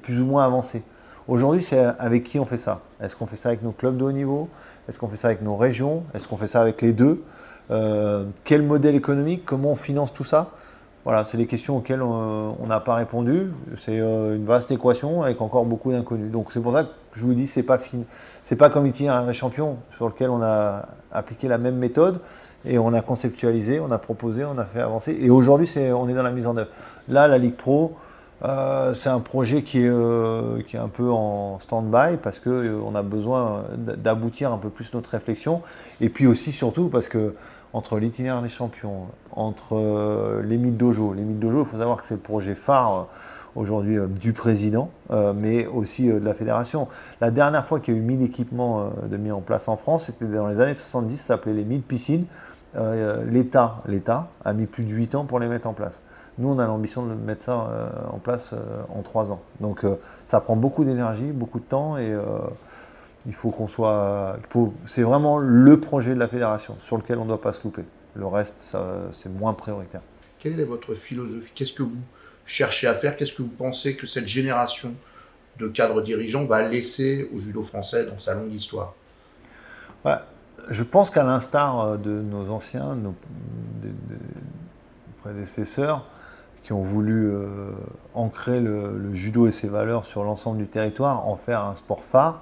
plus 0.01 0.21
ou 0.21 0.25
moins 0.25 0.45
avancé. 0.45 0.83
Aujourd'hui, 1.27 1.61
c'est 1.61 1.79
avec 1.99 2.23
qui 2.23 2.39
on 2.39 2.45
fait 2.45 2.57
ça? 2.57 2.81
Est-ce 3.01 3.15
qu'on 3.15 3.25
fait 3.25 3.35
ça 3.35 3.49
avec 3.49 3.61
nos 3.61 3.71
clubs 3.71 3.97
de 3.97 4.03
haut 4.03 4.11
niveau? 4.11 4.49
Est-ce 4.87 4.97
qu'on 4.97 5.07
fait 5.07 5.17
ça 5.17 5.27
avec 5.27 5.41
nos 5.41 5.57
régions? 5.57 6.03
Est-ce 6.13 6.27
qu'on 6.27 6.37
fait 6.37 6.47
ça 6.47 6.61
avec 6.61 6.81
les 6.81 6.93
deux? 6.93 7.23
Quel 8.45 8.63
modèle 8.63 8.95
économique? 8.95 9.43
Comment 9.45 9.71
on 9.71 9.75
finance 9.75 10.13
tout 10.13 10.23
ça? 10.23 10.51
Voilà, 11.07 11.23
c'est 11.23 11.37
les 11.37 11.45
questions 11.45 11.77
auxquelles 11.77 12.01
on 12.01 12.67
n'a 12.67 12.81
pas 12.81 12.95
répondu. 12.95 13.53
C'est 13.77 13.97
euh, 13.97 14.35
une 14.35 14.43
vaste 14.43 14.71
équation 14.71 15.23
avec 15.23 15.39
encore 15.39 15.63
beaucoup 15.63 15.93
d'inconnus. 15.93 16.29
Donc 16.29 16.51
c'est 16.51 16.59
pour 16.59 16.73
ça 16.73 16.83
que 16.83 16.89
je 17.13 17.23
vous 17.23 17.33
dis, 17.33 17.47
c'est 17.47 17.63
pas 17.63 17.77
fin... 17.77 17.99
c'est 18.43 18.57
pas 18.57 18.69
comme 18.69 18.91
un 19.07 19.31
champion 19.31 19.77
sur 19.95 20.09
lequel 20.09 20.29
on 20.29 20.41
a 20.41 20.85
appliqué 21.13 21.47
la 21.47 21.59
même 21.59 21.77
méthode 21.77 22.19
et 22.65 22.77
on 22.77 22.91
a 22.91 22.99
conceptualisé, 22.99 23.79
on 23.79 23.89
a 23.89 23.99
proposé, 23.99 24.43
on 24.43 24.57
a 24.57 24.65
fait 24.65 24.81
avancer. 24.81 25.17
Et 25.17 25.29
aujourd'hui, 25.29 25.73
on 25.95 26.09
est 26.09 26.13
dans 26.13 26.23
la 26.23 26.31
mise 26.31 26.45
en 26.45 26.57
œuvre. 26.57 26.71
Là, 27.07 27.29
la 27.29 27.37
Ligue 27.37 27.55
Pro, 27.55 27.95
euh, 28.43 28.93
c'est 28.93 29.07
un 29.07 29.21
projet 29.21 29.63
qui 29.63 29.79
est, 29.79 29.89
euh, 29.89 30.61
qui 30.67 30.75
est 30.75 30.79
un 30.79 30.89
peu 30.89 31.09
en 31.09 31.57
stand-by 31.59 32.17
parce 32.21 32.41
qu'on 32.41 32.95
a 32.95 33.01
besoin 33.01 33.63
d'aboutir 33.77 34.51
un 34.51 34.57
peu 34.57 34.67
plus 34.67 34.93
notre 34.93 35.11
réflexion. 35.11 35.61
Et 36.01 36.09
puis 36.09 36.27
aussi, 36.27 36.51
surtout, 36.51 36.89
parce 36.89 37.07
que 37.07 37.33
entre 37.77 37.99
l'itinéraire 37.99 38.41
des 38.41 38.49
champions, 38.49 39.03
entre 39.31 39.75
euh, 39.75 40.41
les 40.41 40.57
mythes 40.57 40.77
dojo. 40.77 41.13
Les 41.13 41.21
mythes 41.21 41.37
dojo, 41.37 41.59
il 41.59 41.65
faut 41.65 41.77
savoir 41.77 42.01
que 42.01 42.07
c'est 42.07 42.15
le 42.15 42.19
projet 42.19 42.55
phare 42.55 42.95
euh, 42.95 43.03
aujourd'hui 43.55 43.99
euh, 43.99 44.07
du 44.07 44.33
président, 44.33 44.89
mais 45.35 45.67
aussi 45.67 46.07
de 46.07 46.17
la 46.17 46.33
fédération. 46.33 46.87
La 47.21 47.29
dernière 47.29 47.65
fois 47.67 47.79
qu'il 47.79 47.93
y 47.93 47.97
a 47.97 47.99
eu 47.99 48.03
1000 48.03 48.23
équipements 48.23 48.89
de 49.09 49.17
mis 49.17 49.31
en 49.31 49.41
place 49.41 49.67
en 49.67 49.77
France, 49.77 50.05
c'était 50.05 50.25
dans 50.25 50.47
les 50.47 50.59
années 50.59 50.73
70, 50.73 51.17
ça 51.17 51.27
s'appelait 51.27 51.53
les 51.53 51.65
1000 51.65 51.81
piscines. 51.83 52.25
L'État, 53.25 53.79
l'État 53.87 54.27
a 54.43 54.53
mis 54.53 54.65
plus 54.65 54.83
de 54.83 54.91
8 54.91 55.15
ans 55.15 55.25
pour 55.25 55.39
les 55.39 55.47
mettre 55.47 55.67
en 55.67 55.73
place. 55.73 56.01
Nous, 56.37 56.49
on 56.49 56.59
a 56.59 56.67
l'ambition 56.67 57.05
de 57.05 57.13
mettre 57.13 57.45
ça 57.45 57.67
en 58.11 58.19
place 58.19 58.53
en 58.93 59.01
3 59.01 59.31
ans. 59.31 59.39
Donc 59.59 59.85
ça 60.25 60.41
prend 60.41 60.55
beaucoup 60.55 60.83
d'énergie, 60.83 61.31
beaucoup 61.31 61.59
de 61.59 61.65
temps 61.65 61.97
et 61.97 62.13
il 63.27 63.33
faut 63.33 63.51
qu'on 63.51 63.67
soit. 63.67 64.39
c'est 64.85 65.03
vraiment 65.03 65.37
le 65.37 65.79
projet 65.79 66.15
de 66.15 66.19
la 66.19 66.27
fédération 66.27 66.75
sur 66.77 66.97
lequel 66.97 67.17
on 67.17 67.23
ne 67.23 67.27
doit 67.27 67.41
pas 67.41 67.53
se 67.53 67.63
louper. 67.63 67.83
Le 68.15 68.25
reste, 68.25 68.75
c'est 69.11 69.29
moins 69.29 69.53
prioritaire. 69.53 70.01
Quelle 70.39 70.59
est 70.59 70.63
votre 70.63 70.95
philosophie? 70.95 71.51
Qu'est-ce 71.53 71.73
que 71.73 71.83
vous 71.83 72.01
cherchez 72.45 72.87
à 72.87 72.95
faire? 72.95 73.15
Qu'est-ce 73.15 73.33
que 73.33 73.43
vous 73.43 73.49
pensez 73.49 73.95
que 73.95 74.07
cette 74.07 74.27
génération 74.27 74.93
de 75.59 75.67
cadres 75.67 76.01
dirigeants 76.01 76.45
va 76.45 76.67
laisser 76.67 77.29
au 77.35 77.37
judo 77.37 77.63
français 77.63 78.05
dans 78.05 78.19
sa 78.19 78.33
longue 78.33 78.53
histoire? 78.53 78.95
Je 80.69 80.83
pense 80.83 81.09
qu'à 81.09 81.23
l'instar 81.23 81.79
euh, 81.79 81.97
de 81.97 82.21
nos 82.21 82.49
anciens, 82.49 82.95
nos, 82.95 83.15
prédécesseurs, 85.21 86.05
qui 86.63 86.73
ont 86.73 86.81
voulu 86.81 87.29
euh, 87.29 87.71
ancrer 88.13 88.59
le, 88.59 89.13
judo 89.13 89.47
et 89.47 89.51
ses 89.51 89.67
valeurs 89.67 90.05
sur 90.05 90.23
l'ensemble 90.23 90.57
du 90.57 90.67
territoire, 90.67 91.27
en 91.27 91.35
faire 91.35 91.63
un 91.63 91.75
sport 91.75 92.03
phare, 92.03 92.41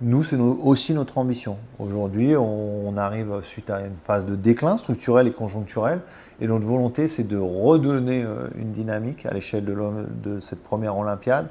nous, 0.00 0.24
c'est 0.24 0.36
aussi 0.36 0.92
notre 0.92 1.18
ambition. 1.18 1.56
Aujourd'hui, 1.78 2.34
on, 2.36 2.96
arrive 2.96 3.40
suite 3.42 3.70
à 3.70 3.80
une 3.80 3.96
phase 4.04 4.24
de 4.24 4.34
déclin 4.34 4.76
structurel 4.76 5.26
et 5.28 5.32
conjoncturel, 5.32 6.00
et 6.40 6.46
notre 6.46 6.64
volonté, 6.64 7.06
c'est 7.08 7.26
de 7.26 7.36
redonner 7.38 8.22
euh, 8.22 8.48
une 8.56 8.70
dynamique 8.70 9.26
à 9.26 9.32
l'échelle 9.32 9.64
de, 9.64 10.40
cette 10.40 10.62
première 10.62 10.96
Olympiade, 10.96 11.46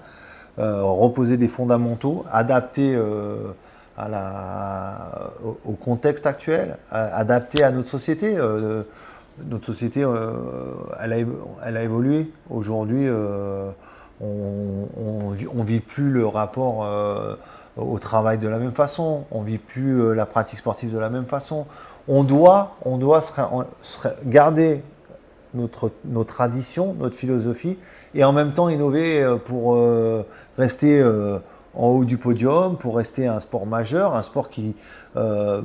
euh, 0.60 0.84
reposer 0.84 1.38
des 1.38 1.48
fondamentaux, 1.48 2.26
adapter 2.32 2.96
euh, 2.96 3.54
au, 5.66 5.74
contexte 5.74 6.26
actuel, 6.26 6.78
adapter 6.92 7.64
à 7.64 7.72
notre 7.72 7.90
société. 7.90 8.36
notre 8.36 9.66
société, 9.66 10.04
a, 10.04 10.18
elle, 11.02 11.78
a, 11.78 11.84
évolué. 11.84 12.32
Aujourd'hui, 12.50 13.08
on 14.20 15.32
ne 15.34 15.64
vit 15.64 15.80
plus 15.80 16.10
le 16.10 16.26
rapport 16.26 16.88
au 17.78 17.98
travail 18.00 18.38
de 18.38 18.48
la 18.48 18.58
même 18.58 18.72
façon, 18.72 19.26
on 19.32 19.42
vit 19.42 19.58
plus 19.58 20.14
la 20.14 20.26
pratique 20.26 20.60
sportive 20.60 20.94
de 20.94 21.00
la 21.00 21.10
même 21.10 21.26
façon. 21.26 21.66
On 22.08 22.24
doit, 22.24 22.76
on 22.86 22.98
doit 22.98 23.22
garder 24.26 24.84
notre, 25.54 25.92
nos 26.06 26.24
traditions, 26.24 26.96
notre 27.00 27.16
philosophie, 27.16 27.78
et 28.14 28.24
en 28.24 28.32
même 28.32 28.54
temps 28.54 28.70
innover 28.70 29.38
pour 29.46 29.80
rester 30.58 31.04
en 31.76 31.88
haut 31.88 32.06
du 32.06 32.18
podium, 32.18 32.78
pour 32.78 32.98
rester 32.98 33.28
un 33.28 33.40
sport 33.40 33.66
majeur, 33.66 34.16
un 34.16 34.24
sport 34.24 34.50
qui, 34.50 34.76
a 35.16 35.62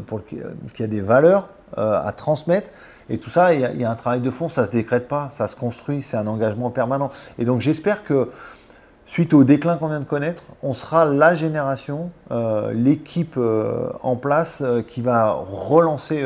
des 0.78 1.00
valeurs 1.00 1.48
à 1.76 2.12
transmettre. 2.16 2.70
Et 3.10 3.18
tout 3.18 3.30
ça, 3.30 3.54
il 3.54 3.60
y, 3.60 3.84
a, 3.84 3.90
un 3.90 3.94
travail 3.94 4.20
de 4.20 4.30
fond, 4.30 4.48
ça 4.48 4.62
ne 4.62 4.66
se 4.66 4.70
décrète 4.70 5.08
pas, 5.08 5.30
ça 5.30 5.46
se 5.48 5.56
construit, 5.56 6.02
c'est 6.02 6.16
un 6.16 6.26
engagement 6.26 6.70
permanent. 6.70 7.10
Et 7.38 7.44
donc 7.44 7.60
j'espère 7.60 8.04
que 8.04 8.28
suite 9.08 9.32
au 9.32 9.42
déclin 9.42 9.76
qu'on 9.76 9.88
vient 9.88 10.00
de 10.00 10.04
connaître, 10.04 10.44
on 10.62 10.74
sera 10.74 11.06
la 11.06 11.34
génération, 11.34 12.10
euh, 12.30 12.74
l'équipe 12.74 13.36
euh, 13.38 13.88
en 14.02 14.16
place 14.16 14.60
euh, 14.62 14.82
qui 14.82 15.00
va 15.00 15.32
relancer 15.32 16.24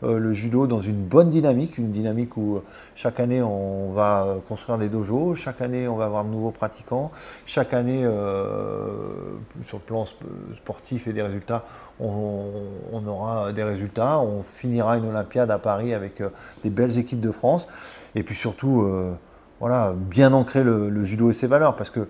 le 0.00 0.32
judo 0.32 0.68
dans 0.68 0.78
une 0.78 1.02
bonne 1.02 1.28
dynamique, 1.28 1.76
une 1.76 1.90
dynamique 1.90 2.36
où 2.36 2.60
chaque 2.94 3.18
année 3.18 3.42
on 3.42 3.90
va 3.90 4.36
construire 4.46 4.78
des 4.78 4.88
dojos, 4.88 5.34
chaque 5.34 5.60
année 5.60 5.88
on 5.88 5.96
va 5.96 6.04
avoir 6.04 6.24
de 6.24 6.30
nouveaux 6.30 6.52
pratiquants, 6.52 7.10
chaque 7.46 7.74
année 7.74 8.02
sur 9.66 9.78
le 9.78 9.82
plan 9.84 10.04
sportif 10.54 11.08
et 11.08 11.12
des 11.12 11.22
résultats, 11.22 11.64
on, 11.98 13.02
aura 13.08 13.52
des 13.52 13.64
résultats, 13.64 14.20
on 14.20 14.44
finira 14.44 14.98
une 14.98 15.06
Olympiade 15.06 15.50
à 15.50 15.58
Paris 15.58 15.92
avec 15.92 16.22
des 16.62 16.70
belles 16.70 16.96
équipes 16.96 17.20
de 17.20 17.32
France. 17.32 17.66
Et 18.14 18.22
puis 18.22 18.36
surtout 18.36 18.86
voilà, 19.60 19.94
bien 19.96 20.32
ancrer 20.32 20.62
le, 20.62 21.04
judo 21.04 21.30
et 21.30 21.34
ses 21.34 21.46
valeurs 21.46 21.76
parce 21.76 21.90
que 21.90 22.08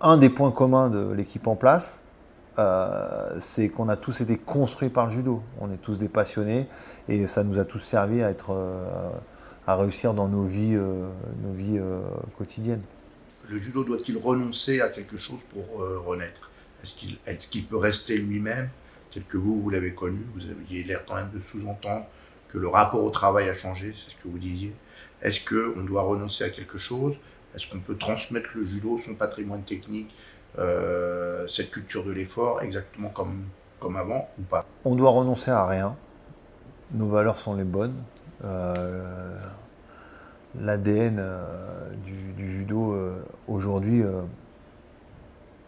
un 0.00 0.18
des 0.18 0.28
points 0.28 0.52
communs 0.52 0.88
de 0.88 1.12
l'équipe 1.12 1.46
en 1.46 1.56
place, 1.56 2.02
euh, 2.58 3.36
c'est 3.38 3.68
qu'on 3.68 3.88
a 3.88 3.96
tous 3.96 4.20
été 4.20 4.36
construits 4.36 4.88
par 4.88 5.06
le 5.06 5.12
judo. 5.12 5.42
On 5.60 5.70
est 5.72 5.78
tous 5.78 5.98
des 5.98 6.08
passionnés 6.08 6.66
et 7.08 7.26
ça 7.26 7.44
nous 7.44 7.58
a 7.58 7.64
tous 7.64 7.78
servi 7.78 8.22
à, 8.22 8.30
être, 8.30 8.52
euh, 8.52 9.10
à 9.66 9.76
réussir 9.76 10.14
dans 10.14 10.28
nos 10.28 10.44
vies, 10.44 10.74
euh, 10.74 11.08
nos 11.42 11.52
vies 11.52 11.80
quotidiennes. 12.38 12.82
Le 13.48 13.58
judo 13.58 13.84
doit-il 13.84 14.18
renoncer 14.18 14.80
à 14.80 14.88
quelque 14.88 15.16
chose 15.16 15.40
pour 15.52 15.84
renaître? 16.04 16.50
Est-ce 16.82 17.48
qu'il 17.48 17.66
peut 17.66 17.76
rester 17.76 18.16
lui-même? 18.18 18.68
Tel 19.12 19.24
que 19.24 19.36
vous, 19.36 19.60
vous 19.62 19.70
l'avez 19.70 19.92
connu 19.92 20.26
Vous 20.34 20.42
aviez 20.42 20.82
l'air 20.82 21.04
quand 21.06 21.14
même 21.14 21.30
de 21.32 21.40
sous-entendre 21.40 22.06
que 22.48 22.58
le 22.58 22.68
rapport 22.68 23.02
au 23.02 23.10
travail 23.10 23.48
a 23.48 23.54
changé, 23.54 23.94
c'est 23.96 24.10
ce 24.10 24.16
que 24.16 24.28
vous 24.28 24.38
disiez? 24.38 24.72
Est-ce 25.26 25.40
qu'on 25.40 25.82
doit 25.82 26.02
renoncer 26.02 26.44
à 26.44 26.50
quelque 26.50 26.78
chose? 26.78 27.14
Est-ce 27.52 27.68
qu'on 27.68 27.80
peut 27.80 27.96
transmettre 27.96 28.50
le 28.54 28.62
judo, 28.62 28.96
son 28.96 29.16
patrimoine 29.16 29.62
technique 29.62 30.14
euh, 30.56 31.46
cette 31.48 31.72
culture 31.72 32.04
de 32.04 32.12
l'effort 32.12 32.62
exactement 32.62 33.08
comme, 33.08 33.96
avant 33.96 34.28
ou 34.38 34.42
pas? 34.42 34.64
On 34.84 34.94
doit 34.94 35.10
renoncer 35.10 35.50
à 35.50 35.66
rien. 35.66 35.96
Nos 36.92 37.08
valeurs 37.08 37.36
sont 37.38 37.54
les 37.54 37.64
bonnes. 37.64 37.96
Euh, 38.44 39.36
L'ADN 40.60 41.16
euh, 41.18 41.90
du, 42.38 42.48
judo 42.48 42.96
aujourd'hui, 43.48 44.04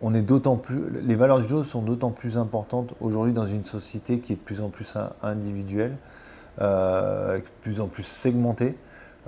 on 0.01 0.15
est 0.15 0.23
d'autant 0.23 0.57
plus. 0.57 1.03
Les 1.03 1.17
valeurs 1.17 1.39
du 1.41 1.49
judo 1.49 1.65
sont 1.65 1.83
d'autant 1.83 2.13
plus 2.13 2.37
importantes 2.37 2.95
aujourd'hui 3.01 3.33
dans 3.33 3.47
une 3.47 3.65
société 3.65 4.21
qui 4.21 4.35
est 4.35 4.37
de 4.37 4.41
plus 4.41 4.61
en 4.61 4.69
plus 4.69 4.97
individuelle, 5.21 5.97
de 6.61 7.43
plus 7.61 7.81
en 7.81 7.89
plus 7.89 8.05
segmentée. 8.05 8.77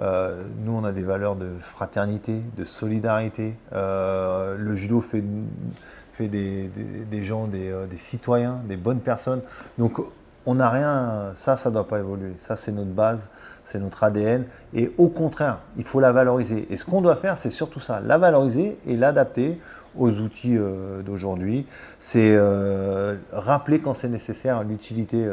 Euh, 0.01 0.43
nous, 0.65 0.73
on 0.73 0.85
a 0.85 0.93
des 0.93 1.03
valeurs 1.03 1.37
de 1.37 1.49
fraternité, 1.59 2.41
de 2.57 2.65
solidarité. 2.65 3.55
Euh, 3.73 4.57
le 4.57 4.75
judo 4.75 5.01
fait, 5.01 5.23
des, 6.21 6.71
gens, 7.23 7.49
euh, 7.53 7.87
des, 7.87 7.97
citoyens, 7.97 8.61
des 8.67 8.77
bonnes 8.77 9.01
personnes. 9.01 9.43
Donc, 9.79 10.01
on 10.47 10.55
n'a 10.55 10.71
rien, 10.71 11.33
ça, 11.35 11.57
ça 11.59 11.69
ne 11.69 11.75
doit 11.75 11.87
pas 11.87 11.99
évoluer. 11.99 12.33
Ça, 12.39 12.57
c'est 12.57 12.73
notre 12.73 12.91
base, 12.91 13.29
c'est 13.65 13.79
notre 13.79 14.03
ADN. 14.03 14.45
Et 14.73 14.91
au 14.97 15.09
contraire, 15.09 15.61
il 15.77 15.85
faut 15.85 16.01
la 16.01 16.13
valoriser. 16.13 16.67
Et 16.71 16.79
ce 16.79 16.87
qu'on 16.87 17.03
doit 17.03 17.17
faire, 17.17 17.37
c'est 17.37 17.51
surtout 17.51 17.81
ça, 17.81 18.01
la 18.01 18.17
valoriser 18.17 18.79
et 18.87 18.97
l'adapter 18.97 19.61
aux 19.99 20.21
outils 20.21 20.57
d'aujourd'hui. 21.05 21.67
C'est 21.99 22.39
rappeler 23.33 23.81
quand 23.81 23.93
c'est 23.93 24.09
nécessaire 24.09 24.63
l'utilité 24.65 25.29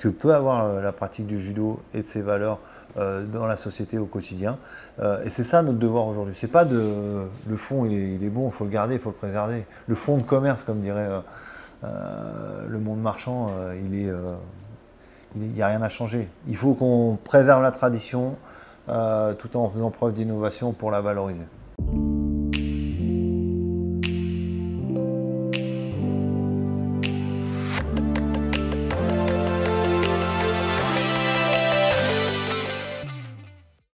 que 0.00 0.08
peut 0.08 0.34
avoir 0.34 0.80
la 0.80 0.92
pratique 0.92 1.26
du 1.26 1.38
judo 1.38 1.78
et 1.92 1.98
de 1.98 2.06
ses 2.06 2.22
valeurs 2.22 2.58
euh, 2.96 3.24
dans 3.24 3.46
la 3.46 3.56
société 3.56 3.98
au 3.98 4.06
quotidien. 4.06 4.58
Euh, 4.98 5.22
et 5.22 5.30
c'est 5.30 5.44
ça 5.44 5.62
notre 5.62 5.78
devoir 5.78 6.06
aujourd'hui. 6.06 6.34
C'est 6.36 6.48
pas 6.48 6.64
de 6.64 7.28
le 7.46 7.56
fond, 7.56 7.84
il 7.84 8.24
est, 8.24 8.30
bon, 8.30 8.48
il 8.48 8.52
faut 8.52 8.64
le 8.64 8.70
garder, 8.70 8.94
il 8.94 9.00
faut 9.00 9.10
le 9.10 9.14
préserver. 9.14 9.66
Le 9.86 9.94
fond 9.94 10.16
de 10.16 10.22
commerce, 10.22 10.62
comme 10.62 10.80
dirait 10.80 11.08
euh, 11.84 12.66
le 12.66 12.78
monde 12.80 13.00
marchand, 13.00 13.50
il 13.84 13.94
est, 13.94 14.10
il 15.36 15.50
n'y 15.50 15.62
a 15.62 15.68
rien 15.68 15.82
à 15.82 15.88
changer. 15.90 16.28
Il 16.48 16.56
faut 16.56 16.74
qu'on 16.74 17.18
préserve 17.22 17.62
la 17.62 17.70
tradition 17.70 18.36
tout 18.88 19.56
en 19.56 19.68
faisant 19.68 19.90
preuve 19.90 20.14
d'innovation 20.14 20.72
pour 20.72 20.90
la 20.90 21.00
valoriser. 21.02 21.46